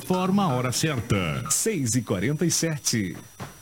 informa 0.00 0.44
a 0.44 0.54
hora 0.54 0.72
certa. 0.72 1.44
6 1.50 1.96
e 1.96 2.02
47 2.02 3.16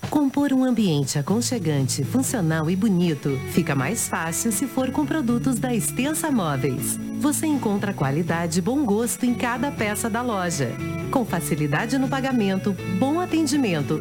Compor 0.09 0.53
um 0.53 0.65
ambiente 0.65 1.19
aconchegante, 1.19 2.05
funcional 2.05 2.71
e 2.71 2.77
bonito 2.77 3.39
fica 3.51 3.75
mais 3.75 4.09
fácil 4.09 4.53
se 4.53 4.67
for 4.67 4.91
com 4.91 5.05
produtos 5.05 5.59
da 5.59 5.75
Extensa 5.75 6.31
Móveis. 6.31 6.99
Você 7.19 7.47
encontra 7.47 7.93
qualidade 7.93 8.61
e 8.61 8.63
bom 8.63 8.85
gosto 8.85 9.27
em 9.27 9.35
cada 9.35 9.71
peça 9.71 10.09
da 10.09 10.23
loja. 10.23 10.71
Com 11.11 11.27
facilidade 11.27 11.99
no 11.99 12.09
pagamento, 12.09 12.75
bom 12.99 13.21
atendimento 13.21 14.01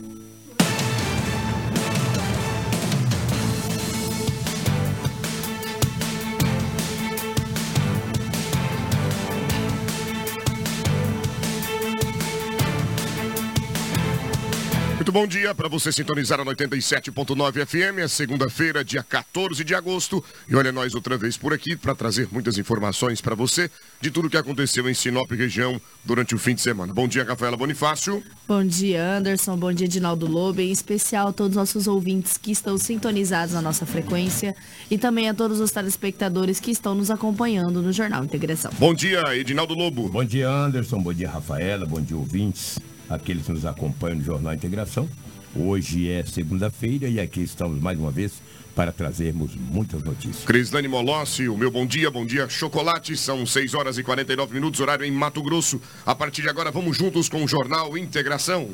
Muito 15.11 15.23
bom 15.23 15.27
dia 15.27 15.53
para 15.53 15.67
você 15.67 15.91
sintonizar 15.91 16.39
a 16.39 16.45
87.9 16.45 17.65
FM, 17.65 17.99
é 17.99 18.07
segunda-feira, 18.07 18.81
dia 18.81 19.03
14 19.03 19.61
de 19.61 19.75
agosto. 19.75 20.23
E 20.47 20.55
olha 20.55 20.71
nós 20.71 20.95
outra 20.95 21.17
vez 21.17 21.35
por 21.35 21.51
aqui 21.51 21.75
para 21.75 21.93
trazer 21.93 22.29
muitas 22.31 22.57
informações 22.57 23.19
para 23.19 23.35
você 23.35 23.69
de 23.99 24.09
tudo 24.09 24.29
que 24.29 24.37
aconteceu 24.37 24.89
em 24.89 24.93
Sinop 24.93 25.29
região 25.31 25.81
durante 26.05 26.33
o 26.33 26.37
fim 26.37 26.55
de 26.55 26.61
semana. 26.61 26.93
Bom 26.93 27.09
dia, 27.09 27.25
Rafaela 27.25 27.57
Bonifácio. 27.57 28.23
Bom 28.47 28.63
dia, 28.63 29.17
Anderson. 29.17 29.57
Bom 29.57 29.73
dia, 29.73 29.85
Dinaldo 29.85 30.27
Lobo. 30.27 30.61
Em 30.61 30.71
especial 30.71 31.27
a 31.27 31.33
todos 31.33 31.51
os 31.51 31.57
nossos 31.57 31.87
ouvintes 31.87 32.37
que 32.37 32.53
estão 32.53 32.77
sintonizados 32.77 33.53
na 33.53 33.61
nossa 33.61 33.85
frequência 33.85 34.55
e 34.89 34.97
também 34.97 35.27
a 35.27 35.33
todos 35.33 35.59
os 35.59 35.71
telespectadores 35.71 36.61
que 36.61 36.71
estão 36.71 36.95
nos 36.95 37.11
acompanhando 37.11 37.81
no 37.81 37.91
Jornal 37.91 38.23
Integração. 38.23 38.71
Bom 38.79 38.93
dia, 38.93 39.35
Edinaldo 39.35 39.73
Lobo. 39.73 40.07
Bom 40.07 40.23
dia, 40.23 40.49
Anderson. 40.49 41.01
Bom 41.01 41.13
dia, 41.13 41.29
Rafaela. 41.29 41.85
Bom 41.85 41.99
dia, 41.99 42.15
ouvintes 42.15 42.79
aqueles 43.13 43.45
que 43.45 43.51
nos 43.51 43.65
acompanham 43.65 44.17
no 44.17 44.23
Jornal 44.23 44.53
Integração. 44.53 45.07
Hoje 45.55 46.09
é 46.09 46.23
segunda-feira 46.23 47.07
e 47.07 47.19
aqui 47.19 47.41
estamos 47.41 47.81
mais 47.81 47.99
uma 47.99 48.09
vez 48.09 48.41
para 48.73 48.91
trazermos 48.91 49.53
muitas 49.55 50.01
notícias. 50.01 50.45
Crislane 50.45 50.87
Molossi, 50.87 51.49
o 51.49 51.57
meu 51.57 51.69
bom 51.69 51.85
dia, 51.85 52.09
bom 52.09 52.25
dia, 52.25 52.47
chocolate. 52.47 53.17
São 53.17 53.45
6 53.45 53.73
horas 53.73 53.97
e 53.97 54.03
49 54.03 54.53
minutos, 54.53 54.79
horário 54.79 55.05
em 55.05 55.11
Mato 55.11 55.43
Grosso. 55.43 55.81
A 56.05 56.15
partir 56.15 56.41
de 56.41 56.49
agora, 56.49 56.71
vamos 56.71 56.97
juntos 56.97 57.27
com 57.27 57.43
o 57.43 57.47
Jornal 57.47 57.97
Integração. 57.97 58.69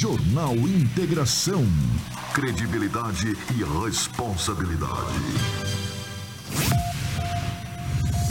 Jornal 0.00 0.54
Integração. 0.54 1.66
Credibilidade 2.32 3.36
e 3.50 3.84
responsabilidade. 3.84 5.69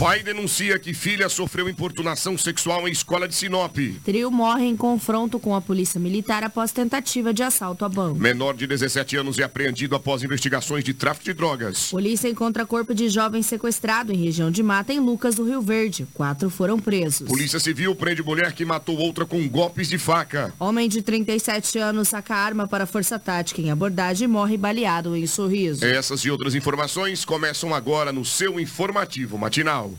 Pai 0.00 0.22
denuncia 0.22 0.78
que 0.78 0.94
filha 0.94 1.28
sofreu 1.28 1.68
importunação 1.68 2.38
sexual 2.38 2.88
em 2.88 2.90
escola 2.90 3.28
de 3.28 3.34
Sinop. 3.34 3.76
Trio 4.02 4.30
morre 4.30 4.64
em 4.64 4.74
confronto 4.74 5.38
com 5.38 5.54
a 5.54 5.60
polícia 5.60 6.00
militar 6.00 6.42
após 6.42 6.72
tentativa 6.72 7.34
de 7.34 7.42
assalto 7.42 7.84
a 7.84 7.88
banco. 7.90 8.18
Menor 8.18 8.56
de 8.56 8.66
17 8.66 9.18
anos 9.18 9.38
é 9.38 9.42
apreendido 9.42 9.94
após 9.94 10.22
investigações 10.22 10.84
de 10.84 10.94
tráfico 10.94 11.26
de 11.26 11.34
drogas. 11.34 11.90
Polícia 11.90 12.30
encontra 12.30 12.64
corpo 12.64 12.94
de 12.94 13.10
jovem 13.10 13.42
sequestrado 13.42 14.10
em 14.10 14.16
região 14.16 14.50
de 14.50 14.62
mata 14.62 14.90
em 14.90 14.98
Lucas 14.98 15.34
do 15.34 15.44
Rio 15.44 15.60
Verde. 15.60 16.06
Quatro 16.14 16.48
foram 16.48 16.78
presos. 16.78 17.28
Polícia 17.28 17.60
Civil 17.60 17.94
prende 17.94 18.22
mulher 18.22 18.54
que 18.54 18.64
matou 18.64 18.96
outra 18.96 19.26
com 19.26 19.46
golpes 19.50 19.86
de 19.86 19.98
faca. 19.98 20.50
Homem 20.58 20.88
de 20.88 21.02
37 21.02 21.78
anos 21.78 22.08
saca 22.08 22.34
arma 22.34 22.66
para 22.66 22.86
força 22.86 23.18
tática 23.18 23.60
em 23.60 23.70
abordagem 23.70 24.24
e 24.24 24.28
morre 24.28 24.56
baleado 24.56 25.14
em 25.14 25.26
sorriso. 25.26 25.84
Essas 25.84 26.20
e 26.20 26.30
outras 26.30 26.54
informações 26.54 27.22
começam 27.22 27.74
agora 27.74 28.10
no 28.10 28.24
seu 28.24 28.58
informativo 28.58 29.36
matinal. 29.36 29.89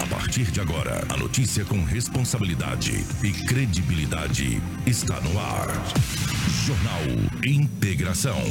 A 0.00 0.06
partir 0.06 0.50
de 0.50 0.60
agora, 0.60 1.04
a 1.08 1.16
notícia 1.16 1.64
com 1.64 1.82
responsabilidade 1.84 3.04
e 3.22 3.32
credibilidade 3.32 4.60
está 4.86 5.20
no 5.20 5.38
ar. 5.38 5.68
Jornal 6.66 7.02
Integração. 7.44 8.42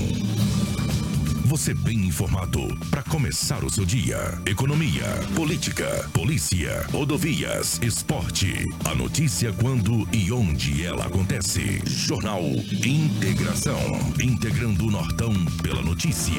Você 1.46 1.76
bem 1.76 2.08
informado 2.08 2.60
para 2.90 3.04
começar 3.04 3.64
o 3.64 3.70
seu 3.70 3.86
dia. 3.86 4.18
Economia, 4.48 5.06
política, 5.36 6.10
polícia, 6.12 6.88
rodovias, 6.92 7.80
esporte. 7.84 8.66
A 8.84 8.96
notícia 8.96 9.54
quando 9.54 10.08
e 10.12 10.32
onde 10.32 10.84
ela 10.84 11.06
acontece. 11.06 11.84
Jornal 11.86 12.42
Integração. 12.42 13.80
Integrando 14.20 14.88
o 14.88 14.92
Nortão 14.92 15.34
pela 15.62 15.84
notícia. 15.84 16.34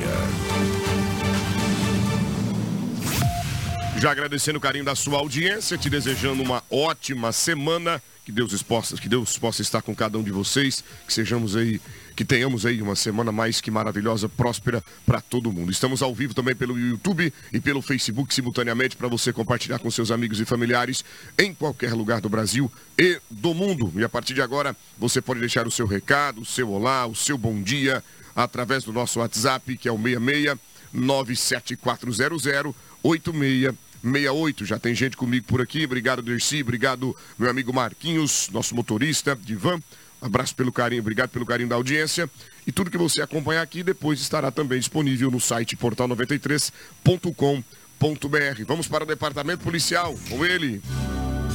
Já 3.98 4.10
agradecendo 4.10 4.58
o 4.58 4.60
carinho 4.60 4.84
da 4.84 4.96
sua 4.96 5.18
audiência, 5.18 5.78
te 5.78 5.88
desejando 5.88 6.42
uma 6.42 6.64
ótima 6.68 7.30
semana. 7.30 8.02
Que 8.24 8.32
Deus 8.32 8.60
possa, 8.60 8.96
que 8.96 9.08
Deus 9.08 9.38
possa 9.38 9.62
estar 9.62 9.82
com 9.82 9.94
cada 9.94 10.18
um 10.18 10.22
de 10.22 10.32
vocês, 10.32 10.82
que 11.06 11.12
sejamos 11.12 11.54
aí, 11.54 11.80
que 12.16 12.24
tenhamos 12.24 12.64
aí 12.64 12.80
uma 12.80 12.96
semana 12.96 13.30
mais 13.30 13.60
que 13.60 13.70
maravilhosa, 13.70 14.26
próspera 14.26 14.82
para 15.04 15.20
todo 15.20 15.52
mundo. 15.52 15.70
Estamos 15.70 16.00
ao 16.00 16.14
vivo 16.14 16.32
também 16.32 16.56
pelo 16.56 16.78
YouTube 16.78 17.30
e 17.52 17.60
pelo 17.60 17.82
Facebook 17.82 18.34
simultaneamente 18.34 18.96
para 18.96 19.06
você 19.06 19.34
compartilhar 19.34 19.78
com 19.78 19.90
seus 19.90 20.10
amigos 20.10 20.40
e 20.40 20.46
familiares 20.46 21.04
em 21.38 21.52
qualquer 21.52 21.92
lugar 21.92 22.22
do 22.22 22.30
Brasil 22.30 22.72
e 22.98 23.20
do 23.30 23.52
mundo. 23.52 23.92
E 23.96 24.02
a 24.02 24.08
partir 24.08 24.32
de 24.32 24.40
agora, 24.40 24.74
você 24.98 25.20
pode 25.20 25.40
deixar 25.40 25.66
o 25.66 25.70
seu 25.70 25.86
recado, 25.86 26.40
o 26.40 26.46
seu 26.46 26.70
olá, 26.70 27.06
o 27.06 27.14
seu 27.14 27.36
bom 27.36 27.60
dia 27.62 28.02
através 28.34 28.82
do 28.84 28.92
nosso 28.92 29.20
WhatsApp, 29.20 29.76
que 29.76 29.86
é 29.86 29.92
o 29.92 29.98
66 29.98 30.58
97400 30.92 32.74
86 33.02 33.74
68. 34.02 34.64
Já 34.64 34.78
tem 34.78 34.94
gente 34.94 35.16
comigo 35.16 35.46
por 35.46 35.60
aqui. 35.60 35.84
Obrigado, 35.84 36.22
Dercy. 36.22 36.62
Obrigado, 36.62 37.14
meu 37.38 37.50
amigo 37.50 37.72
Marquinhos, 37.72 38.48
nosso 38.52 38.74
motorista 38.74 39.36
de 39.36 39.54
van. 39.54 39.80
Abraço 40.26 40.54
pelo 40.56 40.72
carinho, 40.72 41.00
obrigado 41.00 41.30
pelo 41.30 41.46
carinho 41.46 41.68
da 41.68 41.76
audiência. 41.76 42.28
E 42.66 42.72
tudo 42.72 42.90
que 42.90 42.98
você 42.98 43.22
acompanhar 43.22 43.62
aqui 43.62 43.82
depois 43.82 44.20
estará 44.20 44.50
também 44.50 44.78
disponível 44.78 45.30
no 45.30 45.40
site 45.40 45.74
portal93.com.br. 45.76 48.64
Vamos 48.66 48.88
para 48.88 49.04
o 49.04 49.06
departamento 49.06 49.62
policial 49.62 50.14
com 50.28 50.44
ele. 50.44 50.82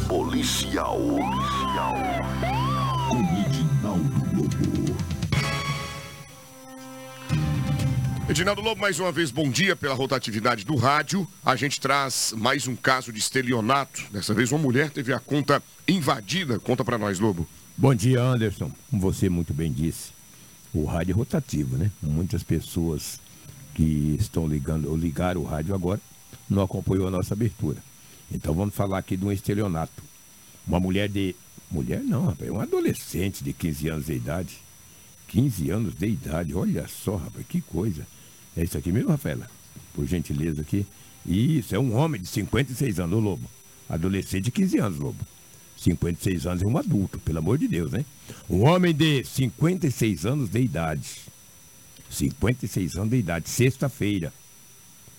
Policial. 0.08 0.98
Policial. 0.98 1.96
Com 3.10 3.20
Edinaldo 3.46 4.38
Lobo. 4.38 4.50
Edinaldo 8.30 8.62
Lobo, 8.62 8.80
mais 8.80 8.98
uma 8.98 9.12
vez, 9.12 9.32
bom 9.32 9.50
dia 9.50 9.76
pela 9.76 9.94
rotatividade 9.94 10.64
do 10.64 10.78
rádio. 10.78 11.28
A 11.46 11.58
gente 11.58 11.82
traz 11.82 12.34
mais 12.38 12.68
um 12.68 12.76
caso 12.78 13.12
de 13.12 13.20
estelionato. 13.20 14.02
Dessa 14.12 14.34
vez, 14.34 14.54
uma 14.54 14.62
mulher 14.62 14.90
teve 14.90 15.12
a 15.12 15.20
conta 15.20 15.62
invadida. 15.86 16.58
Conta 16.58 16.86
para 16.86 16.98
nós, 16.98 17.20
Lobo. 17.20 17.46
Bom 17.78 17.96
dia, 17.96 18.22
Anderson. 18.22 18.70
Como 18.90 19.02
você 19.02 19.30
muito 19.30 19.54
bem 19.54 19.72
disse, 19.72 20.12
o 20.74 20.86
rádio 20.86 21.14
é 21.14 21.16
rotativo, 21.16 21.78
né? 21.78 21.90
Muitas 22.02 22.44
pessoas 22.44 23.20
que 23.74 24.16
estão 24.20 24.46
ligando, 24.46 24.90
ou 24.90 24.98
ligaram 24.98 25.42
o 25.42 25.46
rádio 25.46 25.74
agora, 25.74 26.00
não 26.50 26.62
acompanhou 26.62 27.08
a 27.08 27.12
nossa 27.12 27.34
abertura. 27.34 27.78
Então 28.32 28.54
vamos 28.54 28.76
falar 28.76 28.98
aqui 28.98 29.16
de 29.16 29.26
um 29.26 29.32
estelionato. 29.32 30.04
Uma 30.68 30.80
mulher 30.80 31.10
de. 31.10 31.36
Mulher 31.72 32.02
não, 32.02 32.26
rapaz, 32.26 32.50
é 32.50 32.52
um 32.52 32.60
adolescente 32.60 33.44
de 33.44 33.54
15 33.54 33.88
anos 33.88 34.06
de 34.08 34.14
idade. 34.14 34.58
15 35.30 35.70
anos 35.70 35.96
de 35.96 36.08
idade, 36.08 36.54
olha 36.54 36.86
só, 36.88 37.16
rapaz, 37.16 37.46
que 37.48 37.62
coisa. 37.62 38.06
É 38.56 38.64
isso 38.64 38.78
aqui 38.78 38.92
mesmo, 38.92 39.10
Rafaela? 39.10 39.50
Por 39.94 40.06
gentileza 40.06 40.62
aqui. 40.62 40.86
Isso, 41.26 41.74
é 41.74 41.80
um 41.80 41.96
homem 41.96 42.22
de 42.22 42.28
56 42.28 43.00
anos, 43.00 43.18
o 43.18 43.22
Lobo. 43.22 43.50
Adolescente 43.90 44.46
de 44.46 44.52
15 44.52 44.78
anos, 44.80 45.00
Lobo. 45.00 45.26
56 45.82 46.46
anos 46.46 46.62
é 46.62 46.68
um 46.68 46.78
adulto, 46.78 47.20
pelo 47.20 47.40
amor 47.40 47.58
de 47.58 47.68
Deus, 47.68 47.92
né? 47.92 48.06
Um 48.48 48.64
homem 48.64 48.94
de 48.94 49.24
56 49.24 50.26
anos 50.28 50.50
de 50.50 50.60
idade. 50.60 51.10
56 52.10 52.98
anos 52.98 53.10
de 53.10 53.18
idade, 53.18 53.50
sexta-feira. 53.50 54.32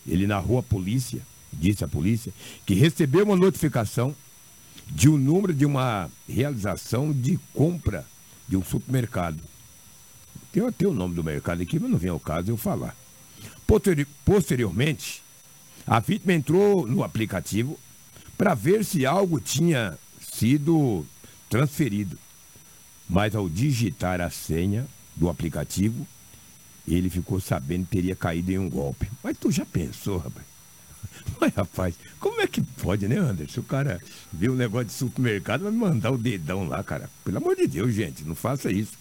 Ele 0.06 0.26
narrou 0.26 0.58
à 0.58 0.62
polícia, 0.62 1.20
disse 1.52 1.84
à 1.84 1.88
polícia, 1.88 2.32
que 2.64 2.74
recebeu 2.74 3.24
uma 3.24 3.36
notificação 3.36 4.14
de 4.88 5.08
um 5.08 5.16
número 5.16 5.52
de 5.52 5.66
uma 5.66 6.08
realização 6.28 7.12
de 7.12 7.38
compra 7.52 8.06
de 8.46 8.56
um 8.56 8.62
supermercado. 8.62 9.42
Tem 10.52 10.64
até 10.64 10.86
o 10.86 10.92
nome 10.92 11.14
do 11.14 11.24
mercado 11.24 11.62
aqui, 11.62 11.78
mas 11.78 11.90
não 11.90 11.98
vem 11.98 12.10
ao 12.10 12.20
caso 12.20 12.50
eu 12.50 12.56
falar. 12.56 12.94
Posteriormente, 14.24 15.22
a 15.84 15.98
vítima 15.98 16.34
entrou 16.34 16.86
no 16.86 17.02
aplicativo 17.02 17.78
para 18.38 18.54
ver 18.54 18.84
se 18.84 19.06
algo 19.06 19.40
tinha 19.40 19.98
sido 20.42 21.06
transferido. 21.48 22.18
Mas 23.08 23.36
ao 23.36 23.48
digitar 23.48 24.20
a 24.20 24.28
senha 24.28 24.86
do 25.14 25.28
aplicativo, 25.28 26.04
ele 26.86 27.08
ficou 27.08 27.40
sabendo 27.40 27.84
que 27.84 27.92
teria 27.92 28.16
caído 28.16 28.50
em 28.50 28.58
um 28.58 28.68
golpe. 28.68 29.08
Mas 29.22 29.38
tu 29.38 29.52
já 29.52 29.64
pensou, 29.64 30.18
rapaz? 30.18 30.46
Mas, 31.40 31.54
rapaz, 31.54 31.94
como 32.18 32.40
é 32.40 32.46
que 32.48 32.60
pode, 32.60 33.06
né, 33.06 33.18
Anderson? 33.18 33.60
O 33.60 33.64
cara 33.64 34.00
vê 34.32 34.48
um 34.48 34.56
negócio 34.56 34.86
de 34.86 34.92
supermercado, 34.92 35.62
vai 35.62 35.72
mandar 35.72 36.10
o 36.10 36.18
dedão 36.18 36.66
lá, 36.66 36.82
cara. 36.82 37.08
Pelo 37.24 37.36
amor 37.36 37.54
de 37.54 37.68
Deus, 37.68 37.94
gente, 37.94 38.24
não 38.24 38.34
faça 38.34 38.72
isso. 38.72 38.94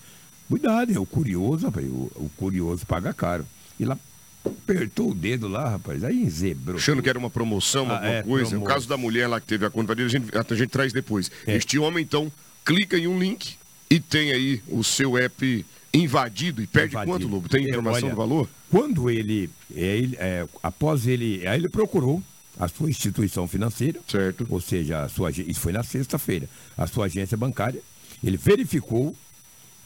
Cuidado, 0.47 0.93
é 0.93 0.99
o 0.99 1.05
curioso, 1.07 1.65
rapaz. 1.65 1.87
O, 1.87 2.11
o 2.15 2.31
curioso 2.37 2.85
paga 2.85 3.13
caro. 3.13 3.47
E 3.79 3.85
lá 3.85 3.97
apertou 4.43 5.11
o 5.11 5.15
dedo 5.15 5.47
lá, 5.47 5.69
rapaz. 5.69 6.03
Aí 6.03 6.21
enzebrou. 6.21 6.77
Achando 6.77 7.01
que 7.01 7.09
era 7.09 7.19
uma 7.19 7.29
promoção, 7.29 7.89
Ah, 7.89 7.95
alguma 7.95 8.11
é, 8.13 8.23
coisa. 8.23 8.49
promo- 8.51 8.65
O 8.65 8.67
caso 8.67 8.87
da 8.87 8.97
mulher 8.97 9.27
lá 9.27 9.39
que 9.39 9.47
teve 9.47 9.65
a 9.65 9.69
conta 9.69 9.93
invadida, 9.93 10.07
a 10.07 10.09
gente, 10.09 10.53
a 10.53 10.55
gente 10.55 10.69
traz 10.69 10.91
depois. 10.93 11.29
É. 11.45 11.55
Este 11.55 11.77
homem, 11.77 12.03
então, 12.03 12.31
clica 12.65 12.97
em 12.97 13.07
um 13.07 13.19
link 13.19 13.55
e 13.89 13.99
tem 13.99 14.31
aí 14.31 14.61
o 14.67 14.83
seu 14.83 15.17
app 15.17 15.65
invadido 15.93 16.61
e 16.63 16.67
perde 16.67 16.93
Invadido. 16.95 17.11
quanto, 17.19 17.27
Lobo? 17.27 17.49
Tem 17.49 17.65
É, 17.65 17.69
informação 17.69 18.03
olha, 18.03 18.09
do 18.11 18.15
valor? 18.15 18.49
Quando 18.69 19.09
ele, 19.09 19.49
é, 19.75 19.97
ele 19.97 20.15
é, 20.17 20.47
após 20.63 21.05
ele, 21.05 21.45
aí 21.45 21.59
ele 21.59 21.67
procurou 21.69 22.23
a 22.57 22.67
sua 22.67 22.89
instituição 22.89 23.47
financeira, 23.47 23.99
Certo. 24.07 24.45
ou 24.49 24.61
seja, 24.61 25.03
a 25.03 25.09
sua, 25.09 25.31
isso 25.31 25.59
foi 25.59 25.73
na 25.73 25.83
sexta-feira, 25.83 26.47
a 26.77 26.87
sua 26.87 27.05
agência 27.05 27.35
bancária, 27.35 27.81
ele 28.23 28.37
verificou 28.37 29.15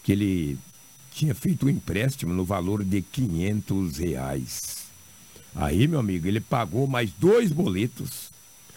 que 0.03 0.11
ele 0.11 0.57
tinha 1.15 1.33
feito 1.33 1.65
um 1.65 1.69
empréstimo 1.69 2.33
no 2.33 2.43
valor 2.43 2.83
de 2.83 3.01
500 3.01 3.97
reais. 3.97 4.75
Aí, 5.55 5.87
meu 5.87 5.99
amigo, 5.99 6.27
ele 6.27 6.41
pagou 6.41 6.85
mais 6.85 7.09
dois 7.17 7.51
boletos. 7.51 8.29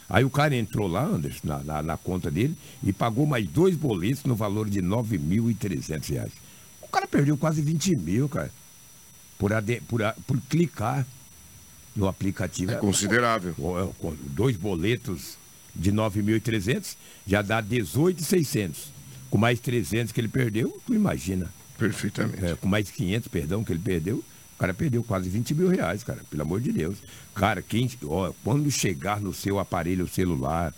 Aí 0.08 0.25
o 0.25 0.31
cara 0.31 0.55
entrou 0.56 0.87
lá, 0.87 1.05
Anderson, 1.05 1.40
na, 1.46 1.58
na, 1.64 1.82
na 1.82 1.96
conta 1.96 2.31
dele, 2.31 2.56
e 2.82 2.93
pagou 2.93 3.26
mais 3.26 3.46
dois 3.46 3.76
boletos 3.76 4.23
no 4.25 4.37
valor 4.37 4.70
de 4.70 4.81
9.300 4.81 6.08
reais. 6.11 6.32
O 6.81 6.87
cara 6.87 7.06
perdeu 7.08 7.37
quase 7.37 7.61
20 7.61 7.96
mil, 7.96 8.29
cara, 8.29 8.50
por, 9.38 9.52
ade- 9.52 9.82
por, 9.88 10.00
por 10.26 10.40
clicar 10.49 11.05
no 11.94 12.06
aplicativo. 12.06 12.70
É 12.73 12.76
considerável. 12.76 13.55
Dois 14.29 14.56
boletos 14.56 15.37
de 15.75 15.93
9.300 15.93 16.94
já 17.26 17.43
dá 17.43 17.61
18.600. 17.62 18.75
Com 19.29 19.37
mais 19.37 19.61
300 19.61 20.12
que 20.12 20.20
ele 20.20 20.29
perdeu, 20.29 20.81
tu 20.87 20.94
imagina. 20.94 21.52
Perfeitamente. 21.78 22.44
É, 22.44 22.54
com 22.56 22.69
mais 22.69 22.90
500, 22.90 23.28
perdão, 23.28 23.62
que 23.64 23.72
ele 23.72 23.78
perdeu, 23.80 24.16
o 24.16 24.58
cara 24.58 24.75
perdeu 24.75 25.02
quase 25.04 25.28
20 25.28 25.54
mil 25.54 25.69
reais, 25.69 26.02
cara, 26.02 26.20
pelo 26.28 26.42
amor 26.42 26.60
de 26.60 26.72
Deus. 26.72 26.98
Cara, 27.34 27.62
quem, 27.62 27.88
ó, 28.04 28.32
quando 28.42 28.70
chegar 28.70 29.20
no 29.20 29.32
seu 29.32 29.58
aparelho 29.60 30.08
celular, 30.08 30.75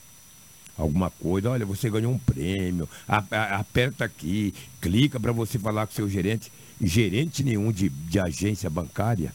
alguma 0.76 1.10
coisa, 1.10 1.50
olha, 1.50 1.64
você 1.66 1.88
ganhou 1.90 2.12
um 2.12 2.18
prêmio, 2.18 2.88
a- 3.08 3.24
a- 3.30 3.56
aperta 3.60 4.04
aqui, 4.04 4.52
clica 4.80 5.18
para 5.18 5.32
você 5.32 5.58
falar 5.58 5.86
com 5.86 5.94
seu 5.94 6.08
gerente. 6.08 6.52
Gerente 6.82 7.42
nenhum 7.42 7.72
de, 7.72 7.88
de 7.88 8.18
agência 8.18 8.68
bancária 8.70 9.34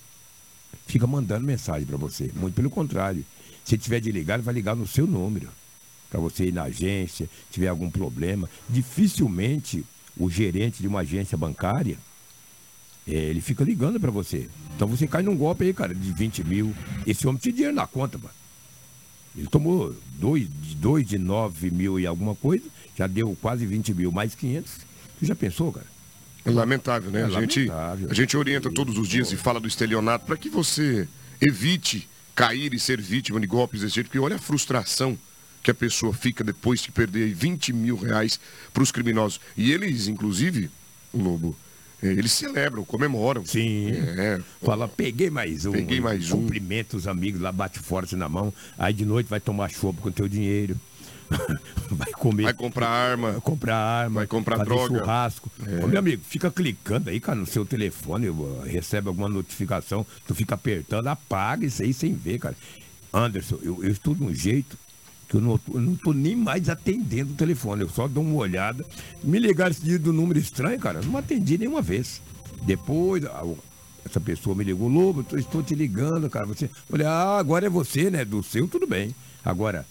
fica 0.88 1.06
mandando 1.08 1.46
mensagem 1.46 1.86
para 1.86 1.98
você. 1.98 2.32
Muito 2.36 2.54
pelo 2.56 2.70
contrário. 2.70 3.26
Se 3.64 3.78
tiver 3.78 4.00
de 4.00 4.12
ligar, 4.12 4.36
ele 4.36 4.44
vai 4.44 4.54
ligar 4.54 4.76
no 4.76 4.86
seu 4.88 5.08
número. 5.08 5.50
Para 6.10 6.20
você 6.20 6.46
ir 6.46 6.54
na 6.54 6.64
agência, 6.64 7.28
tiver 7.52 7.68
algum 7.68 7.90
problema. 7.90 8.48
Dificilmente 8.70 9.84
o 10.18 10.30
gerente 10.30 10.82
de 10.82 10.88
uma 10.88 11.02
agência 11.02 11.38
bancária, 11.38 11.98
eh, 13.08 13.14
ele 13.14 13.42
fica 13.42 13.64
ligando 13.64 14.00
para 14.00 14.12
você. 14.12 14.50
Então 14.76 14.88
você 14.88 15.08
cai 15.08 15.22
num 15.22 15.36
golpe 15.36 15.66
aí, 15.66 15.74
cara, 15.74 15.94
de 15.94 16.12
20 16.12 16.44
mil. 16.44 16.74
Esse 17.06 17.28
homem 17.28 17.40
tinha 17.40 17.54
dinheiro 17.54 17.76
na 17.76 17.88
conta, 17.88 18.18
mano. 18.18 18.34
Ele 19.38 19.48
tomou 19.48 19.94
dois, 20.18 20.48
dois 20.78 21.06
de 21.06 21.18
9 21.18 21.70
mil 21.70 22.00
e 22.00 22.08
alguma 22.08 22.36
coisa, 22.36 22.64
já 22.98 23.06
deu 23.06 23.38
quase 23.42 23.66
20 23.66 23.94
mil, 23.94 24.12
mais 24.12 24.34
500. 24.34 24.72
Você 24.72 25.26
já 25.26 25.36
pensou, 25.36 25.72
cara? 25.72 25.88
É 26.46 26.52
lamentável, 26.52 27.12
né? 27.12 27.22
É 27.22 27.24
a, 27.26 27.30
gente, 27.30 27.66
lamentável. 27.66 28.08
a 28.10 28.14
gente 28.14 28.38
orienta 28.38 28.72
todos 28.72 28.98
os 28.98 29.08
dias 29.08 29.32
e 29.32 29.36
fala 29.36 29.60
do 29.60 29.68
estelionato 29.68 30.26
para 30.26 30.38
que 30.38 30.50
você 30.50 31.08
evite 31.42 32.08
cair 32.34 32.74
e 32.74 32.80
ser 32.80 33.02
vítima 33.02 33.40
de 33.40 33.48
golpes 33.48 33.82
desse 33.82 33.96
jeito, 33.96 34.08
porque 34.08 34.20
olha 34.20 34.36
a 34.36 34.40
frustração 34.40 35.18
que 35.66 35.72
a 35.72 35.74
pessoa 35.74 36.14
fica 36.14 36.44
depois 36.44 36.80
de 36.80 36.92
perder 36.92 37.24
aí 37.24 37.34
20 37.34 37.74
mil 37.74 37.98
reais 37.98 38.40
para 38.72 38.84
os 38.84 38.92
criminosos. 38.92 39.42
E 39.58 39.72
eles, 39.72 40.08
inclusive, 40.08 40.70
o 41.12 41.20
Lobo, 41.20 41.56
eh, 42.04 42.12
eles 42.12 42.34
celebram, 42.34 42.86
comemoram. 42.86 43.44
Sim. 43.44 43.90
É, 43.90 44.40
Fala, 44.62 44.88
peguei 44.88 45.32
mais 45.32 45.66
um. 45.66 45.72
Peguei 45.72 46.00
mais 46.00 46.32
um. 46.32 46.44
Cumprimenta 46.44 46.96
os 46.96 47.08
amigos 47.08 47.42
lá, 47.42 47.52
bate 47.52 47.80
forte 47.80 48.16
na 48.16 48.30
mão. 48.30 48.54
Aí 48.78 48.94
de 48.94 49.06
noite 49.08 49.28
vai 49.28 49.40
tomar 49.40 49.72
chopp 49.72 50.00
com 50.02 50.12
teu 50.12 50.28
dinheiro. 50.28 50.80
vai 51.90 52.12
comer. 52.12 52.44
vai 52.44 52.54
comprar 52.54 52.88
arma. 52.88 53.32
vai 53.32 53.42
comprar 53.42 53.76
arma. 53.76 54.16
Vai 54.20 54.28
comprar 54.28 54.64
droga. 54.64 54.98
É. 54.98 55.00
churrasco. 55.00 55.52
Ô, 55.84 55.88
meu 55.88 55.98
amigo, 55.98 56.22
fica 56.30 56.52
clicando 56.52 57.10
aí, 57.10 57.20
cara, 57.20 57.40
no 57.40 57.48
seu 57.48 57.66
telefone, 57.66 58.30
uh, 58.30 58.62
recebe 58.68 59.08
alguma 59.08 59.28
notificação, 59.28 60.06
tu 60.28 60.36
fica 60.36 60.54
apertando, 60.54 61.08
apaga 61.08 61.66
isso 61.66 61.82
aí 61.82 61.92
sem 61.92 62.14
ver, 62.14 62.38
cara. 62.38 62.56
Anderson, 63.12 63.58
eu, 63.64 63.84
eu 63.84 63.90
estou 63.90 64.14
de 64.14 64.22
um 64.22 64.32
jeito 64.32 64.78
que 65.36 65.38
eu 65.38 65.42
não, 65.42 65.60
eu 65.74 65.82
não 65.82 65.96
tô 65.96 66.14
nem 66.14 66.36
mais 66.36 66.70
atendendo 66.70 67.34
o 67.34 67.36
telefone, 67.36 67.82
eu 67.82 67.90
só 67.90 68.08
dou 68.08 68.24
uma 68.24 68.36
olhada. 68.36 68.86
Me 69.24 69.38
ligaram 69.40 69.72
esse 69.72 69.82
dia 69.82 70.00
do 70.00 70.14
número 70.14 70.40
estranho, 70.40 70.80
cara, 70.80 71.00
eu 71.00 71.04
não 71.06 71.18
atendi 71.18 71.58
nenhuma 71.58 71.82
vez. 71.82 72.22
Depois, 72.64 73.24
essa 74.06 74.20
pessoa 74.20 74.56
me 74.56 74.64
ligou, 74.64 74.88
Lobo, 74.88 75.20
eu 75.20 75.24
tô- 75.24 75.38
estou 75.38 75.62
te 75.62 75.76
ligando, 75.76 76.30
cara. 76.30 76.46
Você, 76.46 76.70
falei, 76.90 77.06
ah, 77.06 77.38
agora 77.38 77.66
é 77.66 77.70
você, 77.70 78.10
né? 78.10 78.24
Do 78.24 78.42
seu, 78.42 78.68
tudo 78.68 78.88
bem. 78.88 79.14
Agora, 79.44 79.86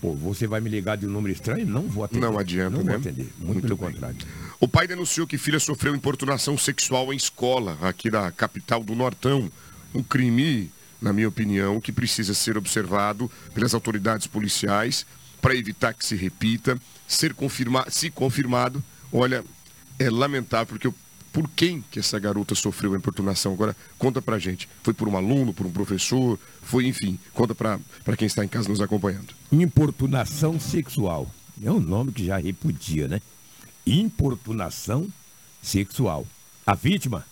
pô, 0.00 0.12
você 0.14 0.46
vai 0.46 0.60
me 0.60 0.68
ligar 0.68 0.96
de 0.96 1.06
um 1.06 1.10
número 1.10 1.32
estranho? 1.32 1.66
Não 1.66 1.82
vou 1.82 2.04
atender. 2.04 2.20
Não 2.26 2.38
adianta, 2.38 2.76
Não 2.76 2.84
né? 2.84 2.92
vou 2.92 3.00
atender. 3.00 3.28
Muito, 3.38 3.52
Muito 3.52 3.62
pelo 3.62 3.76
bem. 3.76 3.92
contrário. 3.92 4.16
O 4.60 4.66
pai 4.68 4.86
denunciou 4.86 5.26
que 5.26 5.38
filha 5.38 5.60
sofreu 5.60 5.94
importunação 5.94 6.58
sexual 6.58 7.12
em 7.12 7.16
escola, 7.16 7.78
aqui 7.80 8.10
da 8.10 8.30
capital 8.32 8.82
do 8.82 8.94
Nortão. 8.94 9.50
Um 9.94 10.02
crime, 10.02 10.70
na 11.00 11.12
minha 11.12 11.28
opinião, 11.28 11.80
que 11.80 11.92
precisa 11.92 12.34
ser 12.34 12.56
observado 12.56 13.30
pelas 13.54 13.74
autoridades 13.74 14.26
policiais 14.26 15.06
para 15.40 15.54
evitar 15.54 15.94
que 15.94 16.04
se 16.04 16.16
repita. 16.16 16.78
Ser 17.06 17.32
confirmado, 17.34 17.90
se 17.90 18.10
confirmado, 18.10 18.82
olha, 19.12 19.44
é 19.98 20.10
lamentável, 20.10 20.66
porque 20.66 20.86
eu- 20.86 20.94
por 21.32 21.48
quem 21.50 21.84
que 21.90 22.00
essa 22.00 22.18
garota 22.18 22.54
sofreu 22.54 22.94
a 22.94 22.96
importunação? 22.96 23.52
Agora, 23.52 23.76
conta 23.98 24.20
pra 24.20 24.38
gente. 24.38 24.68
Foi 24.82 24.92
por 24.92 25.08
um 25.08 25.16
aluno, 25.16 25.52
por 25.54 25.64
um 25.66 25.70
professor? 25.70 26.38
Foi, 26.62 26.86
enfim, 26.86 27.18
conta 27.32 27.54
pra 27.54 27.78
quem 28.16 28.26
está 28.26 28.44
em 28.44 28.48
casa 28.48 28.68
nos 28.68 28.80
acompanhando. 28.80 29.28
Importunação 29.52 30.58
sexual. 30.58 31.32
É 31.62 31.70
um 31.70 31.80
nome 31.80 32.12
que 32.12 32.24
já 32.26 32.36
repudia, 32.38 33.08
né? 33.08 33.20
Importunação 33.86 35.08
sexual. 35.62 36.26
A 36.66 36.74
vítima, 36.74 37.24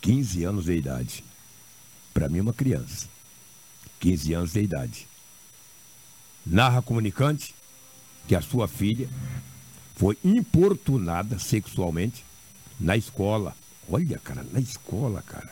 15 0.00 0.44
anos 0.44 0.64
de 0.66 0.72
idade. 0.76 1.24
Para 2.16 2.30
mim, 2.30 2.40
uma 2.40 2.54
criança. 2.54 3.08
15 4.00 4.32
anos 4.32 4.52
de 4.54 4.62
idade. 4.62 5.06
Narra 6.46 6.80
comunicante 6.80 7.54
que 8.26 8.34
a 8.34 8.40
sua 8.40 8.66
filha 8.66 9.06
foi 9.96 10.16
importunada 10.24 11.38
sexualmente 11.38 12.24
na 12.80 12.96
escola. 12.96 13.54
Olha, 13.86 14.18
cara, 14.18 14.46
na 14.50 14.58
escola, 14.60 15.20
cara. 15.20 15.50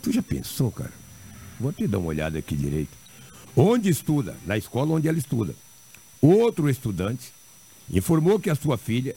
Tu 0.00 0.12
já 0.12 0.22
pensou, 0.22 0.70
cara? 0.70 0.92
Vou 1.58 1.70
até 1.70 1.88
dar 1.88 1.98
uma 1.98 2.06
olhada 2.06 2.38
aqui 2.38 2.54
direito. 2.54 2.96
Onde 3.56 3.88
estuda? 3.88 4.36
Na 4.46 4.56
escola 4.56 4.94
onde 4.94 5.08
ela 5.08 5.18
estuda. 5.18 5.56
Outro 6.22 6.70
estudante 6.70 7.32
informou 7.90 8.38
que 8.38 8.48
a 8.48 8.54
sua 8.54 8.78
filha 8.78 9.16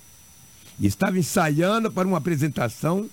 estava 0.80 1.20
ensaiando 1.20 1.92
para 1.92 2.08
uma 2.08 2.18
apresentação 2.18 3.08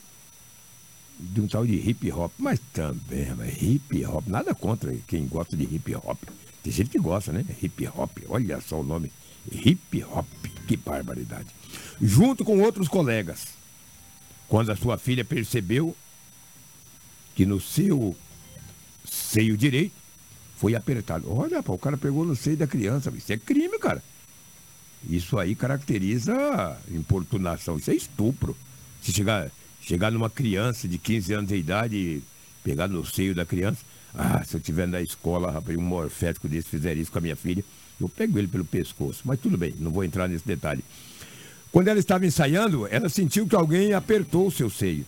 de 1.18 1.40
um 1.40 1.48
tal 1.48 1.66
de 1.66 1.74
hip 1.74 2.10
hop. 2.12 2.32
Mas 2.38 2.60
também, 2.72 3.34
mas 3.36 3.60
hip 3.60 4.04
hop, 4.04 4.26
nada 4.26 4.54
contra 4.54 4.94
quem 5.06 5.26
gosta 5.26 5.56
de 5.56 5.64
hip 5.64 5.94
hop. 5.94 6.18
Tem 6.62 6.72
gente 6.72 6.90
que 6.90 6.98
gosta, 6.98 7.32
né? 7.32 7.44
Hip 7.62 7.86
hop, 7.88 8.18
olha 8.28 8.60
só 8.60 8.80
o 8.80 8.84
nome. 8.84 9.12
Hip 9.50 10.02
hop, 10.04 10.26
que 10.66 10.76
barbaridade. 10.76 11.46
Junto 12.00 12.44
com 12.44 12.60
outros 12.60 12.88
colegas. 12.88 13.46
Quando 14.48 14.70
a 14.70 14.76
sua 14.76 14.98
filha 14.98 15.24
percebeu 15.24 15.96
que 17.34 17.44
no 17.44 17.60
seu 17.60 18.16
seio 19.04 19.56
direito 19.56 19.94
foi 20.56 20.74
apertado. 20.74 21.30
Olha, 21.32 21.62
pá, 21.62 21.72
o 21.72 21.78
cara 21.78 21.96
pegou 21.96 22.24
no 22.24 22.34
seio 22.34 22.56
da 22.56 22.66
criança. 22.66 23.12
Isso 23.16 23.32
é 23.32 23.36
crime, 23.36 23.78
cara. 23.78 24.02
Isso 25.08 25.38
aí 25.38 25.54
caracteriza 25.54 26.78
importunação. 26.90 27.76
Isso 27.76 27.90
é 27.90 27.94
estupro. 27.94 28.56
Se 29.02 29.12
chegar, 29.12 29.50
chegar 29.86 30.10
numa 30.10 30.28
criança 30.28 30.88
de 30.88 30.98
15 30.98 31.32
anos 31.32 31.48
de 31.48 31.56
idade 31.56 32.22
pegar 32.64 32.88
no 32.88 33.06
seio 33.06 33.34
da 33.34 33.46
criança. 33.46 33.78
Ah, 34.12 34.42
se 34.44 34.56
eu 34.56 34.58
estiver 34.58 34.88
na 34.88 35.00
escola, 35.00 35.52
rapaz, 35.52 35.78
um 35.78 35.82
morfético 35.82 36.48
desse 36.48 36.68
fizer 36.68 36.96
isso 36.96 37.12
com 37.12 37.18
a 37.18 37.20
minha 37.20 37.36
filha, 37.36 37.64
eu 38.00 38.08
pego 38.08 38.38
ele 38.38 38.48
pelo 38.48 38.64
pescoço. 38.64 39.22
Mas 39.24 39.38
tudo 39.38 39.56
bem, 39.56 39.74
não 39.78 39.92
vou 39.92 40.02
entrar 40.02 40.28
nesse 40.28 40.46
detalhe. 40.46 40.82
Quando 41.70 41.88
ela 41.88 42.00
estava 42.00 42.26
ensaiando, 42.26 42.88
ela 42.88 43.08
sentiu 43.08 43.46
que 43.46 43.54
alguém 43.54 43.92
apertou 43.92 44.48
o 44.48 44.50
seu 44.50 44.68
seio. 44.68 45.06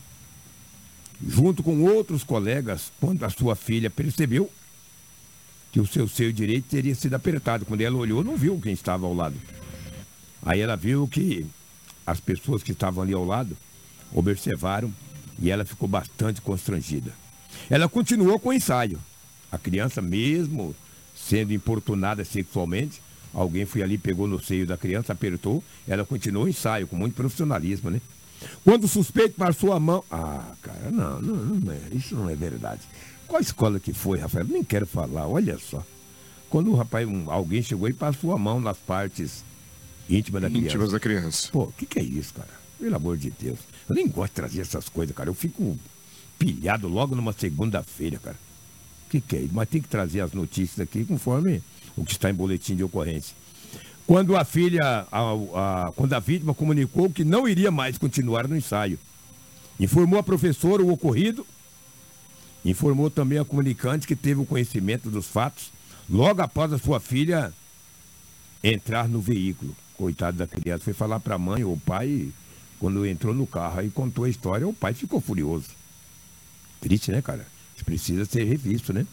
Junto 1.27 1.63
com 1.63 1.83
outros 1.83 2.23
colegas, 2.23 2.93
quando 3.01 3.25
a 3.25 3.31
sua 3.31 3.57
filha 3.57 3.91
percebeu 3.91 4.49
que 5.73 5.81
o 5.81 5.87
seu 5.87 6.07
seio 6.07 6.33
direito 6.33 6.67
teria 6.69 6.95
sido 6.95 7.15
apertado. 7.15 7.65
Quando 7.65 7.81
ela 7.81 7.97
olhou, 7.97 8.23
não 8.23 8.37
viu 8.37 8.61
quem 8.63 8.73
estava 8.73 9.07
ao 9.07 9.15
lado. 9.15 9.35
Aí 10.43 10.61
ela 10.61 10.77
viu 10.77 11.09
que 11.09 11.45
as 12.07 12.21
pessoas 12.21 12.63
que 12.63 12.71
estavam 12.73 13.03
ali 13.03 13.13
ao 13.13 13.25
lado 13.25 13.57
observaram 14.13 14.93
e 15.39 15.51
ela 15.51 15.65
ficou 15.65 15.89
bastante 15.89 16.41
constrangida. 16.41 17.13
Ela 17.71 17.89
continuou 17.89 18.39
com 18.39 18.51
o 18.51 18.53
ensaio. 18.53 18.99
A 19.51 19.59
criança, 19.59 20.03
mesmo 20.03 20.75
sendo 21.19 21.53
importunada 21.53 22.25
sexualmente. 22.25 23.03
Alguém 23.35 23.67
foi 23.67 23.83
ali, 23.83 23.99
pegou 23.99 24.27
no 24.27 24.43
seio 24.43 24.67
da 24.67 24.77
criança, 24.77 25.13
apertou, 25.13 25.63
ela 25.87 26.05
continuou 26.05 26.47
o 26.47 26.49
ensaio, 26.49 26.87
com 26.87 26.97
muito 26.97 27.15
profissionalismo, 27.15 27.91
né? 27.91 28.01
Quando 28.65 28.85
o 28.85 28.89
suspeito 28.89 29.35
passou 29.35 29.73
a 29.73 29.81
mão. 29.81 30.03
Ah, 30.11 30.53
cara, 30.63 30.91
não, 30.91 31.21
não, 31.21 31.37
não 31.37 31.73
é, 31.73 31.79
isso 31.93 32.15
não 32.15 32.31
é 32.31 32.35
verdade. 32.35 32.81
Qual 33.27 33.41
escola 33.41 33.79
que 33.79 33.93
foi, 33.93 34.19
Rafael? 34.19 34.47
Nem 34.47 34.65
quero 34.65 34.87
falar, 34.87 35.27
olha 35.27 35.59
só. 35.59 35.85
Quando 36.49 36.71
o 36.71 36.75
rapaz, 36.75 37.07
um, 37.07 37.31
alguém 37.31 37.63
chegou 37.63 37.89
e 37.89 37.93
passou 37.93 38.33
a 38.33 38.39
mão 38.39 38.61
nas 38.61 38.79
partes 38.79 39.45
íntimas 40.09 40.41
da 40.41 40.49
criança. 40.49 40.69
Íntimas 40.69 40.93
da 40.93 41.01
criança. 41.01 41.49
Pô, 41.53 41.65
o 41.65 41.73
que, 41.73 41.85
que 41.85 41.99
é 41.99 42.03
isso, 42.03 42.33
cara? 42.33 42.58
Pelo 42.79 42.97
amor 42.97 43.17
de 43.17 43.31
Deus. 43.31 43.59
Eu 43.89 43.95
nem 43.95 44.09
gosto 44.09 44.31
de 44.31 44.37
trazer 44.37 44.61
essas 44.61 44.89
coisas, 44.89 45.15
cara. 45.15 45.29
Eu 45.29 45.35
fico 45.35 45.77
pilhado 46.39 46.89
logo 46.89 47.15
numa 47.15 47.33
segunda-feira, 47.33 48.19
cara. 48.19 48.37
O 49.07 49.11
que, 49.11 49.21
que 49.21 49.37
é 49.37 49.41
isso? 49.41 49.55
Mas 49.55 49.69
tem 49.69 49.81
que 49.81 49.89
trazer 49.89 50.21
as 50.21 50.33
notícias 50.33 50.79
aqui 50.81 51.05
conforme 51.05 51.63
o 51.97 52.05
que 52.05 52.13
está 52.13 52.31
em 52.31 52.35
boletim 52.35 52.77
de 52.77 52.85
ocorrência. 52.85 53.35
Quando 54.07 54.37
a 54.37 54.45
filha, 54.45 55.07
a, 55.11 55.87
a, 55.89 55.93
quando 55.93 56.13
a 56.15 56.19
vítima 56.19 56.55
comunicou 56.55 57.11
que 57.11 57.25
não 57.25 57.49
iria 57.49 57.71
mais 57.71 57.99
continuar 57.99 58.47
no 58.47 58.57
ensaio, 58.57 58.99
informou 59.79 60.19
a 60.19 60.23
professora 60.23 60.83
o 60.83 60.91
ocorrido, 60.91 61.47
informou 62.65 63.11
também 63.11 63.39
a 63.39 63.45
comunicante 63.45 64.07
que 64.07 64.17
teve 64.17 64.41
o 64.41 64.47
conhecimento 64.47 65.11
dos 65.11 65.27
fatos 65.27 65.71
logo 66.09 66.41
após 66.41 66.73
a 66.73 66.79
sua 66.79 67.01
filha 67.01 67.53
entrar 68.63 69.09
no 69.09 69.21
veículo. 69.21 69.75
Coitado 69.97 70.39
da 70.39 70.47
criança, 70.47 70.85
foi 70.85 70.93
falar 70.93 71.21
para 71.21 71.35
a 71.35 71.39
mãe 71.39 71.65
ou 71.65 71.75
o 71.75 71.81
pai, 71.81 72.29
quando 72.79 73.07
entrou 73.07 73.35
no 73.35 73.47
carro 73.47 73.83
e 73.83 73.91
contou 73.91 74.25
a 74.25 74.29
história, 74.29 74.67
o 74.67 74.73
pai 74.73 74.95
ficou 74.95 75.21
furioso. 75.21 75.69
Triste, 76.81 77.11
né, 77.11 77.21
cara? 77.21 77.47
Isso 77.75 77.85
precisa 77.85 78.25
ser 78.25 78.45
revisto, 78.45 78.93
né? 78.93 79.07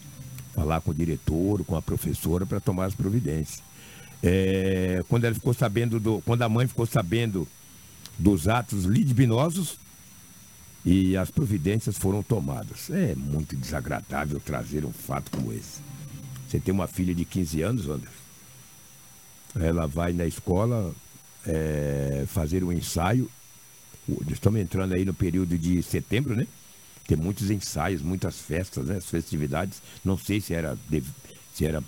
Falar 0.53 0.81
com 0.81 0.91
o 0.91 0.93
diretor, 0.93 1.63
com 1.65 1.75
a 1.75 1.81
professora 1.81 2.45
para 2.45 2.59
tomar 2.59 2.85
as 2.85 2.95
providências. 2.95 3.61
É, 4.23 5.03
quando 5.09 5.25
ela 5.25 5.35
ficou 5.35 5.53
sabendo 5.53 5.99
do, 5.99 6.21
quando 6.25 6.41
a 6.41 6.49
mãe 6.49 6.67
ficou 6.67 6.85
sabendo 6.85 7.47
dos 8.17 8.47
atos 8.47 8.85
libidinosos 8.85 9.77
e 10.85 11.17
as 11.17 11.31
providências 11.31 11.97
foram 11.97 12.21
tomadas. 12.21 12.89
É 12.89 13.15
muito 13.15 13.55
desagradável 13.55 14.39
trazer 14.39 14.85
um 14.85 14.93
fato 14.93 15.31
como 15.31 15.51
esse. 15.51 15.81
Você 16.47 16.59
tem 16.59 16.73
uma 16.73 16.87
filha 16.87 17.13
de 17.13 17.25
15 17.25 17.61
anos, 17.61 17.89
Anderson. 17.89 18.13
Ela 19.59 19.87
vai 19.87 20.13
na 20.13 20.25
escola 20.25 20.93
é, 21.45 22.25
fazer 22.27 22.63
um 22.63 22.71
ensaio. 22.71 23.29
Estamos 24.29 24.59
entrando 24.59 24.93
aí 24.93 25.03
no 25.03 25.13
período 25.13 25.57
de 25.57 25.81
setembro, 25.81 26.35
né? 26.35 26.47
Tem 27.07 27.17
muitos 27.17 27.51
ensaios, 27.51 28.01
muitas 28.01 28.39
festas, 28.39 28.85
né? 28.85 28.99
festividades. 28.99 29.81
Não 30.03 30.17
sei 30.17 30.41
se 30.41 30.53
era, 30.53 30.77
se 31.53 31.65
era 31.65 31.83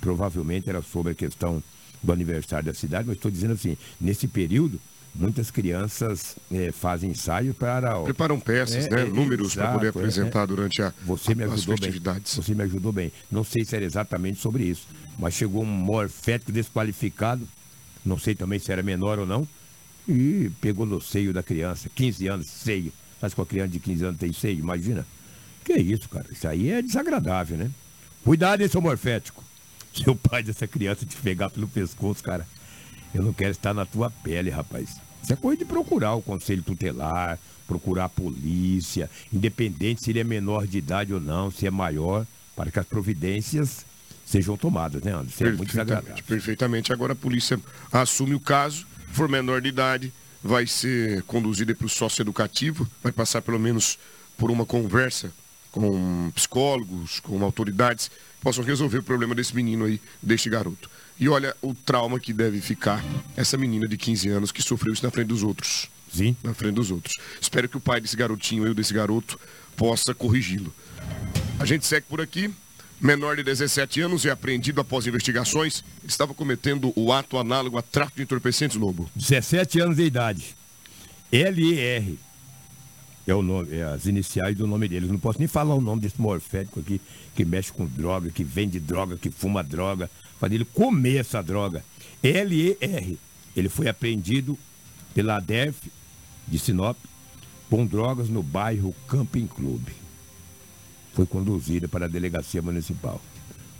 provavelmente 0.00 0.68
era 0.68 0.82
sobre 0.82 1.12
a 1.12 1.14
questão 1.14 1.62
do 2.02 2.12
aniversário 2.12 2.66
da 2.66 2.74
cidade, 2.74 3.06
mas 3.06 3.16
estou 3.16 3.30
dizendo 3.30 3.52
assim, 3.52 3.76
nesse 4.00 4.26
período, 4.26 4.80
muitas 5.14 5.50
crianças 5.50 6.36
é, 6.50 6.72
fazem 6.72 7.10
ensaio 7.10 7.52
para. 7.54 8.00
Preparam 8.02 8.38
peças, 8.38 8.86
é, 8.86 8.90
né? 8.90 9.02
É, 9.02 9.04
Números 9.04 9.54
para 9.54 9.72
poder 9.72 9.88
apresentar 9.88 10.46
durante 10.46 10.80
a, 10.82 10.92
você 11.04 11.34
me 11.34 11.44
ajudou 11.44 11.74
as 11.74 11.80
festividades. 11.80 12.34
Bem, 12.34 12.44
você 12.44 12.54
me 12.54 12.62
ajudou 12.62 12.92
bem. 12.92 13.12
Não 13.30 13.44
sei 13.44 13.64
se 13.64 13.76
era 13.76 13.84
exatamente 13.84 14.40
sobre 14.40 14.64
isso, 14.64 14.86
mas 15.18 15.34
chegou 15.34 15.62
um 15.62 15.66
morfético 15.66 16.52
desqualificado, 16.52 17.46
não 18.04 18.18
sei 18.18 18.34
também 18.34 18.58
se 18.58 18.72
era 18.72 18.82
menor 18.82 19.18
ou 19.18 19.26
não, 19.26 19.46
e 20.10 20.50
pegou 20.60 20.86
no 20.86 21.00
seio 21.00 21.32
da 21.32 21.42
criança, 21.42 21.90
15 21.94 22.26
anos, 22.28 22.46
seio. 22.46 22.92
Mas 23.20 23.34
com 23.34 23.42
a 23.42 23.46
criança 23.46 23.68
de 23.68 23.80
15 23.80 24.04
anos 24.04 24.20
tem 24.20 24.32
seio, 24.32 24.58
imagina. 24.58 25.06
Que 25.64 25.74
isso, 25.74 26.08
cara? 26.08 26.26
Isso 26.30 26.48
aí 26.48 26.70
é 26.70 26.82
desagradável, 26.82 27.56
né? 27.56 27.70
Cuidado, 28.24 28.62
hein, 28.62 28.68
seu 28.68 28.80
morfético. 28.80 29.44
Se 29.94 30.08
o 30.08 30.14
pai 30.14 30.42
dessa 30.42 30.66
criança 30.66 31.04
te 31.04 31.16
pegar 31.16 31.50
pelo 31.50 31.68
pescoço, 31.68 32.22
cara, 32.22 32.46
eu 33.14 33.22
não 33.22 33.32
quero 33.32 33.50
estar 33.50 33.74
na 33.74 33.84
tua 33.84 34.10
pele, 34.10 34.50
rapaz. 34.50 34.96
Isso 35.22 35.32
é 35.32 35.36
coisa 35.36 35.58
de 35.58 35.64
procurar 35.64 36.14
o 36.14 36.22
conselho 36.22 36.62
tutelar, 36.62 37.38
procurar 37.66 38.06
a 38.06 38.08
polícia, 38.08 39.10
independente 39.32 40.02
se 40.02 40.10
ele 40.10 40.20
é 40.20 40.24
menor 40.24 40.66
de 40.66 40.78
idade 40.78 41.12
ou 41.12 41.20
não, 41.20 41.50
se 41.50 41.66
é 41.66 41.70
maior, 41.70 42.26
para 42.56 42.70
que 42.70 42.78
as 42.78 42.86
providências 42.86 43.84
sejam 44.24 44.56
tomadas, 44.56 45.02
né, 45.02 45.12
Anderson? 45.12 45.44
É 45.44 45.52
muito 45.52 45.70
desagradável. 45.70 46.24
Perfeitamente. 46.24 46.92
Agora 46.92 47.12
a 47.12 47.16
polícia 47.16 47.60
assume 47.92 48.34
o 48.34 48.40
caso, 48.40 48.86
for 49.12 49.28
menor 49.28 49.60
de 49.60 49.68
idade, 49.68 50.12
vai 50.42 50.66
ser 50.66 51.22
conduzida 51.24 51.74
para 51.74 51.86
o 51.86 51.88
sócio 51.88 52.22
educativo, 52.22 52.88
vai 53.02 53.12
passar 53.12 53.42
pelo 53.42 53.58
menos 53.58 53.98
por 54.36 54.50
uma 54.50 54.64
conversa 54.64 55.32
com 55.70 56.30
psicólogos, 56.34 57.20
com 57.20 57.42
autoridades, 57.44 58.08
que 58.08 58.42
possam 58.42 58.64
resolver 58.64 58.98
o 58.98 59.02
problema 59.02 59.34
desse 59.34 59.54
menino 59.54 59.84
aí, 59.84 60.00
deste 60.22 60.48
garoto. 60.48 60.90
E 61.18 61.28
olha 61.28 61.54
o 61.60 61.74
trauma 61.74 62.18
que 62.18 62.32
deve 62.32 62.60
ficar 62.60 63.04
essa 63.36 63.56
menina 63.56 63.86
de 63.86 63.96
15 63.96 64.28
anos 64.30 64.50
que 64.50 64.62
sofreu 64.62 64.92
isso 64.92 65.04
na 65.04 65.10
frente 65.10 65.28
dos 65.28 65.42
outros. 65.42 65.90
Sim. 66.12 66.34
Na 66.42 66.54
frente 66.54 66.74
dos 66.74 66.90
outros. 66.90 67.18
Espero 67.40 67.68
que 67.68 67.76
o 67.76 67.80
pai 67.80 68.00
desse 68.00 68.16
garotinho, 68.16 68.66
eu 68.66 68.74
desse 68.74 68.92
garoto, 68.92 69.38
possa 69.76 70.14
corrigi-lo. 70.14 70.74
A 71.58 71.64
gente 71.64 71.86
segue 71.86 72.06
por 72.08 72.20
aqui. 72.20 72.52
Menor 73.00 73.34
de 73.34 73.42
17 73.42 74.02
anos 74.02 74.26
é 74.26 74.30
apreendido 74.30 74.78
após 74.78 75.06
investigações. 75.06 75.82
Estava 76.06 76.34
cometendo 76.34 76.92
o 76.94 77.10
ato 77.10 77.38
análogo 77.38 77.78
a 77.78 77.82
tráfico 77.82 78.18
de 78.18 78.24
entorpecentes, 78.24 78.76
Lobo. 78.76 79.08
17 79.16 79.80
anos 79.80 79.96
de 79.96 80.04
idade. 80.04 80.54
L-E-R. 81.32 82.18
É 83.26 83.34
o 83.34 83.40
nome, 83.40 83.74
é 83.74 83.84
as 83.84 84.04
iniciais 84.04 84.54
do 84.54 84.66
nome 84.66 84.86
dele. 84.86 85.06
não 85.06 85.18
posso 85.18 85.38
nem 85.38 85.48
falar 85.48 85.74
o 85.74 85.80
nome 85.80 86.02
desse 86.02 86.20
morfético 86.20 86.80
aqui, 86.80 87.00
que 87.34 87.42
mexe 87.42 87.72
com 87.72 87.86
droga, 87.86 88.28
que 88.30 88.44
vende 88.44 88.78
droga, 88.78 89.16
que 89.16 89.30
fuma 89.30 89.64
droga. 89.64 90.10
Fazer 90.38 90.56
ele 90.56 90.66
comer 90.66 91.20
essa 91.20 91.42
droga. 91.42 91.82
L-E-R. 92.22 93.18
Ele 93.56 93.68
foi 93.70 93.88
apreendido 93.88 94.58
pela 95.14 95.36
ADEF 95.36 95.90
de 96.46 96.58
Sinop 96.58 96.98
com 97.70 97.86
drogas 97.86 98.28
no 98.28 98.42
bairro 98.42 98.94
Camping 99.08 99.46
Clube 99.46 99.99
foi 101.12 101.26
conduzida 101.26 101.88
para 101.88 102.06
a 102.06 102.08
delegacia 102.08 102.62
municipal. 102.62 103.20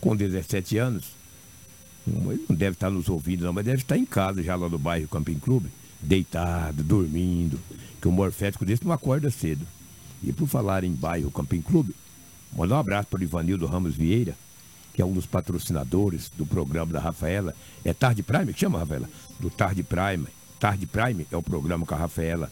Com 0.00 0.16
17 0.16 0.78
anos, 0.78 1.04
ele 2.06 2.44
não 2.48 2.56
deve 2.56 2.72
estar 2.72 2.90
nos 2.90 3.08
ouvindo, 3.08 3.44
não, 3.44 3.52
mas 3.52 3.64
deve 3.64 3.82
estar 3.82 3.96
em 3.96 4.04
casa 4.04 4.42
já 4.42 4.56
lá 4.56 4.68
no 4.68 4.78
bairro 4.78 5.08
Camping 5.08 5.38
Clube, 5.38 5.70
deitado, 6.00 6.82
dormindo, 6.82 7.60
que 8.00 8.08
um 8.08 8.12
morfético 8.12 8.64
desse 8.64 8.84
não 8.84 8.92
acorda 8.92 9.30
cedo. 9.30 9.66
E 10.22 10.32
por 10.32 10.48
falar 10.48 10.84
em 10.84 10.92
bairro 10.92 11.30
Camping 11.30 11.62
Clube, 11.62 11.94
mandar 12.56 12.76
um 12.76 12.80
abraço 12.80 13.08
para 13.08 13.20
o 13.20 13.22
Ivanildo 13.22 13.66
Ramos 13.66 13.94
Vieira, 13.94 14.34
que 14.92 15.00
é 15.00 15.04
um 15.04 15.12
dos 15.12 15.26
patrocinadores 15.26 16.30
do 16.36 16.44
programa 16.44 16.92
da 16.92 17.00
Rafaela. 17.00 17.54
É 17.84 17.92
Tarde 17.92 18.22
Prime? 18.22 18.52
Que 18.52 18.60
chama, 18.60 18.78
Rafaela? 18.78 19.08
Do 19.38 19.50
Tarde 19.50 19.82
Prime. 19.82 20.26
Tarde 20.58 20.86
Prime 20.86 21.26
é 21.30 21.36
o 21.36 21.42
programa 21.42 21.86
com 21.86 21.94
a 21.94 21.98
Rafaela. 21.98 22.50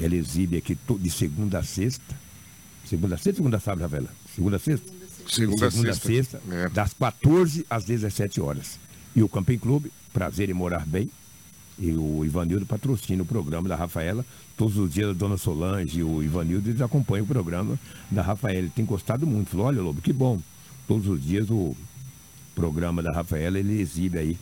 Ela 0.00 0.14
exibe 0.14 0.56
aqui 0.56 0.78
de 0.98 1.10
segunda 1.10 1.58
a 1.58 1.62
sexta 1.62 2.27
Segunda 2.88 3.16
a 3.16 3.18
sexta, 3.18 3.36
segunda 3.36 3.56
a 3.58 3.60
sábado, 3.60 3.82
Ravela? 3.82 4.08
Segunda 4.34 4.56
a 4.56 4.58
sexta? 4.58 4.90
Segunda, 5.28 5.70
segunda 5.70 5.92
sexta. 5.92 6.08
sexta 6.08 6.42
é. 6.50 6.68
das 6.70 6.94
14 6.94 7.66
às 7.68 7.84
17 7.84 8.40
horas. 8.40 8.78
E 9.14 9.22
o 9.22 9.28
Camping 9.28 9.58
Clube, 9.58 9.92
Prazer 10.10 10.48
em 10.48 10.54
Morar 10.54 10.86
Bem, 10.86 11.10
e 11.78 11.92
o 11.92 12.24
Ivanildo 12.24 12.64
patrocina 12.64 13.22
o 13.22 13.26
programa 13.26 13.68
da 13.68 13.76
Rafaela. 13.76 14.24
Todos 14.56 14.78
os 14.78 14.90
dias 14.90 15.10
a 15.10 15.12
Dona 15.12 15.36
Solange 15.36 16.00
e 16.00 16.02
o 16.02 16.22
Ivanildo 16.22 16.70
eles 16.70 16.80
acompanham 16.80 17.24
o 17.24 17.28
programa 17.28 17.78
da 18.10 18.22
Rafaela. 18.22 18.58
Ele 18.58 18.72
tem 18.74 18.86
gostado 18.86 19.26
muito. 19.26 19.50
Falou, 19.50 19.66
olha, 19.66 19.82
Lobo, 19.82 20.00
que 20.00 20.12
bom. 20.12 20.40
Todos 20.86 21.06
os 21.06 21.22
dias 21.22 21.50
o 21.50 21.76
programa 22.54 23.02
da 23.02 23.12
Rafaela 23.12 23.58
ele 23.58 23.82
exibe 23.82 24.18
aí 24.18 24.38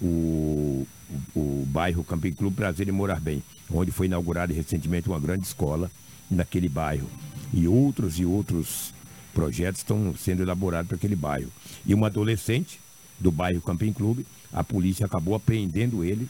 o, 0.00 0.86
o, 1.34 1.40
o 1.40 1.66
bairro 1.66 2.04
Camping 2.04 2.32
Clube 2.32 2.54
Prazer 2.54 2.86
em 2.86 2.92
Morar 2.92 3.18
Bem, 3.18 3.42
onde 3.70 3.90
foi 3.90 4.06
inaugurada 4.06 4.52
recentemente 4.52 5.08
uma 5.08 5.18
grande 5.18 5.46
escola 5.46 5.90
naquele 6.30 6.68
bairro 6.68 7.08
e 7.52 7.66
outros 7.66 8.18
e 8.18 8.24
outros 8.24 8.92
projetos 9.32 9.80
estão 9.80 10.14
sendo 10.16 10.42
elaborados 10.42 10.88
para 10.88 10.96
aquele 10.96 11.16
bairro. 11.16 11.50
E 11.86 11.94
um 11.94 12.04
adolescente 12.04 12.80
do 13.18 13.30
bairro 13.30 13.62
Camping 13.62 13.92
Clube, 13.92 14.26
a 14.52 14.62
polícia 14.62 15.06
acabou 15.06 15.34
apreendendo 15.34 16.04
ele 16.04 16.28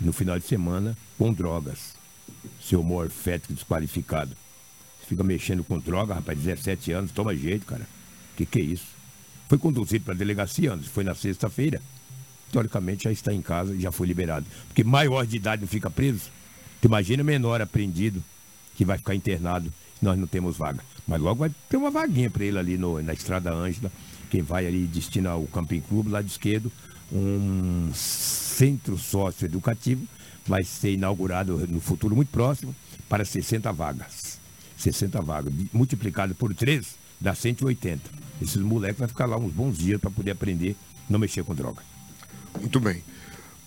no 0.00 0.12
final 0.12 0.38
de 0.38 0.46
semana 0.46 0.96
com 1.18 1.32
drogas. 1.32 1.94
Seu 2.60 2.82
morfético 2.82 3.52
desqualificado. 3.52 4.36
Fica 5.06 5.22
mexendo 5.22 5.64
com 5.64 5.78
droga, 5.78 6.14
rapaz, 6.14 6.38
17 6.38 6.92
anos, 6.92 7.10
toma 7.10 7.34
jeito, 7.34 7.66
cara. 7.66 7.86
Que 8.36 8.46
que 8.46 8.60
é 8.60 8.62
isso? 8.62 8.86
Foi 9.48 9.58
conduzido 9.58 10.04
para 10.04 10.14
a 10.14 10.16
delegacia, 10.16 10.72
antes, 10.72 10.88
foi 10.88 11.04
na 11.04 11.14
sexta-feira. 11.14 11.82
Teoricamente 12.50 13.04
já 13.04 13.12
está 13.12 13.32
em 13.32 13.42
casa, 13.42 13.78
já 13.78 13.92
foi 13.92 14.06
liberado. 14.06 14.46
Porque 14.68 14.84
maior 14.84 15.26
de 15.26 15.36
idade 15.36 15.62
não 15.62 15.68
fica 15.68 15.90
preso. 15.90 16.30
Tu 16.80 16.86
imagina 16.86 17.22
menor 17.22 17.60
apreendido 17.60 18.22
que 18.74 18.84
vai 18.84 18.98
ficar 18.98 19.14
internado 19.14 19.72
nós 20.02 20.18
não 20.18 20.26
temos 20.26 20.56
vaga. 20.56 20.80
Mas 21.06 21.20
logo 21.20 21.40
vai 21.40 21.50
ter 21.68 21.76
uma 21.76 21.90
vaguinha 21.90 22.28
para 22.28 22.44
ele 22.44 22.58
ali 22.58 22.76
no, 22.76 23.00
na 23.00 23.12
Estrada 23.12 23.52
Ângela, 23.52 23.90
quem 24.28 24.42
vai 24.42 24.66
ali 24.66 24.86
destina 24.86 25.30
ao 25.30 25.44
Camping 25.46 25.80
Clube, 25.80 26.10
lá 26.10 26.20
de 26.20 26.28
esquerdo, 26.28 26.72
um 27.12 27.90
centro 27.94 28.98
socioeducativo, 28.98 30.06
vai 30.46 30.64
ser 30.64 30.92
inaugurado 30.92 31.66
no 31.68 31.80
futuro 31.80 32.16
muito 32.16 32.30
próximo 32.30 32.74
para 33.08 33.24
60 33.24 33.72
vagas. 33.72 34.40
60 34.76 35.22
vagas, 35.22 35.52
multiplicado 35.72 36.34
por 36.34 36.52
3, 36.52 36.96
da 37.20 37.34
180. 37.34 38.10
Esses 38.40 38.56
moleques 38.56 38.98
vão 38.98 39.06
ficar 39.06 39.26
lá 39.26 39.36
uns 39.36 39.52
bons 39.52 39.78
dias 39.78 40.00
para 40.00 40.10
poder 40.10 40.32
aprender 40.32 40.74
não 41.08 41.18
mexer 41.18 41.44
com 41.44 41.54
droga. 41.54 41.82
Muito 42.58 42.80
bem. 42.80 43.02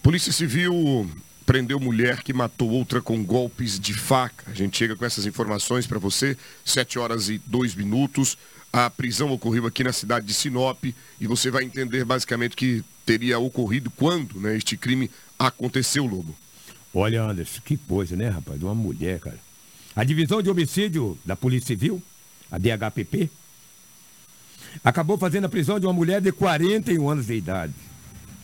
Polícia 0.02 0.34
Civil 0.34 1.10
prendeu 1.46 1.80
mulher 1.80 2.24
que 2.24 2.34
matou 2.34 2.70
outra 2.70 3.02
com 3.02 3.24
golpes 3.24 3.80
de 3.80 3.94
faca. 3.94 4.50
A 4.50 4.54
gente 4.54 4.78
chega 4.78 4.96
com 4.96 5.06
essas 5.06 5.26
informações 5.26 5.86
para 5.86 6.00
você, 6.00 6.36
7 6.64 6.98
horas 6.98 7.30
e 7.30 7.40
2 7.46 7.76
minutos. 7.76 8.38
A 8.74 8.90
prisão 8.90 9.32
ocorreu 9.32 9.66
aqui 9.66 9.84
na 9.84 9.94
cidade 9.94 10.26
de 10.26 10.34
Sinop 10.34 10.84
e 10.84 11.28
você 11.28 11.52
vai 11.52 11.64
entender 11.64 12.04
basicamente 12.04 12.56
que 12.56 12.84
teria 13.06 13.40
ocorrido 13.40 13.90
quando 13.92 14.40
né, 14.40 14.58
este 14.58 14.76
crime 14.76 15.10
aconteceu, 15.38 16.06
Lobo. 16.06 16.36
Olha, 16.94 17.24
Anderson, 17.24 17.62
que 17.64 17.78
coisa, 17.78 18.16
né, 18.16 18.30
rapaz? 18.30 18.62
Uma 18.62 18.76
mulher, 18.76 19.20
cara. 19.20 19.40
A 19.96 20.04
divisão 20.04 20.42
de 20.42 20.50
homicídio 20.50 21.18
da 21.24 21.36
Polícia 21.36 21.68
Civil, 21.68 22.02
a 22.52 22.58
DHPP, 22.58 23.30
acabou 24.84 25.18
fazendo 25.18 25.46
a 25.46 25.50
prisão 25.50 25.80
de 25.80 25.86
uma 25.86 25.94
mulher 25.94 26.20
de 26.20 26.32
41 26.32 27.10
anos 27.10 27.28
de 27.28 27.36
idade, 27.36 27.74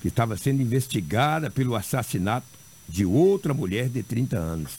que 0.01 0.08
estava 0.08 0.38
sendo 0.38 0.62
investigada 0.62 1.50
pelo 1.50 1.75
assassinato 1.75 2.61
de 2.91 3.05
outra 3.05 3.53
mulher 3.53 3.88
de 3.88 4.03
30 4.03 4.38
anos. 4.38 4.74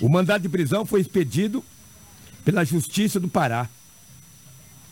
O 0.00 0.08
mandado 0.08 0.42
de 0.42 0.48
prisão 0.48 0.84
foi 0.84 1.00
expedido 1.00 1.64
pela 2.44 2.64
Justiça 2.64 3.18
do 3.18 3.28
Pará, 3.28 3.68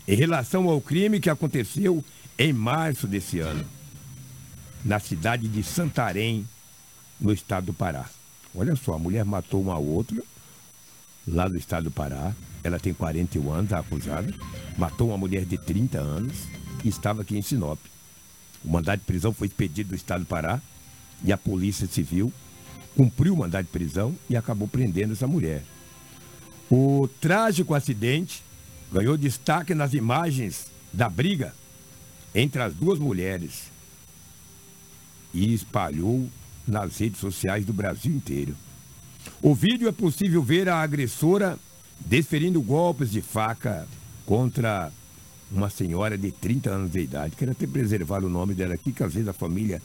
em 0.07 0.17
relação 0.17 0.69
ao 0.69 0.81
crime 0.81 1.21
que 1.21 1.29
aconteceu 1.29 2.03
em 2.39 2.53
março 2.53 3.07
desse 3.07 3.41
ano, 3.41 3.65
na 4.83 4.99
cidade 4.99 5.47
de 5.47 5.63
Santarém, 5.63 6.49
no 7.21 7.33
estado 7.33 7.67
do 7.67 7.75
Pará. 7.75 8.07
Olha 8.55 8.75
só, 8.75 8.95
a 8.95 8.99
mulher 8.99 9.25
matou 9.25 9.61
uma 9.61 9.77
outra 9.77 10.23
lá 11.27 11.47
do 11.49 11.59
estado 11.59 11.85
do 11.85 11.91
Pará. 11.91 12.33
Ela 12.65 12.79
tem 12.79 12.95
41 12.95 13.53
anos, 13.53 13.73
a 13.73 13.81
acusada. 13.81 14.33
Matou 14.77 15.09
uma 15.09 15.19
mulher 15.19 15.45
de 15.45 15.59
30 15.59 15.99
anos 15.99 16.35
e 16.83 16.89
estava 16.89 17.23
aqui 17.23 17.37
em 17.37 17.43
Sinop. 17.43 17.79
O 18.65 18.71
mandado 18.71 19.01
de 19.01 19.05
prisão 19.05 19.33
foi 19.33 19.49
expedido 19.49 19.91
do 19.91 19.97
estado 19.97 20.21
do 20.21 20.27
Pará 20.27 20.61
e 21.25 21.33
a 21.33 21.37
Polícia 21.37 21.87
Civil 21.87 22.33
cumpriu 22.97 23.35
o 23.35 23.37
mandado 23.37 23.65
de 23.65 23.71
prisão 23.71 24.15
e 24.29 24.37
acabou 24.37 24.67
prendendo 24.67 25.13
essa 25.13 25.27
mulher. 25.27 25.63
O 26.71 27.09
trágico 27.21 27.75
acidente 27.75 28.43
ganhou 28.93 29.17
destaque 29.17 29.75
nas 29.75 29.95
imagens 29.95 30.67
da 30.93 31.09
briga 31.09 31.55
entre 32.35 32.63
as 32.63 32.75
duas 32.75 32.99
mulheres 32.99 33.71
e 35.33 35.53
espalhou 35.53 36.29
nas 36.67 36.99
redes 36.99 37.21
sociais 37.21 37.65
do 37.65 37.73
Brasil 37.73 38.13
inteiro. 38.13 38.55
O 39.41 39.55
vídeo 39.55 39.89
é 39.89 39.93
possível 39.93 40.43
ver 40.43 40.69
a 40.69 40.77
agressora 40.77 41.59
desferindo 42.01 42.61
golpes 42.63 43.11
de 43.11 43.21
faca 43.21 43.87
contra 44.27 44.93
uma 45.51 45.71
senhora 45.71 46.17
de 46.17 46.31
30 46.31 46.71
anos 46.71 46.91
de 46.91 47.01
idade. 47.01 47.37
Quero 47.37 47.53
até 47.53 47.67
preservar 47.67 48.23
o 48.23 48.29
nome 48.29 48.55
dela 48.55 48.75
aqui, 48.75 48.93
que 48.93 49.03
às 49.03 49.15
vezes 49.15 49.29
a 49.29 49.33
família 49.33 49.81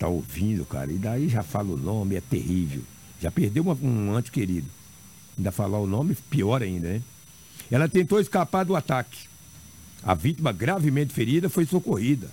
tá 0.00 0.08
ouvindo, 0.08 0.64
cara. 0.64 0.90
E 0.90 0.96
daí 0.96 1.28
já 1.28 1.42
fala 1.42 1.74
o 1.74 1.76
nome, 1.76 2.16
é 2.16 2.22
terrível. 2.22 2.82
Já 3.20 3.30
perdeu 3.30 3.62
uma, 3.62 3.74
um 3.74 4.16
ante 4.16 4.32
querido. 4.32 4.66
Ainda 5.36 5.52
falar 5.52 5.78
o 5.78 5.86
nome, 5.86 6.16
pior 6.30 6.62
ainda, 6.62 6.88
né? 6.88 7.02
Ela 7.70 7.86
tentou 7.86 8.18
escapar 8.18 8.64
do 8.64 8.74
ataque. 8.74 9.28
A 10.02 10.14
vítima, 10.14 10.52
gravemente 10.52 11.12
ferida, 11.12 11.50
foi 11.50 11.66
socorrida, 11.66 12.30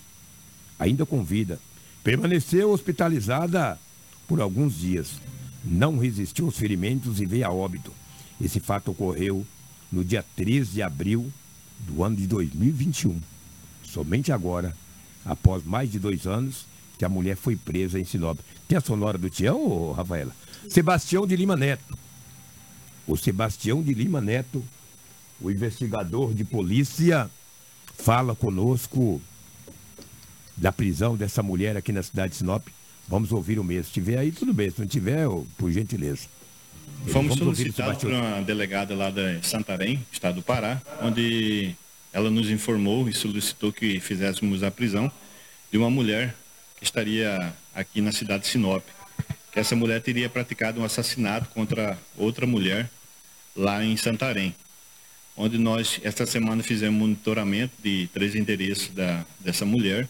ainda 0.80 1.06
com 1.06 1.22
vida. 1.24 1.60
Permaneceu 2.02 2.72
hospitalizada 2.72 3.78
por 4.26 4.40
alguns 4.40 4.78
dias. 4.78 5.12
Não 5.64 5.98
resistiu 5.98 6.46
aos 6.46 6.58
ferimentos 6.58 7.20
e 7.20 7.26
veio 7.26 7.46
a 7.46 7.52
óbito. 7.52 7.92
Esse 8.40 8.62
fato 8.62 8.92
ocorreu 8.92 9.46
no 9.92 10.06
dia 10.06 10.24
13 10.38 10.72
de 10.72 10.82
abril 10.82 11.32
do 11.80 12.02
ano 12.02 12.16
de 12.16 12.26
2021. 12.28 13.20
Somente 13.84 14.32
agora, 14.32 14.76
após 15.26 15.66
mais 15.66 15.92
de 15.92 16.00
dois 16.00 16.26
anos, 16.26 16.66
que 16.98 17.06
a 17.06 17.10
mulher 17.10 17.36
foi 17.36 17.56
presa 17.56 18.00
em 18.00 18.04
Sinop. 18.04 18.40
Tem 18.68 18.78
a 18.78 18.82
sonora 18.82 19.18
do 19.18 19.30
Tião, 19.30 19.92
Rafaela? 19.92 20.36
Sebastião 20.68 21.28
de 21.28 21.36
Lima 21.36 21.56
Neto. 21.56 21.98
O 23.06 23.16
Sebastião 23.16 23.82
de 23.82 23.94
Lima 23.94 24.20
Neto 24.20 24.64
o 25.40 25.52
investigador 25.52 26.34
de 26.34 26.44
polícia 26.44 27.30
fala 27.96 28.36
conosco 28.36 29.22
da 30.56 30.72
prisão 30.72 31.16
dessa 31.16 31.44
mulher 31.44 31.78
aqui 31.78 31.92
na 31.92 32.02
cidade 32.02 32.32
de 32.32 32.38
Sinop. 32.38 32.68
Vamos 33.08 33.32
ouvir 33.32 33.60
o 33.60 33.64
mesmo. 33.64 33.86
Se 33.86 33.92
tiver 33.92 34.18
aí, 34.18 34.32
tudo 34.32 34.54
bem. 34.54 34.70
Se 34.70 34.80
não 34.80 34.88
tiver, 34.88 35.28
por 35.58 35.72
gentileza. 35.72 36.28
Fomos 37.08 37.38
solicitados 37.38 38.02
por 38.02 38.12
uma 38.12 38.42
delegada 38.42 38.96
lá 38.96 39.12
de 39.12 39.46
Santarém, 39.46 40.04
estado 40.12 40.36
do 40.36 40.42
Pará, 40.42 40.82
onde 41.02 41.76
ela 42.12 42.30
nos 42.30 42.50
informou 42.50 43.08
e 43.08 43.14
solicitou 43.14 43.72
que 43.72 44.00
fizéssemos 44.00 44.64
a 44.64 44.72
prisão 44.72 45.12
de 45.72 45.78
uma 45.78 45.90
mulher 45.90 46.36
estaria 46.84 47.54
aqui 47.74 48.02
na 48.02 48.12
cidade 48.12 48.44
de 48.44 48.50
Sinop. 48.50 48.84
Que 49.52 49.60
essa 49.60 49.76
mulher 49.76 50.02
teria 50.02 50.30
praticado 50.30 50.80
um 50.80 50.84
assassinato 50.84 51.50
contra 51.50 51.98
outra 52.18 52.46
mulher 52.46 52.90
lá 53.56 53.84
em 53.84 53.98
Santarém 53.98 54.56
onde 55.38 55.60
nós, 55.60 56.00
esta 56.04 56.26
semana, 56.26 56.64
fizemos 56.64 57.00
monitoramento 57.00 57.74
de 57.82 58.10
três 58.12 58.34
endereços 58.34 58.90
da, 58.90 59.24
dessa 59.40 59.64
mulher. 59.64 60.10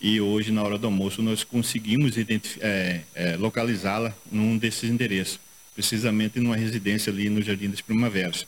E 0.00 0.20
hoje, 0.20 0.52
na 0.52 0.62
hora 0.62 0.78
do 0.78 0.86
almoço, 0.86 1.20
nós 1.20 1.42
conseguimos 1.42 2.14
é, 2.60 3.00
é, 3.14 3.36
localizá-la 3.36 4.14
num 4.30 4.56
desses 4.56 4.88
endereços, 4.88 5.40
precisamente 5.74 6.38
numa 6.38 6.56
residência 6.56 7.12
ali 7.12 7.28
no 7.28 7.42
Jardim 7.42 7.68
das 7.68 7.80
Primaveras, 7.80 8.46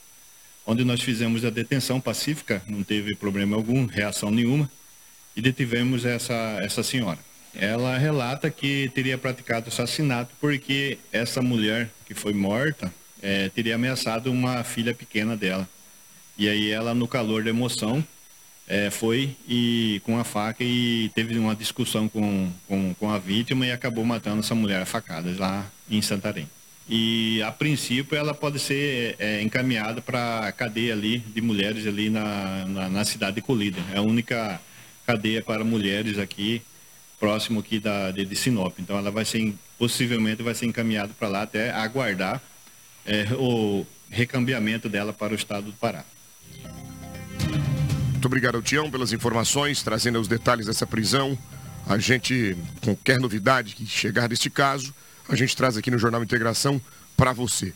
onde 0.64 0.84
nós 0.84 1.00
fizemos 1.00 1.44
a 1.44 1.50
detenção 1.50 2.00
pacífica, 2.00 2.62
não 2.68 2.84
teve 2.84 3.16
problema 3.16 3.56
algum, 3.56 3.86
reação 3.86 4.30
nenhuma, 4.30 4.70
e 5.34 5.42
detivemos 5.42 6.04
essa, 6.04 6.34
essa 6.62 6.82
senhora. 6.82 7.18
Ela 7.58 7.96
relata 7.96 8.50
que 8.50 8.90
teria 8.94 9.16
praticado 9.16 9.68
assassinato 9.68 10.30
porque 10.40 10.98
essa 11.12 11.40
mulher 11.40 11.90
que 12.06 12.14
foi 12.14 12.32
morta 12.32 12.92
é, 13.22 13.48
teria 13.48 13.74
ameaçado 13.74 14.30
uma 14.30 14.62
filha 14.62 14.94
pequena 14.94 15.36
dela. 15.36 15.68
E 16.38 16.48
aí 16.48 16.70
ela, 16.70 16.94
no 16.94 17.08
calor 17.08 17.42
da 17.42 17.50
emoção, 17.50 18.04
é, 18.68 18.90
foi 18.90 19.36
e 19.48 20.00
com 20.04 20.18
a 20.18 20.24
faca 20.24 20.62
e 20.62 21.10
teve 21.14 21.38
uma 21.38 21.54
discussão 21.54 22.08
com, 22.08 22.50
com, 22.66 22.94
com, 22.94 23.10
a 23.10 23.18
vítima 23.18 23.66
e 23.66 23.70
acabou 23.70 24.04
matando 24.04 24.40
essa 24.40 24.54
mulher 24.54 24.82
a 24.82 24.86
facadas 24.86 25.38
lá 25.38 25.70
em 25.88 26.02
Santarém. 26.02 26.48
E 26.88 27.42
a 27.42 27.50
princípio 27.50 28.16
ela 28.16 28.34
pode 28.34 28.58
ser 28.58 29.16
é, 29.18 29.40
encaminhada 29.42 30.00
para 30.00 30.46
a 30.46 30.52
cadeia 30.52 30.92
ali 30.92 31.18
de 31.18 31.40
mulheres 31.40 31.86
ali 31.86 32.10
na, 32.10 32.64
na, 32.66 32.88
na, 32.88 33.04
cidade 33.04 33.36
de 33.36 33.42
Colíder. 33.42 33.82
É 33.92 33.98
a 33.98 34.02
única 34.02 34.60
cadeia 35.04 35.42
para 35.42 35.64
mulheres 35.64 36.18
aqui, 36.18 36.62
próximo 37.18 37.60
aqui 37.60 37.78
da, 37.78 38.10
de, 38.10 38.24
de 38.24 38.36
Sinop. 38.36 38.78
Então 38.78 38.96
ela 38.96 39.10
vai 39.10 39.24
ser, 39.24 39.54
possivelmente 39.78 40.42
vai 40.42 40.54
ser 40.54 40.66
encaminhada 40.66 41.12
para 41.18 41.28
lá 41.28 41.42
até 41.42 41.70
aguardar 41.70 42.42
é, 43.04 43.26
o 43.38 43.86
recambiamento 44.10 44.88
dela 44.88 45.12
para 45.12 45.32
o 45.32 45.36
estado 45.36 45.66
do 45.66 45.72
Pará. 45.72 46.04
Muito 48.12 48.26
obrigado 48.26 48.60
Tião 48.62 48.90
pelas 48.90 49.12
informações, 49.12 49.82
trazendo 49.82 50.20
os 50.20 50.28
detalhes 50.28 50.66
dessa 50.66 50.86
prisão. 50.86 51.38
A 51.86 51.98
gente, 51.98 52.56
qualquer 52.82 53.20
novidade 53.20 53.74
que 53.74 53.86
chegar 53.86 54.28
deste 54.28 54.50
caso, 54.50 54.92
a 55.28 55.36
gente 55.36 55.56
traz 55.56 55.76
aqui 55.76 55.90
no 55.90 55.98
Jornal 55.98 56.22
Integração 56.22 56.80
para 57.16 57.32
você. 57.32 57.72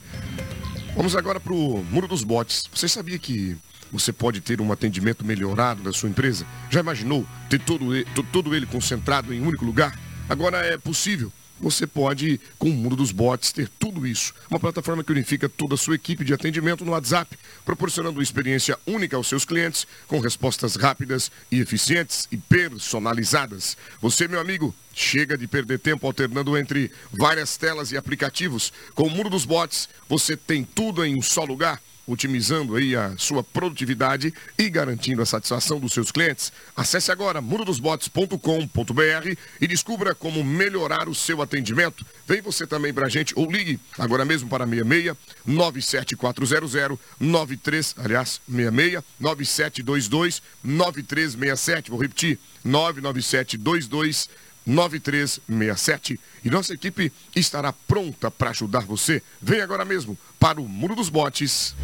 Vamos 0.97 1.15
agora 1.15 1.39
para 1.39 1.53
o 1.53 1.85
Muro 1.91 2.09
dos 2.09 2.25
Botes. 2.25 2.69
Você 2.75 2.89
sabia 2.89 3.19
que 3.19 3.57
você 3.93 4.13
pode 4.13 4.41
ter 4.41 4.61
um 4.61 4.73
atendimento 4.73 5.25
melhorado 5.25 5.83
da 5.83 5.93
sua 5.93 6.09
empresa? 6.09 6.47
Já 6.71 6.81
imaginou 6.81 7.27
ter 7.49 7.61
todo 7.61 7.95
ele, 7.95 8.07
todo 8.33 8.55
ele 8.55 8.67
concentrado 8.67 9.33
em 9.35 9.41
um 9.41 9.49
único 9.49 9.65
lugar? 9.65 9.99
Agora 10.29 10.59
é 10.59 10.79
possível 10.79 11.33
você 11.61 11.87
pode, 11.87 12.41
com 12.59 12.71
o 12.71 12.73
mundo 12.73 12.97
dos 12.97 13.13
bots, 13.13 13.53
ter 13.53 13.69
tudo 13.79 14.07
isso. 14.07 14.35
Uma 14.51 14.59
plataforma 14.59 15.05
que 15.05 15.13
unifica 15.13 15.49
toda 15.49 15.75
a 15.75 15.79
sua 15.79 15.95
equipe 15.95 16.25
de 16.25 16.33
atendimento 16.33 16.85
no 16.85 16.93
WhatsApp, 16.93 17.37
proporcionando 17.65 18.19
uma 18.19 18.23
experiência 18.23 18.79
única 18.87 19.17
aos 19.17 19.29
seus 19.29 19.45
clientes, 19.45 19.87
com 20.09 20.19
respostas 20.21 20.75
rápidas 20.75 21.31
e 21.51 21.61
eficientes 21.61 22.27
e 22.33 22.37
personalizadas. 22.37 23.77
Você, 24.01 24.27
meu 24.27 24.41
amigo, 24.41 24.75
chega 24.95 25.37
de 25.37 25.47
perder 25.47 25.79
tempo 25.79 26.07
alternando 26.07 26.57
entre 26.57 26.91
várias 27.13 27.57
telas 27.57 27.93
e 27.93 27.97
aplicativos. 27.97 28.73
Com 28.95 29.05
o 29.05 29.11
mundo 29.11 29.29
dos 29.29 29.45
bots, 29.45 29.89
você 30.09 30.37
tem 30.37 30.65
tudo 30.65 31.05
em 31.05 31.15
um 31.15 31.23
só 31.23 31.45
lugar 31.45 31.81
otimizando 32.11 32.77
aí 32.77 32.97
a 32.97 33.15
sua 33.17 33.43
produtividade 33.43 34.35
e 34.59 34.69
garantindo 34.69 35.23
a 35.23 35.27
satisfação 35.27 35.79
dos 35.79 35.93
seus 35.93 36.11
clientes. 36.11 36.53
Acesse 36.77 37.13
agora 37.13 37.41
mudodosbots.com.br 37.41 39.37
e 39.61 39.67
descubra 39.67 40.15
como 40.15 40.43
melhorar 40.43 41.09
o 41.09 41.15
seu 41.15 41.41
atendimento. 41.41 42.05
Vem 42.27 42.41
você 42.41 42.67
também 42.67 42.93
para 42.93 43.07
a 43.07 43.09
gente 43.09 43.33
ou 43.37 43.51
ligue 43.51 43.79
agora 43.99 44.25
mesmo 44.25 44.49
para 44.49 44.67
66 44.67 45.17
97400 45.47 46.99
93, 47.19 47.95
aliás, 47.99 48.41
66 48.47 49.05
9722 49.19 50.43
9367. 50.63 51.91
Vou 51.91 52.01
repetir, 52.01 52.39
99722 52.65 54.29
9367. 54.71 56.19
E 56.45 56.51
nossa 56.51 56.73
equipe 56.73 57.13
estará 57.35 57.73
pronta 57.73 58.31
para 58.31 58.51
ajudar 58.51 58.87
você. 58.87 59.23
Vem 59.43 59.61
agora 59.61 59.85
mesmo 59.85 60.17
para 60.39 60.61
o 60.61 60.69
Muro 60.69 60.95
dos 60.95 61.09
Botes. 61.09 61.75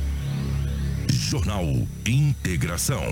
Jornal 1.11 1.65
Integração. 2.07 3.03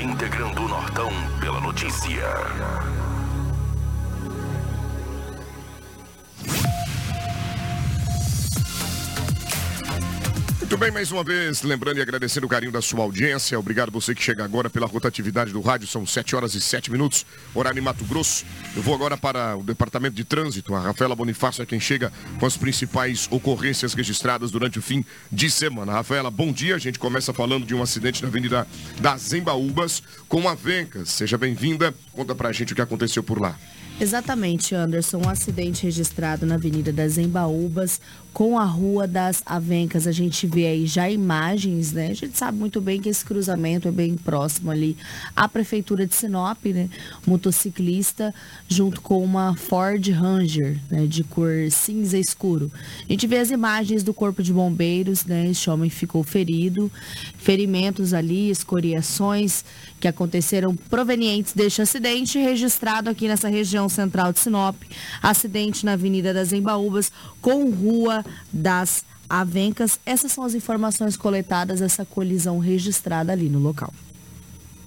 Integrando 0.00 0.62
o 0.62 0.68
Nortão 0.68 1.10
pela 1.40 1.60
notícia. 1.60 2.22
Muito 10.64 10.78
bem, 10.78 10.90
mais 10.90 11.12
uma 11.12 11.22
vez, 11.22 11.60
lembrando 11.60 11.98
e 11.98 12.00
agradecendo 12.00 12.46
o 12.46 12.48
carinho 12.48 12.72
da 12.72 12.80
sua 12.80 13.02
audiência. 13.02 13.58
Obrigado 13.58 13.92
você 13.92 14.14
que 14.14 14.22
chega 14.22 14.42
agora 14.42 14.70
pela 14.70 14.86
rotatividade 14.86 15.52
do 15.52 15.60
rádio. 15.60 15.86
São 15.86 16.06
7 16.06 16.34
horas 16.34 16.54
e 16.54 16.60
7 16.60 16.90
minutos, 16.90 17.26
horário 17.54 17.78
em 17.78 17.82
Mato 17.82 18.02
Grosso. 18.06 18.46
Eu 18.74 18.82
vou 18.82 18.94
agora 18.94 19.14
para 19.14 19.58
o 19.58 19.62
Departamento 19.62 20.16
de 20.16 20.24
Trânsito. 20.24 20.74
A 20.74 20.80
Rafaela 20.80 21.14
Bonifácio 21.14 21.60
é 21.60 21.66
quem 21.66 21.78
chega 21.78 22.10
com 22.40 22.46
as 22.46 22.56
principais 22.56 23.28
ocorrências 23.30 23.92
registradas 23.92 24.50
durante 24.50 24.78
o 24.78 24.82
fim 24.82 25.04
de 25.30 25.50
semana. 25.50 25.92
Rafaela, 25.92 26.30
bom 26.30 26.50
dia. 26.50 26.76
A 26.76 26.78
gente 26.78 26.98
começa 26.98 27.34
falando 27.34 27.66
de 27.66 27.74
um 27.74 27.82
acidente 27.82 28.22
na 28.22 28.28
Avenida 28.28 28.66
das 28.98 29.34
Embaúbas 29.34 30.02
com 30.28 30.48
a 30.48 30.54
Vencas. 30.54 31.10
Seja 31.10 31.36
bem-vinda. 31.36 31.94
Conta 32.12 32.34
pra 32.34 32.50
gente 32.52 32.72
o 32.72 32.76
que 32.76 32.80
aconteceu 32.80 33.22
por 33.22 33.38
lá. 33.38 33.54
Exatamente, 34.00 34.74
Anderson. 34.74 35.18
Um 35.24 35.28
acidente 35.28 35.84
registrado 35.84 36.44
na 36.44 36.56
Avenida 36.56 36.92
das 36.92 37.16
Embaúbas 37.16 38.00
com 38.32 38.58
a 38.58 38.64
Rua 38.64 39.06
das 39.06 39.40
Avencas. 39.46 40.08
A 40.08 40.12
gente 40.12 40.44
vê 40.48 40.66
aí 40.66 40.86
já 40.86 41.08
imagens, 41.08 41.92
né? 41.92 42.08
A 42.08 42.14
gente 42.14 42.36
sabe 42.36 42.58
muito 42.58 42.80
bem 42.80 43.00
que 43.00 43.08
esse 43.08 43.24
cruzamento 43.24 43.86
é 43.86 43.92
bem 43.92 44.16
próximo 44.16 44.72
ali 44.72 44.96
à 45.36 45.48
Prefeitura 45.48 46.04
de 46.04 46.14
Sinop, 46.16 46.58
né? 46.66 46.90
Motociclista 47.24 48.34
junto 48.66 49.00
com 49.00 49.22
uma 49.22 49.54
Ford 49.54 50.04
Ranger, 50.08 50.76
né? 50.90 51.06
De 51.06 51.22
cor 51.22 51.70
cinza 51.70 52.18
escuro. 52.18 52.72
A 53.08 53.12
gente 53.12 53.28
vê 53.28 53.38
as 53.38 53.52
imagens 53.52 54.02
do 54.02 54.12
Corpo 54.12 54.42
de 54.42 54.52
Bombeiros, 54.52 55.24
né? 55.24 55.48
Esse 55.48 55.70
homem 55.70 55.88
ficou 55.88 56.24
ferido. 56.24 56.90
Ferimentos 57.38 58.12
ali, 58.12 58.50
escoriações 58.50 59.64
que 60.00 60.08
aconteceram 60.08 60.74
provenientes 60.74 61.52
deste 61.52 61.80
acidente 61.80 62.38
registrado 62.38 63.08
aqui 63.08 63.28
nessa 63.28 63.48
região 63.48 63.83
central 63.88 64.32
de 64.32 64.40
Sinop. 64.40 64.76
Acidente 65.22 65.84
na 65.84 65.92
Avenida 65.92 66.34
das 66.34 66.52
Embaúbas 66.52 67.10
com 67.40 67.70
rua 67.70 68.24
das 68.52 69.04
Avencas. 69.28 69.98
Essas 70.04 70.32
são 70.32 70.44
as 70.44 70.54
informações 70.54 71.16
coletadas, 71.16 71.80
essa 71.80 72.04
colisão 72.04 72.58
registrada 72.58 73.32
ali 73.32 73.48
no 73.48 73.58
local. 73.58 73.92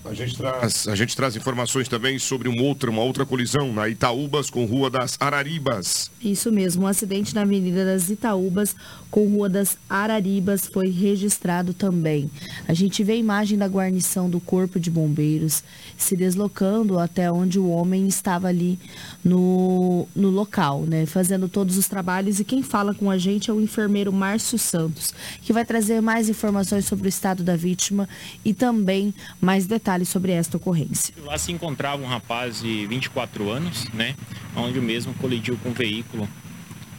A 0.10 0.14
gente 0.14 0.38
traz, 0.38 0.88
a 0.88 0.96
gente 0.96 1.16
traz 1.16 1.36
informações 1.36 1.88
também 1.90 2.18
sobre 2.18 2.48
uma 2.48 2.62
outra, 2.62 2.90
uma 2.90 3.02
outra 3.02 3.26
colisão 3.26 3.74
na 3.74 3.90
Itaúbas 3.90 4.50
com 4.50 4.64
Rua 4.66 4.90
das 4.90 5.18
Araribas. 5.20 6.10
Isso 6.22 6.50
mesmo, 6.50 6.84
um 6.84 6.88
acidente 6.88 7.36
na 7.36 7.42
Avenida 7.42 7.84
das 7.84 8.10
Itaúbas 8.10 8.74
com 9.12 9.28
Rua 9.28 9.50
das 9.50 9.78
Araribas 9.90 10.66
foi 10.68 10.90
registrado 10.90 11.74
também. 11.74 12.30
A 12.68 12.74
gente 12.74 13.04
vê 13.04 13.14
a 13.14 13.18
imagem 13.18 13.58
da 13.58 13.68
guarnição 13.68 14.30
do 14.30 14.40
Corpo 14.40 14.80
de 14.80 14.90
Bombeiros 14.90 15.64
se 15.98 16.16
deslocando 16.16 17.00
até 17.00 17.32
onde 17.32 17.60
o 17.60 17.70
homem 17.70 18.08
estava 18.08 18.48
ali 18.48 18.80
no, 19.24 20.08
no 20.16 20.30
local, 20.30 20.84
né? 20.84 21.06
Fazendo 21.06 21.50
todos 21.50 21.78
os 21.78 21.88
trabalhos. 21.88 22.40
E 22.40 22.46
quem 22.46 22.64
fala 22.64 22.94
com 22.94 23.12
a 23.12 23.18
gente 23.18 23.50
é 23.50 23.54
o 23.54 23.62
enfermeiro 23.62 24.14
Márcio 24.14 24.58
Santos, 24.58 25.14
que 25.42 25.52
vai 25.52 25.66
trazer 25.66 26.02
mais 26.02 26.30
informações 26.30 26.86
sobre 26.86 27.08
o 27.08 27.10
estado 27.10 27.44
da 27.44 27.56
vítima 27.56 28.08
e 28.46 28.54
também 28.54 29.14
mais 29.42 29.66
detalhes 29.98 30.10
sobre 30.10 30.32
esta 30.32 30.58
ocorrência. 30.58 31.14
Lá 31.24 31.38
se 31.38 31.52
encontrava 31.52 32.02
um 32.02 32.06
rapaz 32.06 32.62
de 32.62 32.86
24 32.88 33.50
anos, 33.50 33.86
né? 33.94 34.16
Onde 34.56 34.80
o 34.80 34.82
mesmo 34.82 35.14
colidiu 35.16 35.58
com 35.58 35.70
um 35.70 35.74
veículo 35.74 36.30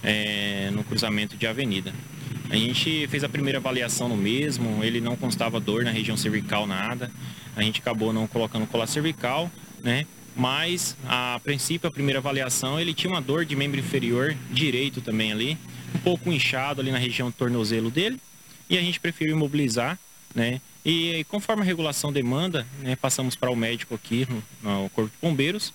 é, 0.02 0.70
no 0.72 0.82
cruzamento 0.84 1.37
de 1.37 1.46
avenida. 1.46 1.94
A 2.50 2.56
gente 2.56 3.06
fez 3.08 3.22
a 3.22 3.28
primeira 3.28 3.58
avaliação 3.58 4.08
no 4.08 4.16
mesmo, 4.16 4.82
ele 4.82 5.00
não 5.00 5.16
constava 5.16 5.61
dor 5.61 5.84
na 5.84 5.90
região 5.90 6.16
cervical, 6.16 6.66
nada. 6.66 7.11
A 7.54 7.62
gente 7.62 7.80
acabou 7.80 8.12
não 8.12 8.26
colocando 8.26 8.66
colar 8.66 8.87
cervical, 8.87 9.50
né? 9.82 10.06
Mas, 10.34 10.96
a 11.06 11.40
princípio, 11.42 11.88
a 11.88 11.90
primeira 11.90 12.20
avaliação, 12.20 12.78
ele 12.80 12.94
tinha 12.94 13.12
uma 13.12 13.20
dor 13.20 13.44
de 13.44 13.56
membro 13.56 13.80
inferior 13.80 14.37
direito 14.50 15.00
também 15.00 15.32
ali, 15.32 15.58
um 15.94 15.98
pouco 15.98 16.32
inchado 16.32 16.80
ali 16.80 16.92
na 16.92 16.98
região 16.98 17.28
do 17.28 17.34
tornozelo 17.34 17.90
dele, 17.90 18.20
e 18.70 18.78
a 18.78 18.80
gente 18.80 19.00
preferiu 19.00 19.34
imobilizar, 19.34 19.98
né? 20.34 20.61
E 20.90 21.22
conforme 21.24 21.61
a 21.61 21.66
regulação 21.66 22.11
demanda, 22.11 22.66
né, 22.79 22.96
passamos 22.96 23.37
para 23.37 23.51
o 23.51 23.55
médico 23.55 23.94
aqui 23.94 24.27
no, 24.62 24.83
no 24.83 24.88
Corpo 24.88 25.11
de 25.11 25.20
Bombeiros, 25.20 25.70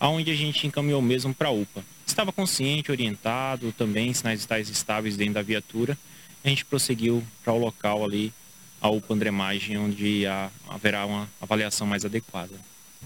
aonde 0.00 0.30
a 0.30 0.34
gente 0.34 0.66
encaminhou 0.66 1.02
mesmo 1.02 1.34
para 1.34 1.48
a 1.48 1.52
UPA. 1.52 1.84
Estava 2.06 2.32
consciente, 2.32 2.90
orientado, 2.90 3.72
também 3.72 4.14
sinais 4.14 4.40
vitais 4.40 4.70
estáveis 4.70 5.18
dentro 5.18 5.34
da 5.34 5.42
viatura. 5.42 5.98
A 6.42 6.48
gente 6.48 6.64
prosseguiu 6.64 7.22
para 7.44 7.52
o 7.52 7.58
local 7.58 8.02
ali, 8.02 8.32
a 8.80 8.88
UPA 8.88 9.12
Andremagem, 9.12 9.76
onde 9.76 10.26
há, 10.26 10.48
haverá 10.66 11.04
uma 11.04 11.28
avaliação 11.42 11.86
mais 11.86 12.06
adequada. 12.06 12.54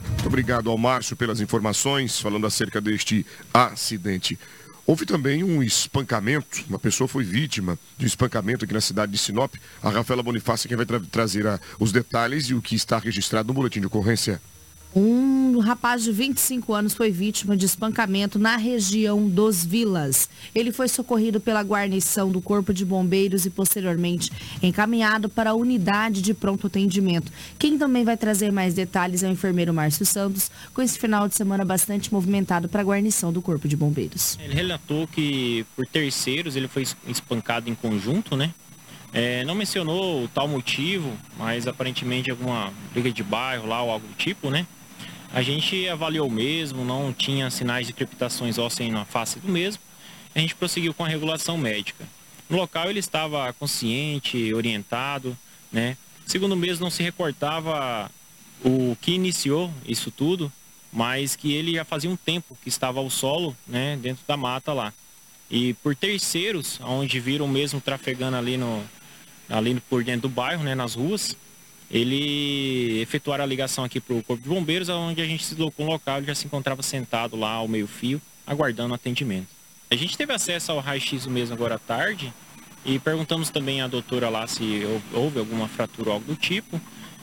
Muito 0.07 0.29
obrigado 0.29 0.71
ao 0.71 0.79
Márcio 0.79 1.17
pelas 1.17 1.41
informações, 1.41 2.21
falando 2.21 2.47
acerca 2.47 2.81
deste 2.81 3.27
acidente. 3.53 4.39
Houve 4.89 5.05
também 5.05 5.45
um 5.45 5.63
espancamento, 5.63 6.65
uma 6.67 6.79
pessoa 6.79 7.07
foi 7.07 7.23
vítima 7.23 7.79
de 7.99 8.07
um 8.07 8.09
espancamento 8.09 8.65
aqui 8.65 8.73
na 8.73 8.81
cidade 8.81 9.13
de 9.13 9.19
Sinop. 9.19 9.55
A 9.83 9.91
Rafaela 9.91 10.23
Bonifácio 10.23 10.67
é 10.67 10.69
quem 10.69 10.79
vai 10.79 10.87
tra 10.87 10.99
trazer 10.99 11.47
a, 11.47 11.61
os 11.79 11.93
detalhes 11.93 12.47
e 12.47 12.55
o 12.55 12.63
que 12.63 12.75
está 12.75 12.99
registrado 12.99 13.49
no 13.49 13.53
boletim 13.53 13.81
de 13.81 13.87
ocorrência. 13.87 14.41
Um 14.97 15.59
rapaz 15.59 16.03
de 16.03 16.11
25 16.11 16.73
anos 16.73 16.95
foi 16.95 17.11
vítima 17.11 17.57
de 17.57 17.67
espancamento 17.67 18.39
na 18.39 18.57
região 18.57 19.29
dos 19.29 19.65
Vilas. 19.65 20.29
Ele 20.55 20.73
foi 20.73 20.89
socorrido 20.89 21.39
pela 21.39 21.63
guarnição 21.63 22.31
do 22.31 22.41
Corpo 22.41 22.73
de 22.73 22.85
Bombeiros 22.85 23.45
e 23.45 23.51
posteriormente 23.51 24.31
encaminhado 24.63 25.29
para 25.29 25.51
a 25.51 25.55
unidade 25.55 26.23
de 26.23 26.33
pronto 26.33 26.67
atendimento. 26.67 27.31
Quem 27.59 27.77
também 27.77 28.03
vai 28.03 28.17
trazer 28.17 28.51
mais 28.51 28.73
detalhes 28.73 29.23
é 29.23 29.29
o 29.29 29.33
enfermeiro 29.33 29.75
Márcio 29.75 30.07
Santos, 30.07 30.51
com 30.73 30.81
esse 30.81 30.99
final 30.99 31.29
de 31.29 31.35
semana 31.35 31.65
bastante 31.65 32.13
movimentado 32.13 32.69
para 32.69 32.81
a 32.81 32.85
guarnição 32.85 33.31
do 33.31 33.43
Corpo 33.43 33.69
de 33.69 33.77
Bombeiros. 33.77 34.39
Ele 34.43 34.55
relatou 34.55 35.07
que 35.07 35.67
por 35.77 35.87
terceiros 35.87 36.57
ele 36.57 36.67
foi 36.67 36.87
espancado 37.07 37.69
em 37.69 37.75
conjunto, 37.75 38.37
né? 38.37 38.55
É, 39.13 39.45
não 39.45 39.55
mencionou 39.55 40.25
o 40.25 40.29
tal 40.29 40.47
motivo, 40.49 41.17
mas 41.39 41.67
aparentemente 41.67 42.31
alguma 42.31 42.73
briga 42.93 43.11
de 43.11 43.23
bairro 43.23 43.67
lá 43.67 43.83
ou 43.83 43.91
algo 43.91 44.07
do 44.07 44.15
tipo, 44.15 44.51
né? 44.51 44.67
A 45.33 45.43
gente 45.43 45.89
avaliou 45.89 46.29
mesmo, 46.31 46.85
não 46.85 47.13
tinha 47.13 47.51
sinais 47.51 47.87
de 47.87 47.93
crepitações 47.93 48.59
ósseas 48.59 48.91
na 48.91 49.05
face 49.05 49.39
do 49.39 49.49
mesmo. 49.49 49.83
A 50.35 50.39
gente 50.39 50.55
prosseguiu 50.55 50.95
com 50.95 51.05
a 51.05 51.09
regulação 51.09 51.59
médica. 51.59 52.05
No 52.49 52.57
local 52.57 52.89
ele 52.89 52.99
estava 52.99 53.53
consciente, 53.53 54.53
orientado, 54.55 55.37
né? 55.71 55.97
Segundo 56.27 56.57
mesmo 56.57 56.85
não 56.85 56.91
se 56.91 57.03
recortava 57.03 58.11
o 58.65 58.97
que 59.01 59.13
iniciou 59.13 59.73
isso 59.87 60.11
tudo, 60.11 60.53
mas 60.93 61.37
que 61.37 61.53
ele 61.53 61.75
já 61.75 61.85
fazia 61.85 62.11
um 62.11 62.17
tempo 62.17 62.57
que 62.63 62.69
estava 62.69 62.99
ao 62.99 63.11
solo, 63.11 63.57
né, 63.67 63.97
dentro 64.01 64.25
da 64.27 64.37
mata 64.37 64.73
lá. 64.73 64.93
E 65.51 65.75
por 65.75 65.95
terceiros, 65.95 66.81
onde 66.83 67.21
viram 67.21 67.47
mesmo 67.47 67.81
trafegando 67.81 68.37
ali 68.37 68.57
no 68.57 68.83
ali 69.49 69.81
por 69.89 70.05
dentro 70.05 70.23
do 70.23 70.29
bairro, 70.29 70.63
né, 70.63 70.75
nas 70.75 70.95
ruas, 70.95 71.35
ele 71.91 73.01
efetuaram 73.01 73.45
a 73.45 73.47
ligação 73.47 73.85
aqui 73.85 73.99
para 74.01 74.15
o 74.15 74.23
Corpo 74.23 74.43
de 74.43 74.49
Bombeiros, 74.49 74.89
onde 74.89 75.23
a 75.23 75.25
gente 75.25 75.45
se 75.45 75.55
deslocou 75.55 75.87
no 75.87 75.93
local, 75.93 76.19
ele 76.19 76.27
já 76.27 76.35
se 76.35 76.47
encontrava 76.47 76.83
sentado 76.83 77.37
lá 77.37 77.53
ao 77.53 77.67
meio-fio, 77.67 78.21
aguardando 78.47 78.93
atendimento. 78.93 79.49
A 79.91 79.97
gente 79.97 80.17
teve 80.17 80.33
acesso 80.33 80.71
ao 80.71 80.81
raio-x 80.81 81.27
mesmo 81.27 81.55
agora 81.55 81.77
à 81.77 81.79
tarde 81.79 82.33
e 82.85 82.99
perguntamos 82.99 83.49
também 83.49 83.81
à 83.81 83.87
doutora 83.87 84.29
lá 84.29 84.47
se 84.47 84.83
houve 85.15 85.39
alguma 85.39 85.67
fratura 85.67 86.11
ou 86.11 86.15
algo 86.17 86.27
do 86.27 86.37
tipo. 86.37 86.79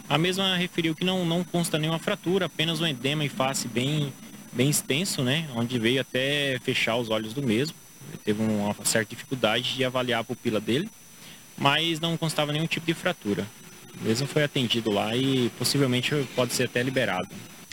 A 0.10 0.18
mesma 0.18 0.56
referiu 0.56 0.96
que 0.96 1.04
não, 1.04 1.24
não 1.26 1.44
consta 1.44 1.78
nenhuma 1.78 2.00
fratura, 2.00 2.48
apenas 2.48 2.82
um 2.82 2.88
edema 2.88 3.24
em 3.24 3.30
face 3.30 3.68
bem, 3.68 4.12
bem 4.52 4.70
extenso, 4.70 5.22
né? 5.22 5.48
Onde 5.56 5.78
veio 5.78 6.02
até 6.02 6.60
fechar 6.64 6.96
os 6.96 7.10
olhos 7.12 7.34
do 7.34 7.42
mesmo. 7.42 7.76
Ele 8.10 8.22
teve 8.24 8.42
uma 8.42 8.76
certa 8.84 9.12
dificuldade 9.12 9.76
de 9.76 9.84
avaliar 9.84 10.22
a 10.22 10.24
pupila 10.24 10.60
dele, 10.60 10.90
mas 11.56 12.00
não 12.00 12.18
constava 12.18 12.52
nenhum 12.52 12.68
tipo 12.68 12.86
de 12.86 12.94
fratura 12.96 13.46
mesmo 14.02 14.28
foi 14.28 14.44
atendido 14.44 14.92
lá 14.92 15.16
e 15.16 15.50
possivelmente 15.58 16.28
pode 16.36 16.54
ser 16.54 16.66
até 16.66 16.82
liberado. 16.84 17.28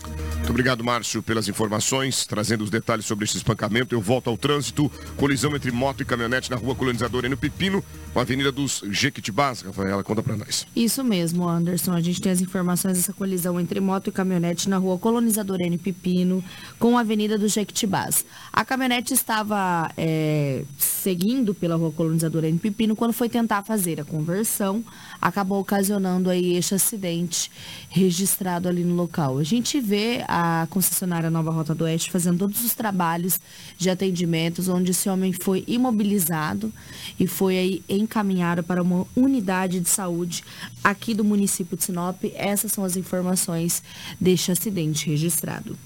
Muito 0.05 0.51
obrigado, 0.51 0.83
Márcio, 0.83 1.23
pelas 1.23 1.47
informações, 1.49 2.27
trazendo 2.27 2.65
os 2.65 2.71
detalhes 2.71 3.07
sobre 3.07 3.25
esse 3.25 3.37
espancamento. 3.37 3.95
Eu 3.95 4.01
volto 4.01 4.29
ao 4.29 4.37
trânsito. 4.37 4.91
Colisão 5.17 5.55
entre 5.55 5.71
moto 5.71 6.03
e 6.03 6.05
caminhonete 6.05 6.51
na 6.51 6.57
rua 6.57 6.75
Colonizadora 6.75 7.29
no 7.29 7.37
Pepino, 7.37 7.83
com 8.13 8.19
a 8.19 8.23
Avenida 8.23 8.51
dos 8.51 8.83
Jequitibás. 8.91 9.61
Rafaela, 9.63 10.03
conta 10.03 10.21
para 10.21 10.37
nós. 10.37 10.67
Isso 10.75 11.05
mesmo, 11.05 11.49
Anderson. 11.49 11.93
A 11.93 12.01
gente 12.01 12.21
tem 12.21 12.33
as 12.33 12.41
informações 12.41 12.97
dessa 12.97 13.13
colisão 13.13 13.61
entre 13.61 13.79
moto 13.79 14.09
e 14.09 14.13
caminhonete 14.13 14.69
na 14.69 14.79
rua 14.79 14.99
Colonizadora 14.99 15.65
N 15.65 15.79
Pepino, 15.79 16.43
com 16.77 16.99
a 16.99 17.03
Avenida 17.03 17.39
dos 17.39 17.53
Jequitibás. 17.53 18.25
A 18.53 18.65
caminhonete 18.65 19.15
estava 19.15 19.93
é, 19.97 20.65
seguindo 20.77 21.55
pela 21.55 21.77
rua 21.77 21.93
Colonizadora 21.93 22.49
N 22.49 22.59
Pepino 22.59 22.97
quando 22.97 23.13
foi 23.13 23.29
tentar 23.29 23.63
fazer 23.63 24.01
a 24.01 24.05
conversão, 24.05 24.85
acabou 25.21 25.61
ocasionando 25.61 26.29
aí 26.29 26.57
este 26.57 26.75
acidente 26.75 27.49
registrado 27.89 28.69
ali 28.69 28.83
no 28.83 28.97
local. 28.97 29.39
A 29.39 29.45
gente 29.45 29.81
vê 29.81 29.92
vê 29.93 30.25
a 30.27 30.67
concessionária 30.71 31.29
Nova 31.29 31.51
Rota 31.51 31.75
do 31.75 31.85
Oeste 31.85 32.11
fazendo 32.11 32.39
todos 32.39 32.65
os 32.65 32.73
trabalhos 32.73 33.39
de 33.77 33.91
atendimentos, 33.91 34.67
onde 34.67 34.93
esse 34.93 35.07
homem 35.07 35.35
foi 35.35 35.65
imobilizado 35.67 36.73
e 37.21 37.27
foi 37.27 37.59
aí 37.59 37.85
encaminhado 37.87 38.63
para 38.63 38.83
uma 38.83 39.07
unidade 39.15 39.81
de 39.81 39.91
saúde 39.91 40.45
aqui 40.83 41.13
do 41.13 41.23
município 41.23 41.77
de 41.77 41.85
Sinop. 41.85 42.25
Essas 42.35 42.73
são 42.73 42.85
as 42.85 42.97
informações 42.97 43.83
deste 44.19 44.51
acidente 44.51 45.11
registrado. 45.11 45.77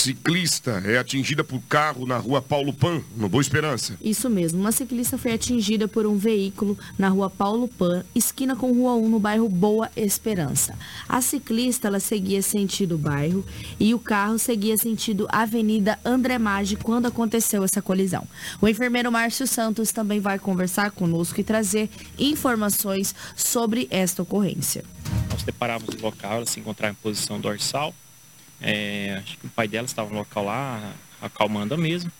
Ciclista 0.00 0.82
é 0.86 0.96
atingida 0.96 1.44
por 1.44 1.60
carro 1.68 2.06
na 2.06 2.16
rua 2.16 2.40
Paulo 2.40 2.72
Pan, 2.72 3.02
no 3.14 3.28
Boa 3.28 3.42
Esperança. 3.42 3.98
Isso 4.00 4.30
mesmo, 4.30 4.58
uma 4.58 4.72
ciclista 4.72 5.18
foi 5.18 5.34
atingida 5.34 5.86
por 5.86 6.06
um 6.06 6.16
veículo 6.16 6.78
na 6.98 7.10
rua 7.10 7.28
Paulo 7.28 7.68
Pan, 7.68 8.02
esquina 8.14 8.56
com 8.56 8.72
rua 8.72 8.94
1, 8.94 9.10
no 9.10 9.20
bairro 9.20 9.46
Boa 9.46 9.90
Esperança. 9.94 10.74
A 11.06 11.20
ciclista 11.20 11.88
ela 11.88 12.00
seguia 12.00 12.40
sentido 12.40 12.96
bairro 12.96 13.44
e 13.78 13.92
o 13.92 13.98
carro 13.98 14.38
seguia 14.38 14.74
sentido 14.78 15.28
Avenida 15.28 15.98
André 16.02 16.38
Maggi 16.38 16.76
quando 16.76 17.04
aconteceu 17.04 17.62
essa 17.62 17.82
colisão. 17.82 18.26
O 18.58 18.66
enfermeiro 18.66 19.12
Márcio 19.12 19.46
Santos 19.46 19.92
também 19.92 20.18
vai 20.18 20.38
conversar 20.38 20.92
conosco 20.92 21.38
e 21.38 21.44
trazer 21.44 21.90
informações 22.18 23.14
sobre 23.36 23.86
esta 23.90 24.22
ocorrência. 24.22 24.82
Nós 25.30 25.42
deparávamos 25.42 25.94
o 25.94 26.00
local, 26.00 26.36
ela 26.36 26.46
se 26.46 26.58
encontrava 26.58 26.92
em 26.92 27.02
posição 27.02 27.38
dorsal, 27.38 27.94
é, 28.60 29.20
acho 29.22 29.38
que 29.38 29.46
o 29.46 29.50
pai 29.50 29.66
dela 29.66 29.86
estava 29.86 30.10
no 30.10 30.18
local 30.18 30.44
lá, 30.44 30.92
acalmando 31.20 31.76
mesmo. 31.78 32.10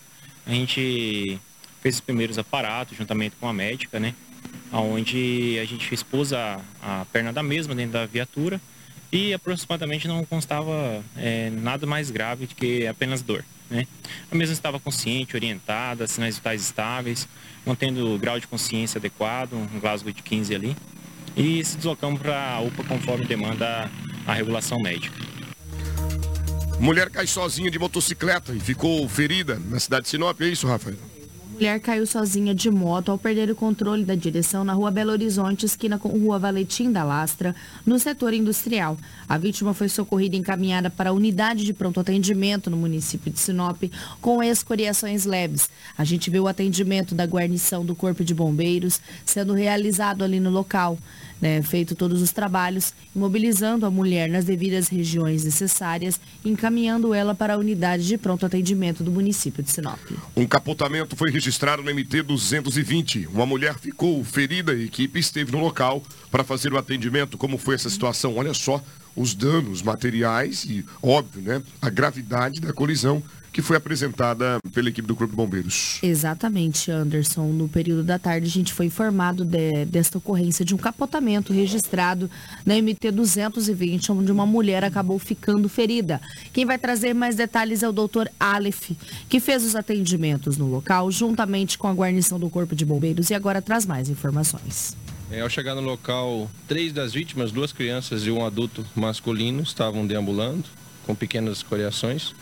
A 0.45 0.51
gente 0.51 1.39
fez 1.81 1.95
os 1.95 2.01
primeiros 2.01 2.37
aparatos, 2.37 2.97
juntamente 2.97 3.35
com 3.39 3.47
a 3.47 3.53
médica, 3.53 3.99
né? 3.99 4.13
Onde 4.71 5.59
a 5.61 5.65
gente 5.65 5.93
expôs 5.93 6.33
a, 6.33 6.59
a 6.81 7.05
perna 7.11 7.31
da 7.31 7.43
mesma 7.43 7.75
dentro 7.75 7.93
da 7.93 8.05
viatura 8.05 8.59
e 9.11 9.33
aproximadamente 9.33 10.07
não 10.07 10.23
constava 10.25 11.03
é, 11.17 11.49
nada 11.49 11.85
mais 11.85 12.09
grave 12.09 12.47
do 12.47 12.55
que 12.55 12.87
apenas 12.87 13.21
dor. 13.21 13.43
Né? 13.69 13.85
A 14.31 14.35
mesma 14.35 14.53
estava 14.53 14.79
consciente, 14.79 15.35
orientada, 15.35 16.07
sinais 16.07 16.35
vitais 16.35 16.61
estáveis, 16.61 17.27
mantendo 17.65 18.13
o 18.13 18.17
grau 18.17 18.39
de 18.39 18.47
consciência 18.47 18.97
adequado, 18.97 19.53
um 19.53 19.79
Glasgow 19.79 20.11
de 20.11 20.23
15 20.23 20.55
ali. 20.55 20.77
E 21.35 21.63
se 21.63 21.77
deslocamos 21.77 22.21
para 22.21 22.53
a 22.53 22.61
UPA 22.61 22.83
conforme 22.83 23.25
demanda 23.25 23.89
a 24.25 24.33
regulação 24.33 24.79
médica. 24.79 25.30
Mulher 26.81 27.11
cai 27.11 27.27
sozinha 27.27 27.69
de 27.69 27.77
motocicleta 27.77 28.53
e 28.53 28.59
ficou 28.59 29.07
ferida 29.07 29.61
na 29.69 29.79
cidade 29.79 30.05
de 30.05 30.09
Sinop, 30.09 30.41
é 30.41 30.47
isso, 30.47 30.65
Rafael? 30.65 30.97
mulher 31.61 31.79
caiu 31.79 32.07
sozinha 32.07 32.55
de 32.55 32.71
moto 32.71 33.11
ao 33.11 33.19
perder 33.19 33.51
o 33.51 33.55
controle 33.55 34.03
da 34.03 34.15
direção 34.15 34.63
na 34.63 34.73
rua 34.73 34.89
Belo 34.89 35.11
Horizonte, 35.11 35.63
esquina 35.63 35.99
com 35.99 36.09
rua 36.09 36.39
Valentim 36.39 36.91
da 36.91 37.03
Lastra, 37.03 37.55
no 37.85 37.99
setor 37.99 38.33
industrial. 38.33 38.97
A 39.29 39.37
vítima 39.37 39.71
foi 39.71 39.87
socorrida 39.87 40.35
e 40.35 40.39
encaminhada 40.39 40.89
para 40.89 41.11
a 41.11 41.13
unidade 41.13 41.63
de 41.63 41.71
pronto 41.71 41.99
atendimento 41.99 42.67
no 42.71 42.77
município 42.77 43.31
de 43.31 43.39
Sinop 43.39 43.83
com 44.19 44.41
escoriações 44.41 45.25
leves. 45.25 45.69
A 45.95 46.03
gente 46.03 46.31
vê 46.31 46.39
o 46.39 46.47
atendimento 46.47 47.13
da 47.13 47.27
guarnição 47.27 47.85
do 47.85 47.93
Corpo 47.93 48.23
de 48.23 48.33
Bombeiros 48.33 48.99
sendo 49.23 49.53
realizado 49.53 50.23
ali 50.23 50.39
no 50.39 50.49
local. 50.49 50.97
Né, 51.41 51.59
feito 51.63 51.95
todos 51.95 52.21
os 52.21 52.31
trabalhos, 52.31 52.93
imobilizando 53.15 53.83
a 53.87 53.89
mulher 53.89 54.29
nas 54.29 54.45
devidas 54.45 54.87
regiões 54.87 55.43
necessárias, 55.43 56.21
encaminhando 56.45 57.15
ela 57.15 57.33
para 57.33 57.55
a 57.55 57.57
unidade 57.57 58.05
de 58.05 58.15
pronto 58.15 58.45
atendimento 58.45 59.03
do 59.03 59.09
município 59.09 59.63
de 59.63 59.71
Sinop. 59.71 59.97
Um 60.35 60.45
capotamento 60.45 61.15
foi 61.15 61.31
registrado 61.31 61.81
no 61.81 61.91
MT 61.91 62.21
220. 62.21 63.27
Uma 63.33 63.47
mulher 63.47 63.73
ficou 63.79 64.23
ferida 64.23 64.71
e 64.71 64.83
a 64.83 64.85
equipe 64.85 65.19
esteve 65.19 65.51
no 65.51 65.59
local 65.59 66.03
para 66.29 66.43
fazer 66.43 66.71
o 66.73 66.77
atendimento. 66.77 67.39
Como 67.39 67.57
foi 67.57 67.73
essa 67.73 67.89
situação? 67.89 68.37
Olha 68.37 68.53
só 68.53 68.79
os 69.15 69.33
danos 69.33 69.81
materiais 69.81 70.63
e, 70.65 70.85
óbvio, 71.01 71.41
né, 71.41 71.63
a 71.81 71.89
gravidade 71.89 72.61
da 72.61 72.71
colisão 72.71 73.21
que 73.51 73.61
foi 73.61 73.75
apresentada 73.75 74.59
pela 74.73 74.89
equipe 74.89 75.07
do 75.07 75.15
Corpo 75.15 75.31
de 75.31 75.37
Bombeiros. 75.37 75.99
Exatamente, 76.01 76.89
Anderson. 76.89 77.47
No 77.47 77.67
período 77.67 78.03
da 78.03 78.17
tarde, 78.17 78.47
a 78.47 78.49
gente 78.49 78.73
foi 78.73 78.85
informado 78.85 79.43
de, 79.43 79.85
desta 79.85 80.17
ocorrência 80.17 80.63
de 80.63 80.73
um 80.73 80.77
capotamento 80.77 81.51
registrado 81.51 82.29
na 82.65 82.75
MT 82.75 83.11
220, 83.11 84.11
onde 84.11 84.31
uma 84.31 84.45
mulher 84.45 84.83
acabou 84.83 85.19
ficando 85.19 85.67
ferida. 85.67 86.21
Quem 86.53 86.65
vai 86.65 86.77
trazer 86.77 87.13
mais 87.13 87.35
detalhes 87.35 87.83
é 87.83 87.89
o 87.89 87.91
doutor 87.91 88.29
Aleph, 88.39 88.91
que 89.27 89.39
fez 89.39 89.65
os 89.65 89.75
atendimentos 89.75 90.57
no 90.57 90.67
local, 90.67 91.11
juntamente 91.11 91.77
com 91.77 91.87
a 91.87 91.93
guarnição 91.93 92.39
do 92.39 92.49
Corpo 92.49 92.75
de 92.75 92.85
Bombeiros, 92.85 93.29
e 93.29 93.33
agora 93.33 93.61
traz 93.61 93.85
mais 93.85 94.09
informações. 94.09 94.95
É, 95.29 95.41
ao 95.41 95.49
chegar 95.49 95.75
no 95.75 95.81
local, 95.81 96.49
três 96.67 96.91
das 96.91 97.13
vítimas, 97.13 97.51
duas 97.51 97.71
crianças 97.71 98.25
e 98.25 98.31
um 98.31 98.45
adulto 98.45 98.85
masculino, 98.95 99.61
estavam 99.61 100.05
deambulando 100.05 100.65
com 101.05 101.15
pequenas 101.15 101.57
escoriações 101.57 102.33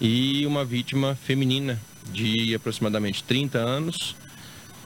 e 0.00 0.46
uma 0.46 0.64
vítima 0.64 1.14
feminina 1.14 1.80
de 2.12 2.54
aproximadamente 2.54 3.22
30 3.24 3.58
anos 3.58 4.16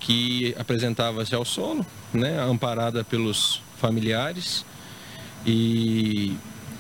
que 0.01 0.55
apresentava-se 0.59 1.35
ao 1.35 1.45
solo, 1.45 1.85
né, 2.13 2.41
amparada 2.41 3.03
pelos 3.03 3.61
familiares 3.79 4.65
e 5.45 6.37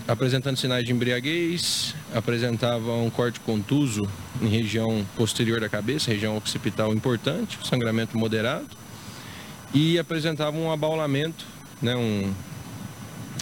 apresentando 0.07 0.57
sinais 0.57 0.87
de 0.87 0.93
embriaguez, 0.93 1.95
apresentava 2.15 2.95
um 2.95 3.11
corte 3.11 3.41
contuso 3.41 4.09
em 4.41 4.49
região 4.49 5.05
posterior 5.17 5.61
da 5.61 5.69
cabeça, 5.69 6.11
região 6.11 6.37
occipital 6.37 6.95
importante, 6.95 7.59
sangramento 7.65 8.17
moderado 8.17 8.69
e 9.75 9.99
apresentava 9.99 10.57
um 10.57 10.73
abaulamento, 10.73 11.45
né, 11.83 11.95
um, 11.95 12.33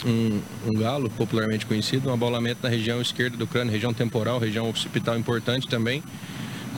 um, 0.07 0.41
um, 0.67 0.73
galo 0.73 1.11
popularmente 1.11 1.67
conhecido, 1.67 2.09
um 2.09 2.13
abaulamento 2.13 2.61
na 2.63 2.69
região 2.69 3.01
esquerda 3.01 3.37
do 3.37 3.47
crânio, 3.47 3.73
região 3.73 3.93
temporal, 3.93 4.39
região 4.39 4.71
occipital 4.71 5.19
importante 5.19 5.67
também, 5.67 6.03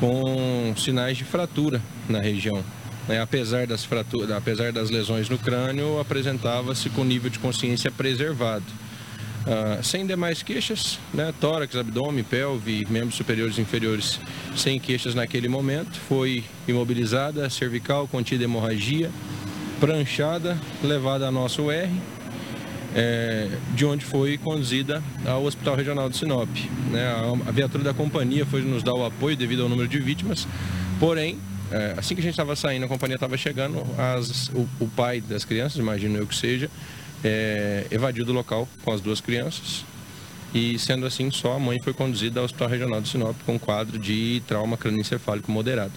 com 0.00 0.74
sinais 0.76 1.18
de 1.18 1.24
fratura 1.24 1.82
na 2.08 2.20
região. 2.20 2.64
Né, 3.06 3.20
apesar, 3.20 3.66
das 3.66 3.84
fraturas, 3.84 4.30
apesar 4.30 4.72
das 4.72 4.90
lesões 4.90 5.28
no 5.28 5.38
crânio, 5.38 5.98
apresentava-se 6.00 6.90
com 6.90 7.04
nível 7.04 7.30
de 7.30 7.38
consciência 7.38 7.90
preservado. 7.90 8.64
Uh, 9.46 9.82
sem 9.82 10.06
demais 10.06 10.42
queixas, 10.42 10.98
né, 11.14 11.32
tórax, 11.40 11.74
abdômen, 11.74 12.22
pelve, 12.22 12.86
membros 12.90 13.14
superiores 13.14 13.56
e 13.56 13.62
inferiores 13.62 14.20
sem 14.54 14.78
queixas 14.78 15.14
naquele 15.14 15.48
momento. 15.48 15.98
Foi 16.06 16.44
imobilizada, 16.66 17.48
cervical, 17.48 18.06
contida 18.06 18.44
hemorragia, 18.44 19.10
pranchada, 19.80 20.58
levada 20.82 21.26
a 21.26 21.30
nosso 21.30 21.62
UR, 21.62 21.88
é, 22.98 23.48
de 23.76 23.86
onde 23.86 24.04
foi 24.04 24.36
conduzida 24.36 25.00
ao 25.24 25.44
Hospital 25.44 25.76
Regional 25.76 26.10
de 26.10 26.16
Sinop. 26.16 26.48
Né? 26.90 27.06
A, 27.06 27.48
a, 27.48 27.52
viatura 27.52 27.84
da 27.84 27.94
companhia 27.94 28.44
foi 28.44 28.60
nos 28.60 28.82
dar 28.82 28.94
o 28.94 29.06
apoio 29.06 29.36
devido 29.36 29.62
ao 29.62 29.68
número 29.68 29.88
de 29.88 30.00
vítimas, 30.00 30.48
porém, 30.98 31.38
é, 31.70 31.94
assim 31.96 32.16
que 32.16 32.20
a 32.20 32.24
gente 32.24 32.32
estava 32.32 32.56
saindo, 32.56 32.84
a 32.84 32.88
companhia 32.88 33.14
estava 33.14 33.36
chegando, 33.36 33.86
as, 33.96 34.48
o, 34.48 34.68
o, 34.80 34.88
pai 34.88 35.20
das 35.20 35.44
crianças, 35.44 35.78
imagino 35.78 36.18
eu 36.18 36.26
que 36.26 36.34
seja, 36.34 36.68
é, 37.22 37.86
evadiu 37.88 38.24
do 38.24 38.32
local 38.32 38.68
com 38.82 38.92
as 38.92 39.00
duas 39.00 39.20
crianças. 39.20 39.84
E 40.52 40.76
sendo 40.78 41.06
assim, 41.06 41.30
só 41.30 41.52
a 41.52 41.58
mãe 41.58 41.78
foi 41.80 41.92
conduzida 41.92 42.40
ao 42.40 42.46
Hospital 42.46 42.68
Regional 42.68 43.00
de 43.00 43.08
Sinop 43.10 43.36
com 43.46 43.58
quadro 43.58 43.96
de 43.96 44.42
trauma 44.46 44.76
crânioencefálico 44.76 45.52
moderado. 45.52 45.92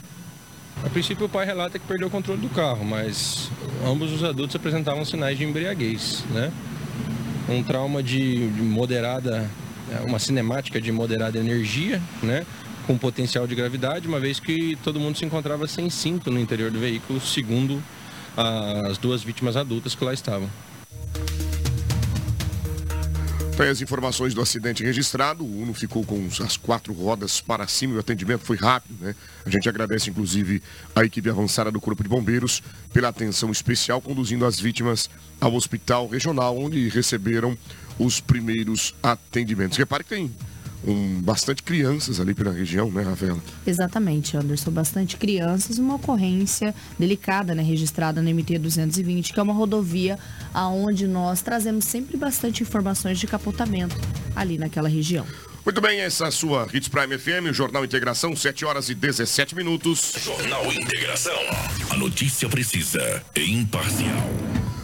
A 0.84 0.90
princípio, 0.90 1.26
o 1.26 1.30
pai 1.30 1.46
relata 1.46 1.80
que 1.80 1.88
perdeu 1.88 2.08
o 2.08 2.12
controle 2.12 2.42
do 2.42 2.50
carro, 2.50 2.84
mas 2.84 3.50
ambos 3.86 4.12
os 4.12 4.24
adultos 4.24 4.56
apresentavam 4.56 5.06
sinais 5.06 5.38
de 5.38 5.46
embriaguez, 5.46 6.24
né? 6.32 6.52
Um 7.52 7.64
trauma 7.64 8.02
de, 8.02 8.48
de 8.50 8.62
moderada, 8.62 9.50
é, 9.92 10.00
uma 10.06 10.20
cinemática 10.20 10.80
de 10.80 10.92
moderada 10.92 11.38
energia, 11.38 12.02
né? 12.24 12.46
Com 12.88 12.98
potencial 12.98 13.46
de 13.46 13.54
gravidade, 13.54 14.08
uma 14.08 14.20
vez 14.20 14.40
que 14.40 14.78
todo 14.84 15.00
mundo 15.00 15.18
se 15.18 15.26
encontrava 15.26 15.68
sem 15.68 15.90
cinto 15.90 16.32
no 16.32 16.40
interior 16.40 16.72
do 16.72 16.80
veículo, 16.80 17.20
segundo 17.20 17.82
as 18.90 18.98
duas 18.98 19.22
vítimas 19.24 19.56
adultas 19.58 19.94
que 19.94 20.04
lá 20.04 20.14
estavam. 20.14 20.50
Tem 23.62 23.70
as 23.70 23.80
informações 23.80 24.34
do 24.34 24.42
acidente 24.42 24.84
registrado. 24.84 25.44
O 25.44 25.62
Uno 25.62 25.72
ficou 25.72 26.04
com 26.04 26.28
as 26.44 26.58
quatro 26.58 26.92
rodas 26.94 27.40
para 27.40 27.68
cima 27.68 27.94
e 27.94 27.98
o 27.98 28.00
atendimento 28.00 28.44
foi 28.44 28.58
rápido, 28.58 28.98
né? 29.00 29.14
A 29.46 29.50
gente 29.52 29.70
agradece, 29.70 30.10
inclusive, 30.10 30.64
a 30.96 31.06
equipe 31.06 31.30
avançada 31.30 31.72
do 31.72 31.80
Corpo 31.80 32.02
de 32.02 32.10
Bombeiros 32.10 32.64
pela 32.92 33.10
atenção 33.10 33.52
especial, 33.52 34.02
conduzindo 34.02 34.48
as 34.48 34.60
vítimas 34.60 35.12
ao 35.40 35.54
hospital 35.54 36.08
regional, 36.08 36.58
onde 36.58 36.90
receberam 36.90 37.56
os 38.00 38.20
primeiros 38.20 38.96
atendimentos. 39.04 39.78
Repare 39.78 40.04
que 40.06 40.10
tem 40.10 40.32
um, 40.84 41.22
bastante 41.22 41.62
crianças 41.62 42.20
ali 42.20 42.34
pela 42.34 42.52
região, 42.52 42.90
né, 42.90 43.04
Rafaela? 43.04 43.40
Exatamente, 43.68 44.36
Anderson. 44.36 44.72
Bastante 44.72 45.18
crianças. 45.18 45.78
Uma 45.78 45.96
ocorrência 45.96 46.74
delicada, 46.98 47.54
né, 47.54 47.62
registrada 47.62 48.24
no 48.24 48.30
MT-220, 48.32 49.34
que 49.34 49.40
é 49.40 49.44
uma 49.44 49.54
rodovia 49.54 50.18
aonde 50.54 51.08
nós 51.08 51.42
trazemos 51.42 51.86
sempre 51.86 52.18
bastante 52.18 52.64
informações 52.64 53.20
de 53.20 53.28
capotamento 53.28 53.96
ali 54.36 54.58
naquela 54.58 54.90
região. 54.90 55.26
Muito 55.64 55.80
bem, 55.80 56.00
essa 56.02 56.26
é 56.26 56.28
a 56.28 56.32
sua 56.32 56.68
Hits 56.74 56.88
Prime 56.88 57.18
FM, 57.18 57.52
o 57.52 57.54
Jornal 57.54 57.86
Integração, 57.86 58.36
7 58.36 58.66
horas 58.66 58.90
e 58.90 58.96
17 58.96 59.56
minutos. 59.56 60.14
Jornal 60.18 60.66
Integração. 60.74 61.38
A 61.92 61.98
notícia 61.98 62.50
precisa 62.50 63.24
e 63.36 63.52
imparcial. 63.52 64.28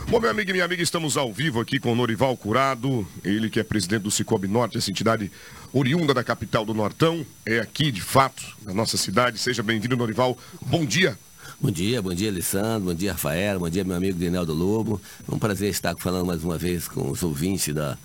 Bom, 0.09 0.21
meu 0.21 0.29
amigo 0.29 0.51
e 0.51 0.53
minha 0.53 0.63
amiga, 0.63 0.81
estamos 0.81 1.17
ao 1.17 1.33
vivo 1.33 1.59
aqui 1.59 1.79
com 1.79 1.91
o 1.91 1.95
Norival 1.95 2.37
Curado, 2.37 3.05
ele 3.25 3.49
que 3.49 3.59
é 3.59 3.63
presidente 3.63 4.03
do 4.03 4.11
Cicobi 4.11 4.47
Norte, 4.47 4.77
essa 4.77 4.89
entidade 4.89 5.29
oriunda 5.73 6.13
da 6.13 6.23
capital 6.23 6.63
do 6.63 6.73
Nortão, 6.73 7.25
é 7.45 7.59
aqui 7.59 7.91
de 7.91 7.99
fato, 7.99 8.41
na 8.63 8.73
nossa 8.73 8.95
cidade. 8.95 9.37
Seja 9.37 9.61
bem-vindo, 9.61 9.97
Norival. 9.97 10.37
Bom 10.61 10.85
dia. 10.85 11.17
Bom 11.59 11.71
dia, 11.71 12.03
bom 12.03 12.13
dia, 12.13 12.29
Alessandro, 12.29 12.89
bom 12.89 12.93
dia, 12.93 13.13
Rafael, 13.13 13.59
bom 13.59 13.67
dia, 13.67 13.83
meu 13.83 13.97
amigo 13.97 14.19
Dineldo 14.19 14.53
Lobo. 14.53 15.01
É 15.27 15.33
um 15.33 15.39
prazer 15.39 15.71
estar 15.71 15.95
falando 15.97 16.27
mais 16.27 16.43
uma 16.43 16.55
vez 16.55 16.87
com 16.87 17.09
os 17.09 17.23
ouvintes 17.23 17.73
da 17.73 17.97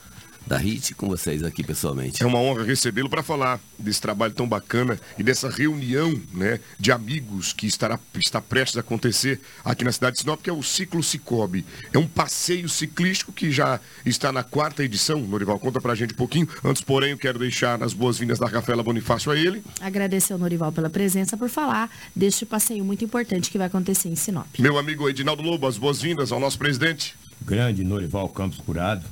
da 0.46 0.57
HIT 0.57 0.94
com 0.94 1.09
vocês 1.09 1.42
aqui 1.42 1.62
pessoalmente. 1.62 2.22
É 2.22 2.26
uma 2.26 2.38
honra 2.38 2.64
recebê-lo 2.64 3.09
para 3.09 3.22
falar 3.22 3.61
desse 3.78 4.00
trabalho 4.00 4.33
tão 4.33 4.46
bacana 4.46 4.98
e 5.18 5.22
dessa 5.22 5.48
reunião 5.48 6.20
né, 6.33 6.61
de 6.78 6.92
amigos 6.92 7.52
que 7.52 7.66
estará, 7.66 7.98
está 8.16 8.40
prestes 8.40 8.76
a 8.76 8.81
acontecer 8.81 9.40
aqui 9.64 9.85
na 9.85 9.92
cidade 9.92 10.16
de 10.16 10.22
Sinop, 10.22 10.40
que 10.42 10.50
é 10.50 10.52
o 10.52 10.62
Ciclo 10.62 11.02
Cicobi. 11.02 11.64
É 11.92 11.98
um 11.98 12.07
passeio 12.07 12.68
ciclístico 12.68 13.33
que 13.33 13.50
já 13.50 13.81
está 14.05 14.33
na 14.33 14.42
quarta 14.42 14.83
edição. 14.85 15.20
Norival, 15.20 15.59
conta 15.59 15.81
pra 15.81 15.94
gente 15.94 16.14
um 16.14 16.16
pouquinho. 16.16 16.48
Antes, 16.64 16.83
porém, 16.83 17.11
eu 17.12 17.18
quero 17.18 17.38
deixar 17.38 17.83
as 17.83 17.92
boas-vindas 17.92 18.38
da 18.38 18.46
Rafaela 18.46 18.83
Bonifácio 18.83 19.31
a 19.31 19.37
ele. 19.37 19.62
Agradecer 19.81 20.33
ao 20.33 20.38
Norival 20.38 20.72
pela 20.72 20.90
presença, 20.90 21.37
por 21.37 21.48
falar 21.48 21.90
deste 22.14 22.44
passeio 22.44 22.85
muito 22.85 23.05
importante 23.05 23.50
que 23.50 23.59
vai 23.59 23.66
acontecer 23.66 24.09
em 24.09 24.16
Sinop. 24.16 24.46
Meu 24.59 24.78
amigo 24.78 25.09
Edinaldo 25.09 25.42
Lobo, 25.42 25.66
as 25.66 25.78
boas-vindas 25.78 26.33
ao 26.33 26.40
nosso 26.40 26.59
presidente. 26.59 27.14
Grande 27.40 27.83
Norival 27.83 28.28
Campos 28.28 28.59
Curado 28.59 29.05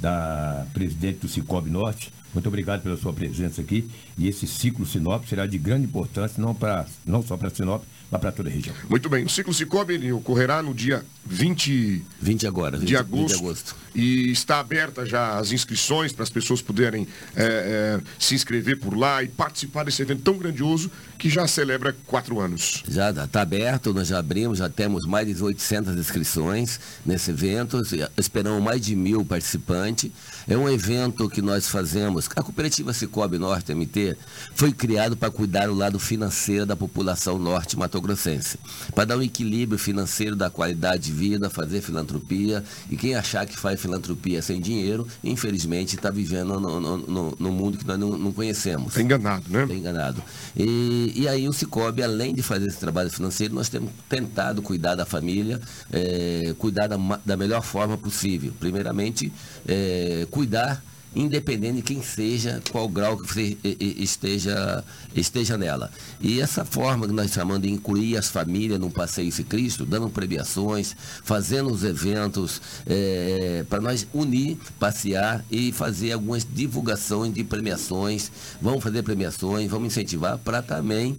da 0.00 0.66
presidente 0.72 1.20
do 1.20 1.28
Cicobi 1.28 1.70
Norte. 1.70 2.12
Muito 2.32 2.48
obrigado 2.48 2.82
pela 2.82 2.96
sua 2.96 3.12
presença 3.12 3.60
aqui. 3.60 3.88
E 4.18 4.28
esse 4.28 4.46
ciclo 4.46 4.84
Sinop 4.84 5.24
será 5.26 5.46
de 5.46 5.56
grande 5.56 5.84
importância, 5.84 6.42
não, 6.42 6.54
pra, 6.54 6.84
não 7.06 7.22
só 7.22 7.36
para 7.36 7.50
Sinop, 7.50 7.82
para 8.18 8.32
toda 8.32 8.48
a 8.48 8.52
região. 8.52 8.74
Muito 8.88 9.08
bem. 9.08 9.24
O 9.24 9.28
ciclo 9.28 9.52
Cicobi 9.52 10.12
ocorrerá 10.12 10.62
no 10.62 10.74
dia 10.74 11.04
20, 11.26 12.04
20 12.20 12.46
agora, 12.46 12.76
20, 12.78 12.88
de, 12.88 12.96
agosto, 12.96 13.20
20 13.20 13.28
de 13.28 13.34
agosto. 13.34 13.76
E 13.94 14.30
está 14.30 14.58
aberta 14.58 15.06
já 15.06 15.38
as 15.38 15.52
inscrições 15.52 16.12
para 16.12 16.22
as 16.22 16.30
pessoas 16.30 16.60
poderem 16.60 17.06
é, 17.36 17.44
é, 17.44 18.00
se 18.18 18.34
inscrever 18.34 18.78
por 18.78 18.96
lá 18.96 19.22
e 19.22 19.28
participar 19.28 19.84
desse 19.84 20.02
evento 20.02 20.22
tão 20.22 20.36
grandioso 20.36 20.90
que 21.16 21.30
já 21.30 21.46
celebra 21.46 21.94
quatro 22.06 22.40
anos. 22.40 22.82
Já 22.88 23.10
está 23.10 23.42
aberto, 23.42 23.94
nós 23.94 24.08
já 24.08 24.18
abrimos, 24.18 24.58
já 24.58 24.68
temos 24.68 25.06
mais 25.06 25.26
de 25.26 25.42
800 25.42 25.96
inscrições 25.96 26.80
nesse 27.06 27.30
evento, 27.30 27.80
esperamos 28.16 28.62
mais 28.62 28.80
de 28.80 28.96
mil 28.96 29.24
participantes. 29.24 30.10
É 30.46 30.56
um 30.56 30.68
evento 30.68 31.28
que 31.28 31.40
nós 31.40 31.68
fazemos. 31.68 32.28
A 32.36 32.42
cooperativa 32.42 32.92
Cicobi 32.92 33.38
Norte 33.38 33.74
MT 33.74 34.16
foi 34.54 34.72
criado 34.72 35.16
para 35.16 35.30
cuidar 35.30 35.66
do 35.66 35.74
lado 35.74 35.98
financeiro 35.98 36.66
da 36.66 36.76
população 36.76 37.38
norte 37.38 37.78
matogrossense, 37.78 38.58
para 38.94 39.06
dar 39.06 39.16
um 39.16 39.22
equilíbrio 39.22 39.78
financeiro 39.78 40.36
da 40.36 40.50
qualidade 40.50 41.04
de 41.04 41.12
vida, 41.12 41.48
fazer 41.48 41.80
filantropia. 41.80 42.62
E 42.90 42.96
quem 42.96 43.14
achar 43.14 43.46
que 43.46 43.58
faz 43.58 43.80
filantropia 43.80 44.42
sem 44.42 44.60
dinheiro, 44.60 45.06
infelizmente 45.22 45.96
está 45.96 46.10
vivendo 46.10 46.60
no, 46.60 46.80
no, 46.80 46.96
no, 46.98 47.36
no, 47.38 47.52
mundo 47.52 47.78
que 47.78 47.86
nós 47.86 47.98
não, 47.98 48.18
não 48.18 48.32
conhecemos. 48.32 48.88
Está 48.88 49.00
enganado, 49.00 49.44
né? 49.48 49.62
Está 49.62 49.74
enganado. 49.74 50.22
E, 50.54 51.12
e 51.16 51.26
aí 51.26 51.48
o 51.48 51.52
Cicobi, 51.52 52.02
além 52.02 52.34
de 52.34 52.42
fazer 52.42 52.66
esse 52.66 52.78
trabalho 52.78 53.10
financeiro, 53.10 53.54
nós 53.54 53.70
temos 53.70 53.90
tentado 54.08 54.60
cuidar 54.60 54.94
da 54.94 55.06
família, 55.06 55.58
é, 55.90 56.54
cuidar 56.58 56.86
da, 56.86 56.96
da 57.24 57.36
melhor 57.36 57.62
forma 57.62 57.96
possível. 57.96 58.52
Primeiramente, 58.60 59.32
é, 59.66 60.26
cuidar 60.34 60.82
independente 61.14 61.76
de 61.76 61.82
quem 61.82 62.02
seja, 62.02 62.60
qual 62.72 62.88
grau 62.88 63.16
que 63.16 63.56
esteja, 63.78 64.82
esteja 65.14 65.56
nela. 65.56 65.88
E 66.20 66.40
essa 66.40 66.64
forma 66.64 67.06
que 67.06 67.12
nós 67.12 67.30
chamamos 67.30 67.62
de 67.62 67.70
incluir 67.70 68.16
as 68.16 68.28
famílias 68.28 68.80
num 68.80 68.90
passeio 68.90 69.30
ciclístico, 69.30 69.86
dando 69.86 70.10
premiações, 70.10 70.96
fazendo 71.22 71.70
os 71.70 71.84
eventos, 71.84 72.60
é, 72.84 73.64
para 73.68 73.80
nós 73.80 74.08
unir, 74.12 74.58
passear 74.76 75.44
e 75.48 75.70
fazer 75.70 76.10
algumas 76.10 76.44
divulgações 76.44 77.32
de 77.32 77.44
premiações. 77.44 78.32
Vamos 78.60 78.82
fazer 78.82 79.04
premiações, 79.04 79.70
vamos 79.70 79.86
incentivar 79.86 80.36
para 80.38 80.62
também 80.62 81.16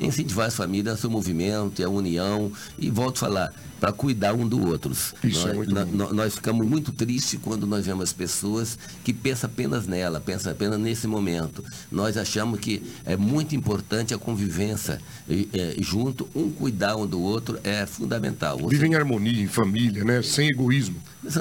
incentivar 0.00 0.46
as 0.46 0.56
famílias 0.56 1.00
seu 1.00 1.10
movimento, 1.10 1.82
a 1.84 1.88
união, 1.88 2.52
e 2.78 2.90
volto 2.90 3.16
a 3.16 3.20
falar, 3.20 3.54
para 3.80 3.92
cuidar 3.92 4.34
um 4.34 4.46
do 4.46 4.66
outro. 4.66 4.92
Isso 4.92 5.16
nós, 5.22 5.44
é 5.46 5.52
muito 5.52 5.74
nós, 5.74 6.12
nós 6.12 6.34
ficamos 6.34 6.66
muito 6.66 6.92
tristes 6.92 7.38
quando 7.40 7.66
nós 7.66 7.86
vemos 7.86 8.12
pessoas 8.12 8.78
que 9.04 9.12
pensam 9.12 9.48
apenas 9.48 9.86
nela, 9.86 10.20
pensam 10.20 10.52
apenas 10.52 10.78
nesse 10.78 11.06
momento. 11.06 11.64
Nós 11.90 12.16
achamos 12.16 12.58
que 12.58 12.82
é 13.04 13.16
muito 13.16 13.54
importante 13.54 14.12
a 14.12 14.18
convivência 14.18 15.00
é, 15.28 15.76
junto, 15.80 16.28
um 16.34 16.50
cuidar 16.50 16.96
um 16.96 17.06
do 17.06 17.20
outro 17.20 17.58
é 17.62 17.86
fundamental. 17.86 18.58
Você... 18.58 18.76
Vive 18.76 18.88
em 18.88 18.94
harmonia, 18.94 19.42
em 19.42 19.46
família, 19.46 20.04
né? 20.04 20.22
Sem 20.22 20.48
egoísmo. 20.48 20.96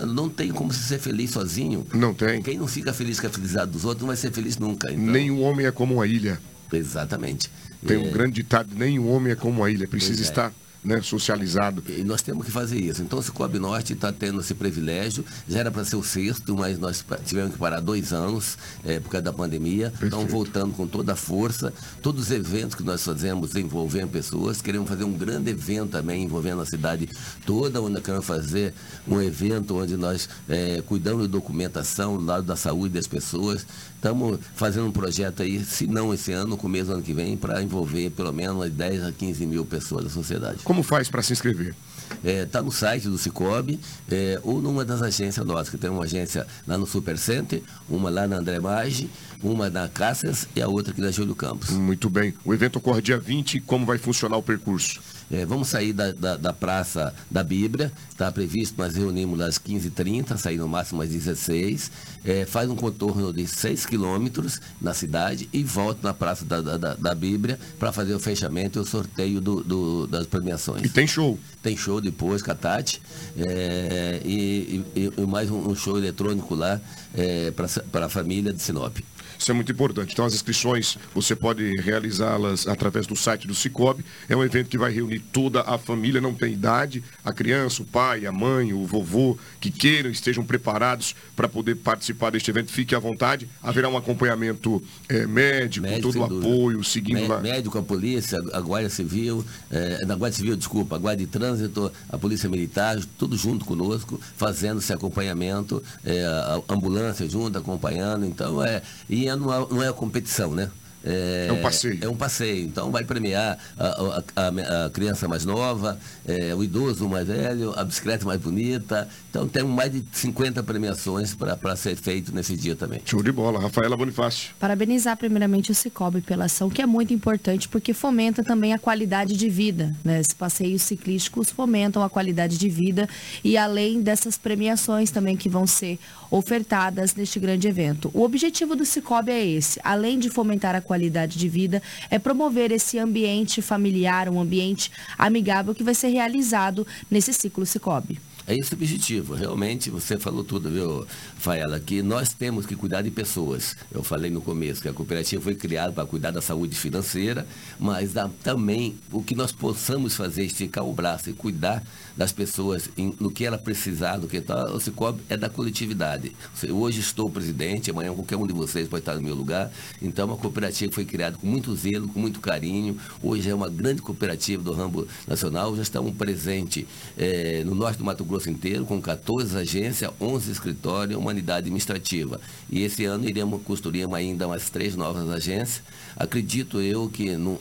Não 0.08 0.30
tem 0.30 0.52
como 0.52 0.72
se 0.72 0.84
ser 0.84 1.00
feliz 1.00 1.32
sozinho. 1.32 1.86
Não 1.94 2.14
tem. 2.14 2.42
Quem 2.42 2.58
não 2.58 2.68
fica 2.68 2.94
feliz 2.94 3.20
com 3.20 3.28
a 3.28 3.30
felicidade 3.30 3.72
dos 3.72 3.84
outros 3.84 4.02
não 4.02 4.08
vai 4.08 4.18
ser 4.18 4.32
feliz 4.32 4.58
nunca. 4.58 4.92
Então... 4.92 5.06
Nenhum 5.06 5.42
homem 5.42 5.66
é 5.66 5.72
como 5.72 5.96
uma 5.96 6.08
ilha. 6.08 6.40
Exatamente. 6.72 7.50
Tem 7.86 7.98
um 7.98 8.08
é. 8.08 8.12
grande 8.12 8.34
ditado, 8.34 8.70
nenhum 8.76 9.12
homem 9.12 9.34
é 9.34 9.36
como 9.36 9.64
a 9.64 9.70
ilha, 9.70 9.88
precisa 9.88 10.22
é. 10.22 10.24
estar 10.24 10.54
né, 10.88 11.02
socializado. 11.02 11.84
E 11.90 12.04
nós 12.04 12.22
temos 12.22 12.46
que 12.46 12.52
fazer 12.52 12.80
isso. 12.80 13.02
Então, 13.02 13.20
o 13.20 13.22
Cicobi 13.24 13.60
Norte 13.60 13.94
está 13.94 14.12
tendo 14.12 14.40
esse 14.40 14.54
privilégio. 14.54 15.24
Já 15.48 15.60
era 15.60 15.70
para 15.70 15.84
ser 15.84 15.98
o 15.98 16.04
sexto, 16.04 16.56
mas 16.56 16.80
nós 16.80 17.04
tivemos 17.26 17.52
que 17.54 17.60
parar 17.60 17.82
dois 17.82 18.14
anos 18.14 18.58
é, 18.86 19.00
por 19.00 19.10
causa 19.10 19.26
da 19.26 19.34
pandemia. 19.34 19.92
Estão 20.02 20.26
voltando 20.26 20.74
com 20.74 20.88
toda 20.88 21.14
a 21.14 21.16
força. 21.16 21.74
Todos 22.02 22.24
os 22.24 22.32
eventos 22.32 22.74
que 22.74 22.84
nós 22.84 23.04
fazemos 23.04 23.54
envolvendo 23.56 24.10
pessoas. 24.10 24.62
Queremos 24.62 24.88
fazer 24.88 25.04
um 25.04 25.14
grande 25.14 25.52
evento 25.52 25.92
também 25.92 26.24
envolvendo 26.24 26.62
a 26.62 26.66
cidade 26.66 27.10
toda, 27.46 27.82
onde 27.82 28.00
queremos 28.00 28.26
fazer 28.26 28.74
um 29.06 29.22
evento 29.22 29.76
onde 29.76 29.98
nós 29.98 30.30
é, 30.48 30.82
cuidamos 30.86 31.24
de 31.24 31.28
documentação 31.28 32.18
do 32.18 32.24
lado 32.24 32.46
da 32.46 32.56
saúde 32.56 32.94
das 32.94 33.08
pessoas. 33.08 33.66
Estamos 33.96 34.40
fazendo 34.56 34.88
um 34.88 34.92
projeto 34.92 35.42
aí, 35.42 35.64
se 35.66 35.88
não 35.88 36.14
esse 36.14 36.32
ano, 36.32 36.52
no 36.52 36.58
começo 36.58 36.86
do 36.86 36.94
ano 36.94 37.04
que 37.04 37.14
vem, 37.14 37.36
para 37.36 37.62
envolver 37.62 38.12
pelo 38.12 38.32
menos 38.32 38.70
10 38.70 39.04
a 39.04 39.12
15 39.12 39.46
mil 39.46 39.66
pessoas 39.66 40.06
da 40.06 40.10
sociedade. 40.10 40.60
Como 40.64 40.77
faz 40.84 41.10
para 41.10 41.22
se 41.22 41.34
inscrever? 41.34 41.76
Está 42.24 42.30
é, 42.30 42.46
tá 42.46 42.62
no 42.62 42.72
site 42.72 43.08
do 43.08 43.18
Cicobi 43.18 43.80
é, 44.10 44.40
ou 44.44 44.62
numa 44.62 44.84
das 44.84 45.02
agências 45.02 45.46
nossas, 45.46 45.70
que 45.70 45.78
tem 45.78 45.90
uma 45.90 46.04
agência 46.04 46.48
lá 46.66 46.78
no 46.78 46.88
Super 46.88 47.18
Center, 47.18 47.62
uma 47.90 48.10
lá 48.10 48.28
na 48.28 48.38
André 48.38 48.60
Maggi, 48.60 49.10
uma 49.44 49.70
na 49.70 49.88
Cáceres 49.88 50.48
e 50.56 50.62
a 50.62 50.68
outra 50.68 50.92
aqui 50.92 51.02
na 51.02 51.12
Júlio 51.12 51.36
Campos. 51.36 51.70
Muito 51.72 52.10
bem. 52.10 52.34
O 52.44 52.54
evento 52.54 52.78
ocorre 52.78 53.02
dia 53.02 53.20
20, 53.20 53.60
como 53.62 53.86
vai 53.86 53.98
funcionar 53.98 54.38
o 54.38 54.44
percurso? 54.44 55.02
É, 55.30 55.46
vamos 55.46 55.68
sair 55.68 55.94
da, 55.94 56.12
da, 56.12 56.38
da, 56.38 56.54
Praça 56.54 57.14
da 57.30 57.44
Bíblia, 57.44 57.92
está 58.10 58.32
previsto, 58.32 58.76
nós 58.78 58.96
reunimos 58.96 59.40
às 59.42 59.60
15h30, 59.60 60.38
sair 60.38 60.58
no 60.58 60.68
máximo 60.68 61.02
às 61.02 61.10
16 61.10 61.92
é, 62.28 62.46
faz 62.46 62.70
um 62.70 62.76
contorno 62.76 63.32
de 63.32 63.48
6 63.48 63.86
quilômetros 63.86 64.60
na 64.82 64.94
cidade 64.94 65.48
e 65.54 65.64
volta 65.64 66.00
na 66.04 66.14
Praça 66.14 66.44
da, 66.44 66.60
da, 66.60 66.96
da 66.96 67.16
Bíblia 67.16 67.58
para 67.80 67.92
fazer 67.92 68.14
o 68.14 68.20
fechamento 68.20 68.78
e 68.78 68.82
o 68.82 68.86
sorteio 68.86 69.40
do, 69.40 69.64
do, 69.64 70.08
das 70.08 70.28
premiações. 70.28 70.84
E 70.84 70.90
tem 70.90 71.08
show? 71.08 71.40
Tem 71.64 71.78
show 71.78 72.02
depois 72.02 72.42
com 72.42 72.52
a 72.52 72.56
Tati 72.56 73.02
é, 73.38 74.22
e, 74.26 74.84
e, 74.96 75.14
e, 75.18 75.22
mais 75.26 75.50
um, 75.50 75.70
um 75.70 75.76
show 75.76 75.98
eletrônico 75.98 76.54
lá 76.54 76.82
é, 77.14 77.52
para 77.92 78.06
a 78.06 78.10
família 78.10 78.52
de 78.52 78.62
Sinop. 78.62 78.98
Isso 79.38 79.52
é 79.52 79.54
muito 79.54 79.72
importante. 79.72 80.14
Então, 80.14 80.26
as 80.26 80.34
inscrições 80.34 80.98
você 81.14 81.36
pode 81.36 81.76
realizá-las 81.82 82.68
através 82.68 83.06
do 83.06 83.16
site 83.16 83.48
do 83.48 83.54
Cicobi. 83.54 84.04
É 84.28 84.36
um 84.36 84.44
evento 84.44 84.70
que 84.70 84.78
vai 84.78 84.92
reunir 84.92 85.20
toda 85.20 85.62
a 85.62 85.78
família, 85.78 86.20
não 86.20 86.34
tem 86.34 86.54
idade, 86.54 87.04
a 87.24 87.32
criança, 87.32 87.82
o 87.82 87.86
pai, 87.86 88.26
a 88.26 88.32
mãe, 88.32 88.74
o 88.74 88.86
vovô, 88.86 89.38
que 89.60 89.70
queiram, 89.72 90.10
estejam 90.10 90.44
preparados 90.44 91.16
para 91.36 91.48
poder 91.48 91.76
participar 91.76 92.32
deste 92.32 92.50
evento. 92.50 92.72
Fique 92.72 92.96
à 92.96 93.00
vontade. 93.00 93.48
Haverá 93.62 93.90
um 93.90 93.98
acompanhamento 93.98 94.82
é, 95.08 95.26
médico, 95.28 95.88
médico, 95.88 96.12
todo 96.12 96.22
o 96.22 96.24
apoio, 96.24 96.84
seguindo 96.84 97.22
Mé 97.22 97.28
lá. 97.28 97.40
Médico, 97.40 97.78
a 97.78 97.84
polícia, 97.84 98.40
a 98.54 98.62
Guarda 98.62 98.90
Civil, 98.90 99.46
é, 99.70 100.06
na 100.06 100.16
Guarda 100.16 100.36
Civil, 100.36 100.56
desculpa, 100.56 100.96
a 100.96 101.00
Guarda 101.00 101.24
de 101.24 101.28
Trânsito, 101.28 101.92
a 102.10 102.18
Polícia 102.18 102.50
Militar, 102.50 102.98
tudo 103.18 103.38
junto 103.38 103.66
conosco, 103.66 104.20
fazendo 104.36 104.80
esse 104.80 104.92
acompanhamento, 104.92 105.84
é, 106.04 106.26
a 106.26 106.62
ambulância 106.70 107.28
junto, 107.30 107.58
acompanhando. 107.58 108.26
Então, 108.26 108.64
é. 108.64 108.82
E 109.10 109.27
não 109.36 109.54
é, 109.54 109.68
não 109.70 109.84
é 109.84 109.92
competição, 109.94 110.54
né? 110.54 110.70
É, 111.08 111.48
é, 111.50 111.54
um 111.54 111.62
passeio. 111.62 111.98
É 112.02 112.10
um 112.10 112.16
passeio. 112.16 112.66
Então 112.66 112.92
vai 112.92 113.04
premiar 113.04 113.58
a, 113.78 113.86
a, 113.88 114.24
a, 114.36 114.86
a 114.86 114.90
criança 114.90 115.28
mais 115.28 115.46
nova, 115.46 115.98
é, 116.28 116.54
o 116.54 116.64
idoso 116.64 117.08
mais 117.08 117.28
velho, 117.28 117.74
a 117.78 117.84
bicicleta 117.84 118.26
mais 118.26 118.42
bonita. 118.42 119.08
Então 119.30 119.48
temos 119.48 119.72
mais 119.72 119.92
de 119.92 120.04
50 120.12 120.62
premiações 120.64 121.34
para 121.34 121.76
ser 121.76 121.96
feito 121.96 122.34
nesse 122.34 122.56
dia 122.56 122.76
também. 122.76 123.02
Show 123.06 123.24
de 123.24 123.32
bola. 123.32 123.60
Rafaela 123.60 123.96
Bonifácio. 123.96 124.50
Parabenizar 124.60 125.16
primeiramente 125.16 125.72
o 125.72 125.76
Cicobi 125.76 126.22
pela 126.22 126.46
ação, 126.46 126.70
que 126.70 126.82
é 126.82 126.86
muito 126.86 127.14
importante 127.14 127.70
porque 127.70 127.94
fomenta 127.94 128.44
também 128.44 128.74
a 128.74 128.80
qualidade 128.80 129.38
de 129.38 129.50
vida. 129.50 129.96
Né? 130.04 130.20
Esses 130.20 130.34
passeios 130.34 130.82
ciclísticos 130.82 131.50
fomentam 131.50 132.04
a 132.04 132.10
qualidade 132.10 132.58
de 132.58 132.70
vida 132.70 133.08
e 133.44 133.58
além 133.58 134.02
dessas 134.02 134.38
premiações 134.38 135.12
também 135.12 135.38
que 135.38 135.48
vão 135.48 135.66
ser 135.66 135.98
ofertadas 136.30 137.16
neste 137.16 137.40
grande 137.40 137.68
evento. 137.68 138.12
O 138.14 138.24
objetivo 138.24 138.76
do 138.76 138.86
Cicobi 138.86 139.32
é 139.32 139.46
esse, 139.46 139.80
além 139.84 140.20
de 140.20 140.30
fomentar 140.30 140.76
a 140.76 140.82
qualidade 140.82 141.38
de 141.38 141.50
vida, 141.50 141.82
é 142.10 142.20
promover 142.20 142.72
esse 142.72 143.00
ambiente 143.00 143.62
familiar, 143.62 144.30
um 144.30 144.40
ambiente 144.40 144.92
amigável 145.18 145.74
que 145.74 145.84
vai 145.84 145.94
ser 145.94 146.10
realizado 146.10 146.86
nesse 147.10 147.34
ciclo 147.34 147.66
Cicobi. 147.66 148.20
É 148.50 148.56
esse 148.56 148.74
o 148.74 148.78
objetivo. 148.78 149.34
Realmente, 149.34 149.90
você 149.90 150.18
falou 150.18 150.42
tudo, 150.42 150.72
viu, 150.72 151.06
Faela, 151.38 151.82
que 151.82 152.02
nós 152.02 152.34
temos 152.34 152.66
que 152.66 152.78
cuidar 152.78 153.02
de 153.02 153.12
pessoas. 153.12 153.76
Eu 153.92 154.02
falei 154.02 154.32
no 154.32 154.40
começo 154.40 154.82
que 154.82 154.88
a 154.88 154.94
cooperativa 154.94 155.44
foi 155.44 155.54
criada 155.54 155.92
para 155.92 156.06
cuidar 156.06 156.32
da 156.32 156.42
saúde 156.42 156.74
financeira, 156.74 157.46
mas 157.78 158.14
também 158.42 158.96
o 159.12 159.22
que 159.22 159.36
nós 159.36 159.52
possamos 159.52 160.16
fazer, 160.16 160.46
esticar 160.46 160.86
o 160.86 160.94
braço 160.94 161.30
e 161.30 161.34
cuidar 161.34 161.84
das 162.18 162.32
pessoas 162.32 162.90
em, 162.98 163.16
no 163.20 163.30
que 163.30 163.46
ela 163.46 163.58
precisar, 163.58 164.18
do 164.18 164.28
que 164.28 164.42
tá, 164.42 164.66
o 164.66 164.80
Cicobi 164.80 165.22
é 165.30 165.38
da 165.38 165.48
coletividade. 165.48 166.36
Hoje 166.70 167.00
estou 167.00 167.30
presidente, 167.30 167.92
amanhã 167.92 168.14
qualquer 168.14 168.36
um 168.36 168.48
de 168.48 168.54
vocês 168.54 168.88
pode 168.88 169.02
estar 169.02 169.16
no 169.16 169.22
meu 169.22 169.36
lugar. 169.36 169.72
Então, 170.02 170.34
a 170.34 170.38
cooperativa 170.38 170.92
foi 170.92 171.06
criada 171.06 171.38
com 171.38 171.46
muito 171.46 171.76
zelo, 171.76 172.08
com 172.08 172.20
muito 172.20 172.40
carinho. 172.40 172.98
Hoje 173.22 173.50
é 173.50 173.54
uma 173.54 173.70
grande 173.70 174.02
cooperativa 174.02 174.64
do 174.64 174.74
ramo 174.74 175.08
nacional. 175.28 175.76
Já 175.76 175.84
estamos 175.84 176.16
presentes 176.16 176.86
é, 177.16 177.64
no 177.64 177.76
norte 177.76 178.00
do 178.00 178.04
Mato 178.04 178.26
Grosso 178.26 178.50
inteiro, 178.50 178.86
com 178.86 179.00
14 179.00 179.56
agências, 179.56 180.10
11 180.20 180.52
escritórios, 180.52 181.18
uma 181.18 181.30
unidade 181.30 181.60
administrativa. 181.60 182.42
E 182.70 182.84
esse 182.84 183.06
ano 183.06 183.28
iremos 183.28 183.62
construir 183.64 184.14
ainda 184.14 184.48
umas 184.48 184.70
três 184.70 184.96
novas 184.96 185.30
agências. 185.30 185.82
Acredito 186.16 186.82
eu 186.82 187.10
que 187.10 187.38
no, 187.38 187.60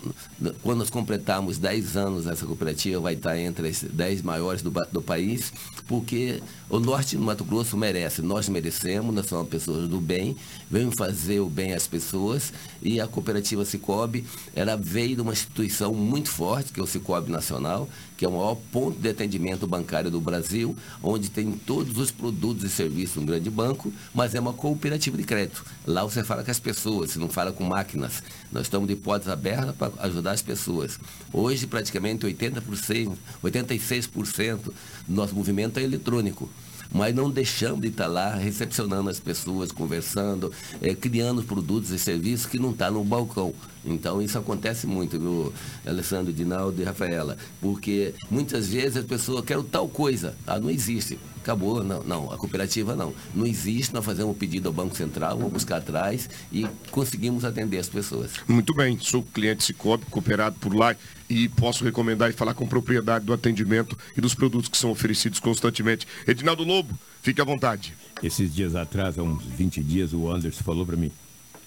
quando 0.63 0.79
nós 0.79 0.91
completarmos 0.91 1.59
10 1.59 1.97
anos 1.97 2.27
essa 2.27 2.45
cooperativa, 2.47 3.01
vai 3.01 3.15
estar 3.15 3.39
entre 3.39 3.69
as 3.69 3.83
10 3.83 4.23
maiores 4.23 4.63
do, 4.63 4.71
do 4.71 5.03
país, 5.03 5.53
porque 5.87 6.43
o 6.69 6.81
norte 6.81 7.17
do 7.17 7.23
Mato 7.23 7.45
Grosso 7.45 7.77
merece, 7.77 8.23
nós 8.23 8.49
merecemos, 8.49 9.15
nós 9.15 9.27
somos 9.27 9.49
pessoas 9.49 9.89
do 9.89 10.01
bem, 10.01 10.37
vemos 10.71 10.95
fazer 10.97 11.41
o 11.41 11.49
bem 11.49 11.73
às 11.73 11.87
pessoas 11.87 12.53
e 12.83 13.01
a 13.01 13.07
cooperativa 13.07 13.65
Cicobi, 13.65 14.25
ela 14.55 14.77
veio 14.77 15.17
de 15.17 15.23
uma 15.23 15.33
instituição 15.33 15.95
muito 15.95 16.31
forte, 16.31 16.73
que 16.73 16.81
é 16.81 16.83
o 16.83 16.87
Cicobi 16.87 17.31
Nacional, 17.31 17.89
que 18.17 18.25
é 18.25 18.29
o 18.29 18.33
maior 18.33 18.57
ponto 18.73 18.99
de 18.99 19.09
atendimento 19.09 19.67
bancário 19.67 20.11
do 20.11 20.21
Brasil, 20.21 20.77
onde 21.03 21.31
tem 21.31 21.53
todos 21.53 21.99
os 21.99 22.11
produtos 22.11 22.65
e 22.65 22.69
serviços 22.69 23.15
de 23.15 23.21
um 23.21 23.27
grande 23.27 23.51
banco, 23.51 23.93
mas 24.15 24.35
é 24.35 24.41
uma 24.41 24.53
cooperativa 24.53 25.17
de 25.17 25.25
crédito. 25.25 25.65
Lá 25.87 26.03
você 26.03 26.25
fala 26.25 26.43
com 26.43 26.51
as 26.51 26.59
pessoas, 26.59 27.13
você 27.13 27.19
não 27.19 27.29
fala 27.29 27.53
com 27.53 27.65
máquinas. 27.65 28.23
Nós 28.51 28.63
estamos 28.63 28.89
de 28.89 28.97
portas 28.97 29.29
abertas 29.29 29.75
para 29.77 29.93
ajudar 29.99 30.33
as 30.33 30.43
pessoas. 30.43 30.99
Hoje, 31.33 31.67
praticamente 31.67 32.27
80%, 32.27 33.13
86% 33.45 34.59
do 34.65 34.73
nosso 35.09 35.35
movimento 35.35 35.79
é 35.79 35.83
eletrônico 35.83 36.49
mas 36.97 37.15
não 37.15 37.31
deixamos 37.31 37.81
de 37.81 37.89
estar 37.89 38.07
lá 38.07 38.35
recepcionando 38.35 39.11
as 39.11 39.21
pessoas, 39.21 39.71
conversando, 39.71 40.51
é, 40.81 40.95
criando 40.95 41.43
produtos 41.43 41.91
e 41.91 41.99
serviços 41.99 42.47
que 42.47 42.59
não 42.59 42.71
estão 42.71 42.87
tá 42.87 42.93
no 42.93 43.05
balcão. 43.05 43.53
Então 43.85 44.21
isso 44.21 44.39
acontece 44.39 44.87
muito, 44.87 45.19
viu, 45.19 45.53
Alessandro, 45.87 46.33
Dinaldo 46.33 46.81
e 46.81 46.85
Rafaela, 46.85 47.37
porque 47.61 48.15
muitas 48.31 48.69
vezes 48.69 48.97
a 48.97 49.03
pessoa 49.03 49.43
quer 49.43 49.63
tal 49.65 49.89
coisa, 49.89 50.35
ah, 50.47 50.59
não 50.59 50.71
existe. 50.71 51.19
Acabou, 51.47 51.85
não, 51.85 52.03
não, 52.03 52.33
a 52.33 52.37
cooperativa 52.37 52.97
não. 52.97 53.15
Não 53.33 53.47
existe, 53.47 53.95
nós 53.95 54.05
fazemos 54.05 54.35
um 54.35 54.37
pedido 54.37 54.67
ao 54.67 54.73
Banco 54.73 54.97
Central, 54.97 55.37
vamos 55.37 55.53
buscar 55.53 55.77
atrás 55.77 56.29
e 56.51 56.67
conseguimos 56.91 57.45
atender 57.45 57.79
as 57.79 57.89
pessoas. 57.89 58.33
Muito 58.49 58.75
bem, 58.75 58.99
sou 58.99 59.23
cliente 59.23 59.63
Cicobi, 59.63 60.05
cooperado 60.07 60.57
por 60.59 60.75
lá 60.75 60.97
e 61.31 61.49
posso 61.51 61.85
recomendar 61.85 62.31
e 62.31 62.33
falar 62.33 62.53
com 62.53 62.67
propriedade 62.67 63.25
do 63.25 63.33
atendimento 63.33 63.97
e 64.17 64.21
dos 64.21 64.35
produtos 64.35 64.69
que 64.69 64.77
são 64.77 64.91
oferecidos 64.91 65.39
constantemente. 65.39 66.05
Edinaldo 66.27 66.65
Lobo, 66.65 66.99
fique 67.23 67.41
à 67.41 67.45
vontade. 67.45 67.95
Esses 68.21 68.53
dias 68.53 68.75
atrás, 68.75 69.17
há 69.17 69.23
uns 69.23 69.45
20 69.45 69.85
dias, 69.85 70.13
o 70.13 70.29
Anderson 70.29 70.65
falou 70.65 70.85
para 70.85 70.97
mim, 70.97 71.13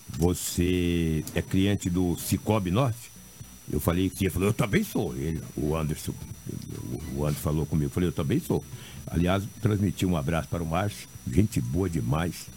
você 0.09 1.23
é 1.33 1.41
cliente 1.41 1.89
do 1.89 2.17
Cicobi 2.17 2.69
Norte? 2.69 3.09
Eu 3.71 3.79
falei 3.79 4.09
que 4.09 4.25
ele 4.25 4.31
falou, 4.31 4.49
eu 4.49 4.53
também 4.53 4.83
sou. 4.83 5.15
Ele, 5.15 5.41
o 5.55 5.75
Anderson, 5.75 6.13
o 7.15 7.23
Anderson 7.23 7.41
falou 7.41 7.65
comigo, 7.65 7.87
eu 7.87 7.93
falei, 7.93 8.09
eu 8.09 8.13
também 8.13 8.39
sou. 8.39 8.63
Aliás, 9.07 9.43
transmiti 9.61 10.05
um 10.05 10.17
abraço 10.17 10.47
para 10.47 10.63
o 10.63 10.65
Márcio, 10.65 11.07
gente 11.31 11.61
boa 11.61 11.89
demais. 11.89 12.47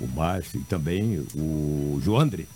O 0.00 0.06
Márcio 0.06 0.60
e 0.60 0.64
também 0.64 1.24
o 1.34 2.00
Joandre. 2.02 2.48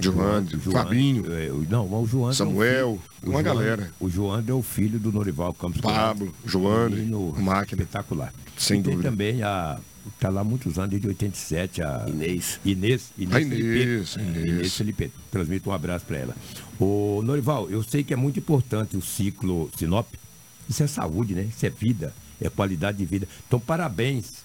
Joandre, 0.00 0.58
Fabinho. 0.58 1.32
É, 1.32 1.48
não, 1.68 1.86
o 1.86 2.06
Joandre. 2.06 2.36
Samuel, 2.36 2.98
é 3.22 3.28
uma 3.28 3.42
galera. 3.42 3.90
O 4.00 4.08
Joandre 4.08 4.50
é 4.50 4.54
o 4.54 4.62
filho 4.62 4.98
do 4.98 5.12
Norival 5.12 5.54
Campos 5.54 5.80
Pablo, 5.80 6.34
Joandre, 6.44 7.02
máquina. 7.38 7.82
Espetacular. 7.82 8.32
Sem 8.56 8.80
e 8.80 8.82
dúvida. 8.82 9.02
tem 9.02 9.10
também 9.10 9.42
a 9.42 9.78
está 10.08 10.28
lá 10.28 10.40
há 10.40 10.44
muitos 10.44 10.78
anos, 10.78 10.90
desde 10.90 11.08
87, 11.08 11.82
a 11.82 12.06
Inês. 12.08 12.60
Inês, 12.64 13.12
Inês, 13.18 13.34
a 13.34 13.40
Inês, 13.40 13.48
Felipe. 13.48 13.82
Inês. 13.82 14.16
Inês 14.48 14.74
Felipe. 14.74 15.12
Transmito 15.30 15.70
um 15.70 15.72
abraço 15.72 16.04
para 16.04 16.18
ela. 16.18 16.36
O 16.78 17.22
Norival, 17.22 17.70
eu 17.70 17.82
sei 17.82 18.02
que 18.02 18.12
é 18.12 18.16
muito 18.16 18.38
importante 18.38 18.96
o 18.96 19.02
ciclo 19.02 19.70
Sinop. 19.76 20.06
Isso 20.68 20.82
é 20.82 20.86
saúde, 20.86 21.34
né? 21.34 21.42
Isso 21.42 21.66
é 21.66 21.70
vida, 21.70 22.14
é 22.40 22.48
qualidade 22.48 22.98
de 22.98 23.04
vida. 23.04 23.28
Então, 23.46 23.60
parabéns 23.60 24.44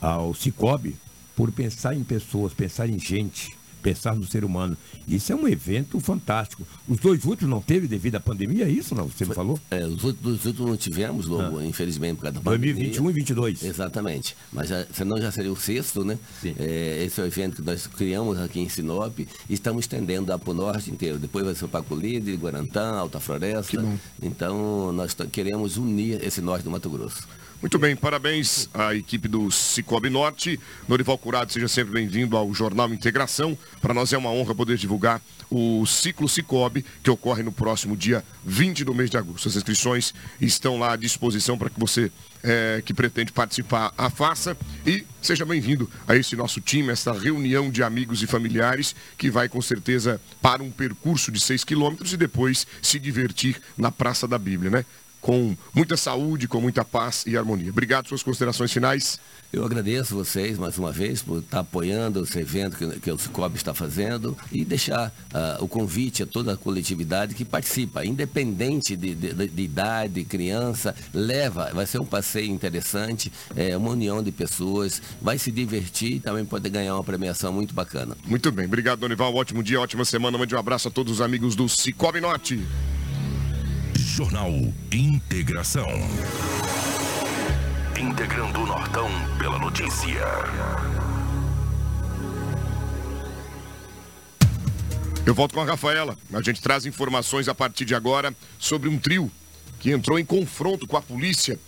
ao 0.00 0.34
Cicobi 0.34 0.96
por 1.34 1.50
pensar 1.50 1.94
em 1.94 2.04
pessoas, 2.04 2.52
pensar 2.52 2.88
em 2.88 2.98
gente 2.98 3.56
pensar 3.84 4.16
no 4.16 4.26
ser 4.26 4.46
humano. 4.46 4.74
Isso 5.06 5.30
é 5.30 5.36
um 5.36 5.46
evento 5.46 6.00
fantástico. 6.00 6.66
Os 6.88 6.98
dois 6.98 7.22
últimos 7.26 7.50
não 7.50 7.60
teve 7.60 7.86
devido 7.86 8.14
à 8.14 8.20
pandemia, 8.20 8.64
é 8.64 8.70
isso, 8.70 8.94
não? 8.94 9.06
Você 9.06 9.26
me 9.26 9.34
falou? 9.34 9.60
É, 9.70 9.84
os 9.84 10.02
últimos, 10.02 10.46
últimos 10.46 10.70
não 10.70 10.76
tivemos, 10.78 11.26
Lobo, 11.26 11.58
ah. 11.58 11.66
infelizmente, 11.66 12.16
por 12.16 12.22
causa 12.22 12.38
da 12.38 12.40
pandemia. 12.40 12.72
2021 12.72 13.02
e 13.02 13.12
2022. 13.12 13.62
Exatamente. 13.62 14.34
Mas 14.50 14.70
já, 14.70 14.86
senão 14.90 15.20
já 15.20 15.30
seria 15.30 15.52
o 15.52 15.56
sexto, 15.56 16.02
né? 16.02 16.18
É, 16.58 17.04
esse 17.04 17.20
é 17.20 17.24
o 17.24 17.26
evento 17.26 17.56
que 17.56 17.62
nós 17.62 17.86
criamos 17.86 18.40
aqui 18.40 18.60
em 18.60 18.68
Sinop 18.70 19.18
e 19.18 19.28
estamos 19.50 19.84
estendendo 19.84 20.36
para 20.38 20.50
o 20.50 20.54
norte 20.54 20.90
inteiro. 20.90 21.18
Depois 21.18 21.44
vai 21.44 21.54
ser 21.54 21.66
o 21.66 21.68
Paco 21.68 21.94
Líder, 21.94 22.36
Guarantã, 22.36 22.96
Alta 22.96 23.20
Floresta. 23.20 23.84
Então, 24.22 24.92
nós 24.92 25.14
queremos 25.30 25.76
unir 25.76 26.24
esse 26.24 26.40
norte 26.40 26.64
do 26.64 26.70
Mato 26.70 26.88
Grosso. 26.88 27.28
Muito 27.64 27.78
bem, 27.78 27.96
parabéns 27.96 28.68
à 28.74 28.94
equipe 28.94 29.26
do 29.26 29.50
Cicobi 29.50 30.10
Norte. 30.10 30.60
Norival 30.86 31.16
Curado, 31.16 31.50
seja 31.50 31.66
sempre 31.66 31.94
bem-vindo 31.94 32.36
ao 32.36 32.52
Jornal 32.52 32.92
Integração. 32.92 33.56
Para 33.80 33.94
nós 33.94 34.12
é 34.12 34.18
uma 34.18 34.28
honra 34.28 34.54
poder 34.54 34.76
divulgar 34.76 35.18
o 35.50 35.86
ciclo 35.86 36.28
Cicobi, 36.28 36.84
que 37.02 37.08
ocorre 37.08 37.42
no 37.42 37.50
próximo 37.50 37.96
dia 37.96 38.22
20 38.44 38.84
do 38.84 38.94
mês 38.94 39.08
de 39.08 39.16
agosto. 39.16 39.48
As 39.48 39.56
inscrições 39.56 40.12
estão 40.38 40.78
lá 40.78 40.92
à 40.92 40.96
disposição 40.96 41.56
para 41.56 41.70
que 41.70 41.80
você 41.80 42.12
é, 42.42 42.82
que 42.84 42.92
pretende 42.92 43.32
participar 43.32 43.94
a 43.96 44.10
faça 44.10 44.54
e 44.86 45.06
seja 45.22 45.46
bem-vindo 45.46 45.90
a 46.06 46.14
esse 46.14 46.36
nosso 46.36 46.60
time, 46.60 46.90
essa 46.90 47.14
reunião 47.14 47.70
de 47.70 47.82
amigos 47.82 48.22
e 48.22 48.26
familiares 48.26 48.94
que 49.16 49.30
vai 49.30 49.48
com 49.48 49.62
certeza 49.62 50.20
para 50.42 50.62
um 50.62 50.70
percurso 50.70 51.32
de 51.32 51.40
6 51.40 51.64
quilômetros 51.64 52.12
e 52.12 52.18
depois 52.18 52.66
se 52.82 52.98
divertir 52.98 53.58
na 53.74 53.90
Praça 53.90 54.28
da 54.28 54.36
Bíblia, 54.36 54.70
né? 54.70 54.84
Com 55.24 55.56
muita 55.72 55.96
saúde, 55.96 56.46
com 56.46 56.60
muita 56.60 56.84
paz 56.84 57.24
e 57.26 57.34
harmonia. 57.34 57.70
Obrigado, 57.70 58.06
suas 58.06 58.22
considerações 58.22 58.70
finais. 58.70 59.18
Eu 59.50 59.64
agradeço 59.64 60.14
vocês 60.14 60.58
mais 60.58 60.76
uma 60.76 60.92
vez 60.92 61.22
por 61.22 61.38
estar 61.38 61.60
apoiando 61.60 62.22
esse 62.22 62.38
evento 62.38 62.76
que, 62.76 63.00
que 63.00 63.10
o 63.10 63.16
Cicobi 63.16 63.56
está 63.56 63.72
fazendo 63.72 64.36
e 64.52 64.66
deixar 64.66 65.08
uh, 65.08 65.64
o 65.64 65.66
convite 65.66 66.22
a 66.22 66.26
toda 66.26 66.52
a 66.52 66.56
coletividade 66.58 67.34
que 67.34 67.42
participa, 67.42 68.04
independente 68.04 68.94
de, 68.94 69.14
de, 69.14 69.32
de, 69.32 69.48
de, 69.48 69.62
idade, 69.62 70.24
criança, 70.24 70.94
leva, 71.14 71.70
vai 71.72 71.86
ser 71.86 72.00
um 72.00 72.04
passeio 72.04 72.50
interessante, 72.50 73.32
é 73.56 73.74
uma 73.78 73.92
união 73.92 74.22
de 74.22 74.30
pessoas, 74.30 75.00
vai 75.22 75.38
se 75.38 75.50
divertir 75.50 76.16
e 76.16 76.20
também 76.20 76.44
pode 76.44 76.68
ganhar 76.68 76.96
uma 76.96 77.04
premiação 77.04 77.50
muito 77.50 77.72
bacana. 77.72 78.14
Muito 78.26 78.52
bem, 78.52 78.66
obrigado, 78.66 78.98
Donival, 78.98 79.34
ótimo 79.34 79.62
dia, 79.62 79.80
ótima 79.80 80.04
semana, 80.04 80.36
mande 80.36 80.54
um 80.54 80.58
abraço 80.58 80.88
a 80.88 80.90
todos 80.90 81.14
os 81.14 81.20
amigos 81.22 81.56
do 81.56 81.66
Cicobi 81.66 82.20
Norte. 82.20 82.60
Jornal 84.16 84.52
Integração. 84.92 85.88
Integrando 88.00 88.60
o 88.60 88.66
Nortão 88.66 89.08
pela 89.40 89.58
notícia. 89.58 90.20
Eu 95.26 95.34
volto 95.34 95.54
com 95.54 95.62
a 95.62 95.64
Rafaela. 95.64 96.16
A 96.32 96.40
gente 96.40 96.62
traz 96.62 96.86
informações 96.86 97.48
a 97.48 97.54
partir 97.56 97.84
de 97.84 97.92
agora 97.92 98.32
sobre 98.56 98.88
um 98.88 98.96
trio 99.00 99.28
que 99.80 99.90
entrou 99.90 100.16
em 100.16 100.24
confronto 100.24 100.86
com 100.86 100.96
a 100.96 101.02
polícia 101.02 101.58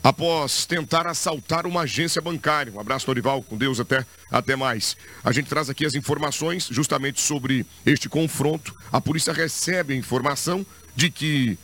após 0.00 0.64
tentar 0.64 1.08
assaltar 1.08 1.66
uma 1.66 1.80
agência 1.80 2.22
bancária. 2.22 2.72
Um 2.72 2.78
abraço, 2.78 3.08
Norival, 3.08 3.42
com 3.42 3.56
Deus 3.56 3.80
até, 3.80 4.06
até 4.30 4.54
mais. 4.54 4.96
A 5.24 5.32
gente 5.32 5.48
traz 5.48 5.68
aqui 5.68 5.84
as 5.84 5.96
informações 5.96 6.68
justamente 6.70 7.20
sobre 7.20 7.66
este 7.84 8.08
confronto. 8.08 8.72
A 8.92 9.00
polícia 9.00 9.32
recebe 9.32 9.92
a 9.92 9.96
informação 9.96 10.64
de 10.94 11.10
que 11.10 11.58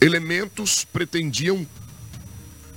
elementos 0.00 0.84
pretendiam 0.84 1.66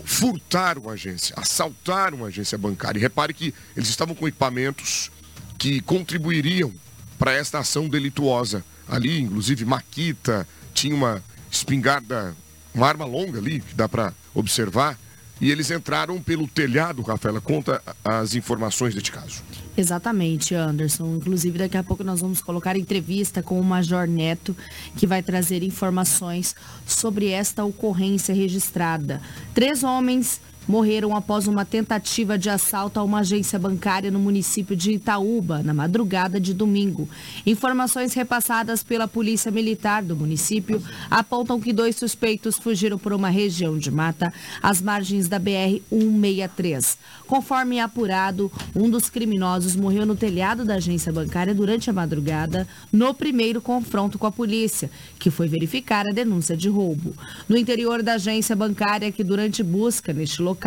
furtar 0.04 0.78
uma 0.78 0.94
agência, 0.94 1.36
assaltar 1.38 2.14
uma 2.14 2.28
agência 2.28 2.58
bancária. 2.58 3.00
E 3.00 3.02
repare 3.02 3.34
que 3.34 3.54
eles 3.76 3.90
estavam 3.90 4.16
com 4.16 4.28
equipamentos 4.28 5.12
que 5.58 5.82
contribuiriam 5.82 6.74
para 7.18 7.34
esta 7.34 7.60
ação 7.60 7.88
delituosa. 7.88 8.64
Ali, 8.88 9.22
inclusive, 9.22 9.66
Maquita, 9.66 10.48
tinha 10.74 10.96
uma 10.96 11.24
espingarda, 11.52 12.36
uma 12.74 12.88
arma 12.88 13.06
longa 13.06 13.38
ali, 13.38 13.60
que 13.60 13.76
dá 13.76 13.88
para 13.88 14.14
observar. 14.34 14.98
E 15.40 15.52
eles 15.52 15.70
entraram 15.70 16.22
pelo 16.22 16.48
telhado, 16.48 17.02
Rafaela. 17.02 17.40
Conta 17.40 17.82
as 18.04 18.34
informações 18.34 18.94
deste 18.94 19.12
caso. 19.12 19.44
Exatamente, 19.80 20.54
Anderson. 20.54 21.16
Inclusive, 21.16 21.58
daqui 21.58 21.78
a 21.78 21.84
pouco 21.84 22.04
nós 22.04 22.20
vamos 22.20 22.42
colocar 22.42 22.76
entrevista 22.76 23.42
com 23.42 23.58
o 23.58 23.64
Major 23.64 24.06
Neto, 24.06 24.54
que 24.98 25.08
vai 25.08 25.24
trazer 25.24 25.64
informações 25.64 26.54
sobre 26.86 27.30
esta 27.30 27.64
ocorrência 27.64 28.36
registrada. 28.36 29.22
Três 29.54 29.82
homens 29.82 30.42
morreram 30.70 31.16
após 31.16 31.48
uma 31.48 31.66
tentativa 31.66 32.38
de 32.38 32.48
assalto 32.48 33.00
a 33.00 33.04
uma 33.04 33.22
agência 33.22 33.58
bancária 33.58 34.12
no 34.12 34.20
município 34.20 34.76
de 34.76 34.92
Itaúba, 34.92 35.64
na 35.64 35.74
madrugada 35.74 36.40
de 36.40 36.54
domingo. 36.54 37.10
Informações 37.44 38.14
repassadas 38.14 38.84
pela 38.84 39.08
Polícia 39.08 39.52
Militar 39.52 40.04
do 40.04 40.16
município 40.16 40.80
apontam 41.10 41.60
que 41.60 41.74
dois 41.74 41.96
suspeitos 41.96 42.56
fugiram 42.56 43.00
por 43.00 43.14
uma 43.14 43.30
região 43.30 43.80
de 43.80 43.90
mata 43.90 44.32
às 44.62 44.80
margens 44.80 45.28
da 45.28 45.40
BR-163. 45.40 46.98
Conforme 47.26 47.80
apurado, 47.80 48.52
um 48.76 48.88
dos 48.88 49.10
criminosos 49.10 49.76
morreu 49.76 50.06
no 50.06 50.16
telhado 50.16 50.64
da 50.64 50.76
agência 50.76 51.12
bancária 51.12 51.54
durante 51.54 51.90
a 51.90 51.94
madrugada, 51.94 52.68
no 52.94 53.12
primeiro 53.12 53.60
confronto 53.60 54.20
com 54.20 54.28
a 54.28 54.32
polícia, 54.32 54.92
que 55.18 55.32
foi 55.32 55.48
verificar 55.48 56.06
a 56.08 56.14
denúncia 56.14 56.56
de 56.56 56.70
roubo. 56.70 57.16
No 57.48 57.58
interior 57.58 58.04
da 58.04 58.14
agência 58.14 58.56
bancária, 58.56 59.12
que 59.12 59.24
durante 59.24 59.64
busca 59.64 60.14
neste 60.14 60.44
local, 60.44 60.59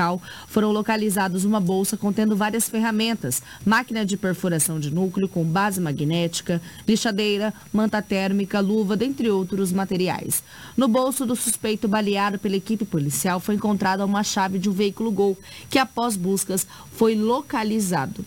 foram 0.49 0.73
localizados 0.73 1.45
uma 1.45 1.61
bolsa 1.61 1.97
contendo 1.97 2.37
várias 2.37 2.69
ferramentas, 2.69 3.43
máquina 3.65 4.05
de 4.05 4.17
perfuração 4.17 4.81
de 4.81 4.91
núcleo 4.91 5.29
com 5.29 5.45
base 5.45 5.81
magnética, 5.81 6.61
lixadeira, 6.87 7.53
manta 7.73 8.01
térmica, 8.01 8.61
luva, 8.61 8.97
dentre 8.97 9.31
outros 9.31 9.73
materiais. 9.73 10.43
No 10.77 10.89
bolso 10.89 11.27
do 11.27 11.37
suspeito 11.37 11.87
baleado 11.87 12.39
pela 12.39 12.57
equipe 12.57 12.85
policial 12.85 13.39
foi 13.39 13.55
encontrada 13.55 14.05
uma 14.05 14.23
chave 14.23 14.59
de 14.59 14.69
um 14.69 14.73
veículo 14.73 15.11
Gol, 15.11 15.39
que 15.69 15.79
após 15.79 16.17
buscas 16.17 16.67
foi 16.93 17.15
localizado. 17.15 18.25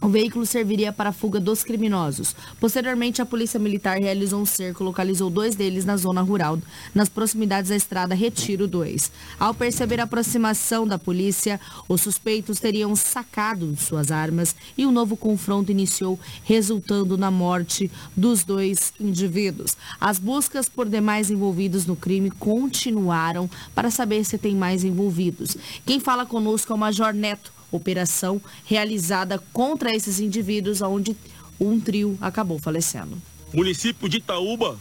O 0.00 0.08
veículo 0.08 0.46
serviria 0.46 0.92
para 0.92 1.10
a 1.10 1.12
fuga 1.12 1.40
dos 1.40 1.64
criminosos. 1.64 2.34
Posteriormente, 2.60 3.20
a 3.20 3.26
Polícia 3.26 3.58
Militar 3.58 3.98
realizou 3.98 4.40
um 4.40 4.46
cerco, 4.46 4.84
localizou 4.84 5.28
dois 5.28 5.56
deles 5.56 5.84
na 5.84 5.96
zona 5.96 6.22
rural, 6.22 6.58
nas 6.94 7.08
proximidades 7.08 7.70
da 7.70 7.76
estrada 7.76 8.14
Retiro 8.14 8.68
2. 8.68 9.10
Ao 9.40 9.52
perceber 9.52 10.00
a 10.00 10.04
aproximação 10.04 10.86
da 10.86 11.00
polícia, 11.00 11.60
os 11.88 12.00
suspeitos 12.00 12.60
teriam 12.60 12.94
sacado 12.94 13.74
suas 13.76 14.12
armas 14.12 14.54
e 14.76 14.86
um 14.86 14.92
novo 14.92 15.16
confronto 15.16 15.72
iniciou, 15.72 16.18
resultando 16.44 17.18
na 17.18 17.30
morte 17.30 17.90
dos 18.16 18.44
dois 18.44 18.92
indivíduos. 19.00 19.76
As 20.00 20.20
buscas 20.20 20.68
por 20.68 20.88
demais 20.88 21.28
envolvidos 21.28 21.86
no 21.86 21.96
crime 21.96 22.30
continuaram 22.30 23.50
para 23.74 23.90
saber 23.90 24.24
se 24.24 24.38
tem 24.38 24.54
mais 24.54 24.84
envolvidos. 24.84 25.56
Quem 25.84 25.98
fala 25.98 26.24
conosco 26.24 26.72
é 26.72 26.76
o 26.76 26.78
Major 26.78 27.12
Neto 27.12 27.57
operação 27.70 28.40
realizada 28.64 29.38
contra 29.52 29.94
esses 29.94 30.20
indivíduos, 30.20 30.80
onde 30.80 31.16
um 31.60 31.78
trio 31.80 32.16
acabou 32.20 32.58
falecendo. 32.58 33.20
Município 33.52 34.08
de 34.08 34.18
Itaúba, 34.18 34.78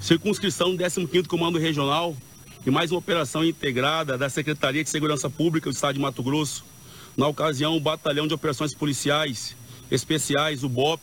circunscrição 0.00 0.76
15º 0.76 1.26
Comando 1.26 1.58
Regional 1.58 2.16
e 2.66 2.70
mais 2.70 2.90
uma 2.90 2.98
operação 2.98 3.44
integrada 3.44 4.18
da 4.18 4.28
Secretaria 4.28 4.82
de 4.82 4.90
Segurança 4.90 5.30
Pública 5.30 5.70
do 5.70 5.74
Estado 5.74 5.94
de 5.94 6.00
Mato 6.00 6.22
Grosso. 6.22 6.64
Na 7.16 7.26
ocasião, 7.26 7.76
o 7.76 7.80
Batalhão 7.80 8.26
de 8.26 8.34
Operações 8.34 8.74
Policiais 8.74 9.56
Especiais, 9.90 10.62
o 10.62 10.68
BOP, 10.68 11.00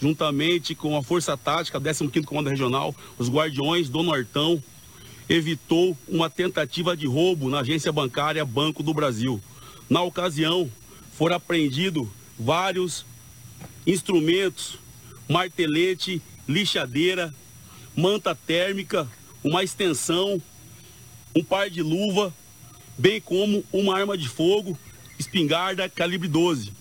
juntamente 0.00 0.74
com 0.74 0.96
a 0.96 1.02
Força 1.02 1.36
Tática, 1.36 1.80
15º 1.80 2.24
Comando 2.24 2.48
Regional, 2.48 2.94
os 3.18 3.28
Guardiões 3.28 3.88
do 3.88 4.02
Nortão, 4.02 4.62
evitou 5.28 5.96
uma 6.08 6.28
tentativa 6.28 6.96
de 6.96 7.06
roubo 7.06 7.48
na 7.48 7.60
agência 7.60 7.92
bancária 7.92 8.44
Banco 8.44 8.82
do 8.82 8.92
Brasil. 8.92 9.40
Na 9.92 10.02
ocasião, 10.02 10.72
foram 11.18 11.36
apreendidos 11.36 12.08
vários 12.38 13.04
instrumentos, 13.86 14.78
martelete, 15.28 16.22
lixadeira, 16.48 17.34
manta 17.94 18.34
térmica, 18.34 19.06
uma 19.44 19.62
extensão, 19.62 20.40
um 21.36 21.44
par 21.44 21.68
de 21.68 21.82
luva, 21.82 22.32
bem 22.96 23.20
como 23.20 23.62
uma 23.70 23.94
arma 23.94 24.16
de 24.16 24.30
fogo, 24.30 24.78
espingarda 25.18 25.86
calibre 25.90 26.26
12, 26.26 26.72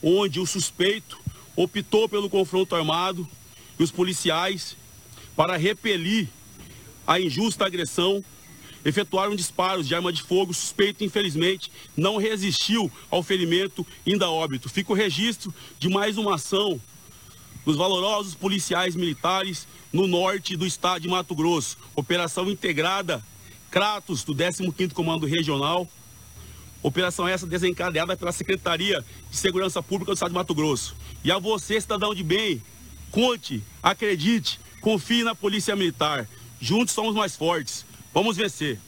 onde 0.00 0.38
o 0.38 0.46
suspeito 0.46 1.18
optou 1.56 2.08
pelo 2.08 2.30
confronto 2.30 2.76
armado 2.76 3.28
e 3.76 3.82
os 3.82 3.90
policiais, 3.90 4.76
para 5.34 5.56
repelir 5.56 6.28
a 7.08 7.18
injusta 7.18 7.66
agressão, 7.66 8.24
efetuaram 8.84 9.34
disparos 9.34 9.86
de 9.86 9.94
arma 9.94 10.12
de 10.12 10.22
fogo. 10.22 10.52
Suspeito, 10.52 11.04
infelizmente, 11.04 11.70
não 11.96 12.16
resistiu 12.16 12.90
ao 13.10 13.22
ferimento, 13.22 13.86
ainda 14.06 14.30
óbito. 14.30 14.68
Fica 14.68 14.92
o 14.92 14.96
registro 14.96 15.52
de 15.78 15.88
mais 15.88 16.18
uma 16.18 16.34
ação 16.34 16.80
dos 17.64 17.76
valorosos 17.76 18.34
policiais 18.34 18.96
militares 18.96 19.66
no 19.92 20.06
norte 20.06 20.56
do 20.56 20.66
estado 20.66 21.02
de 21.02 21.08
Mato 21.08 21.34
Grosso. 21.34 21.78
Operação 21.94 22.50
integrada 22.50 23.22
Kratos, 23.70 24.22
do 24.22 24.34
15º 24.34 24.92
Comando 24.92 25.26
Regional. 25.26 25.88
Operação 26.82 27.28
essa 27.28 27.46
desencadeada 27.46 28.16
pela 28.16 28.32
Secretaria 28.32 29.04
de 29.30 29.36
Segurança 29.36 29.82
Pública 29.82 30.12
do 30.12 30.14
estado 30.14 30.30
de 30.30 30.34
Mato 30.34 30.54
Grosso. 30.54 30.96
E 31.22 31.30
a 31.30 31.38
você, 31.38 31.80
cidadão 31.80 32.12
de 32.14 32.24
bem, 32.24 32.60
conte, 33.10 33.62
acredite, 33.82 34.58
confie 34.80 35.22
na 35.22 35.34
Polícia 35.34 35.76
Militar. 35.76 36.28
Juntos 36.60 36.92
somos 36.92 37.14
mais 37.14 37.36
fortes. 37.36 37.86
Vamos 38.12 38.36
vencer. 38.36 38.78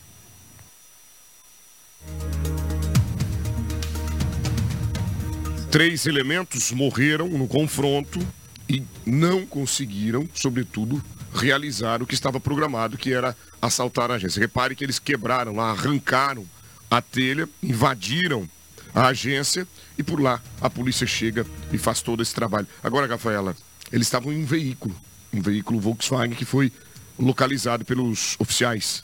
Três 5.71 6.07
elementos 6.07 6.71
morreram 6.71 7.29
no 7.29 7.49
confronto 7.49 8.21
e 8.69 8.83
não 9.05 9.45
conseguiram, 9.45 10.29
sobretudo, 10.33 11.03
realizar 11.35 12.03
o 12.03 12.07
que 12.07 12.15
estava 12.15 12.39
programado, 12.39 12.97
que 12.97 13.13
era 13.13 13.37
assaltar 13.61 14.11
a 14.11 14.15
agência. 14.15 14.39
Repare 14.39 14.77
que 14.77 14.85
eles 14.85 14.99
quebraram 14.99 15.57
lá, 15.57 15.71
arrancaram 15.71 16.47
a 16.91 17.03
telha, 17.03 17.49
invadiram 17.63 18.49
a 18.95 19.09
agência 19.09 19.67
e 19.99 20.03
por 20.03 20.21
lá 20.21 20.41
a 20.61 20.71
polícia 20.71 21.07
chega 21.07 21.45
e 21.73 21.79
faz 21.79 22.01
todo 22.01 22.23
esse 22.23 22.35
trabalho. 22.35 22.69
Agora, 22.83 23.09
Rafaela, 23.09 23.57
eles 23.91 24.07
estavam 24.07 24.33
em 24.33 24.43
um 24.43 24.47
veículo, 24.47 24.95
um 25.33 25.43
veículo 25.43 25.81
Volkswagen 25.81 26.37
que 26.37 26.45
foi 26.45 26.71
localizado 27.19 27.85
pelos 27.85 28.37
oficiais. 28.39 29.03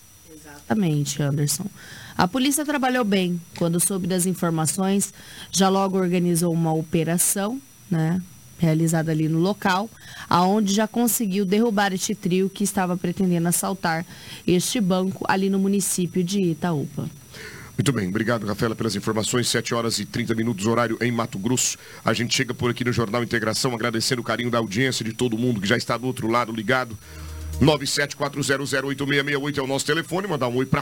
Exatamente, 0.70 1.20
Anderson. 1.20 1.66
A 2.16 2.28
polícia 2.28 2.64
trabalhou 2.64 3.04
bem. 3.04 3.40
Quando 3.58 3.80
soube 3.80 4.06
das 4.06 4.24
informações, 4.24 5.12
já 5.50 5.68
logo 5.68 5.98
organizou 5.98 6.52
uma 6.52 6.72
operação, 6.72 7.60
né? 7.90 8.22
Realizada 8.56 9.10
ali 9.10 9.28
no 9.28 9.40
local, 9.40 9.90
aonde 10.28 10.72
já 10.72 10.86
conseguiu 10.86 11.44
derrubar 11.44 11.92
este 11.92 12.14
trio 12.14 12.48
que 12.48 12.62
estava 12.62 12.96
pretendendo 12.96 13.48
assaltar 13.48 14.06
este 14.46 14.80
banco 14.80 15.24
ali 15.26 15.50
no 15.50 15.58
município 15.58 16.22
de 16.22 16.40
Itaúpa. 16.40 17.10
Muito 17.76 17.92
bem, 17.92 18.08
obrigado, 18.08 18.46
Rafaela, 18.46 18.76
pelas 18.76 18.94
informações. 18.94 19.48
7 19.48 19.74
horas 19.74 19.98
e 19.98 20.04
30 20.04 20.34
minutos, 20.34 20.66
horário 20.66 20.98
em 21.00 21.10
Mato 21.10 21.38
Grosso. 21.38 21.78
A 22.04 22.12
gente 22.12 22.34
chega 22.34 22.54
por 22.54 22.70
aqui 22.70 22.84
no 22.84 22.92
Jornal 22.92 23.24
Integração, 23.24 23.74
agradecendo 23.74 24.20
o 24.20 24.24
carinho 24.24 24.50
da 24.50 24.58
audiência 24.58 25.04
de 25.04 25.14
todo 25.14 25.38
mundo 25.38 25.60
que 25.60 25.66
já 25.66 25.78
está 25.78 25.96
do 25.96 26.06
outro 26.06 26.28
lado 26.28 26.52
ligado. 26.52 26.96
974008668 27.60 29.58
é 29.58 29.62
o 29.62 29.66
nosso 29.66 29.84
telefone, 29.84 30.26
mandar 30.26 30.48
um 30.48 30.56
oi 30.56 30.66
para 30.66 30.78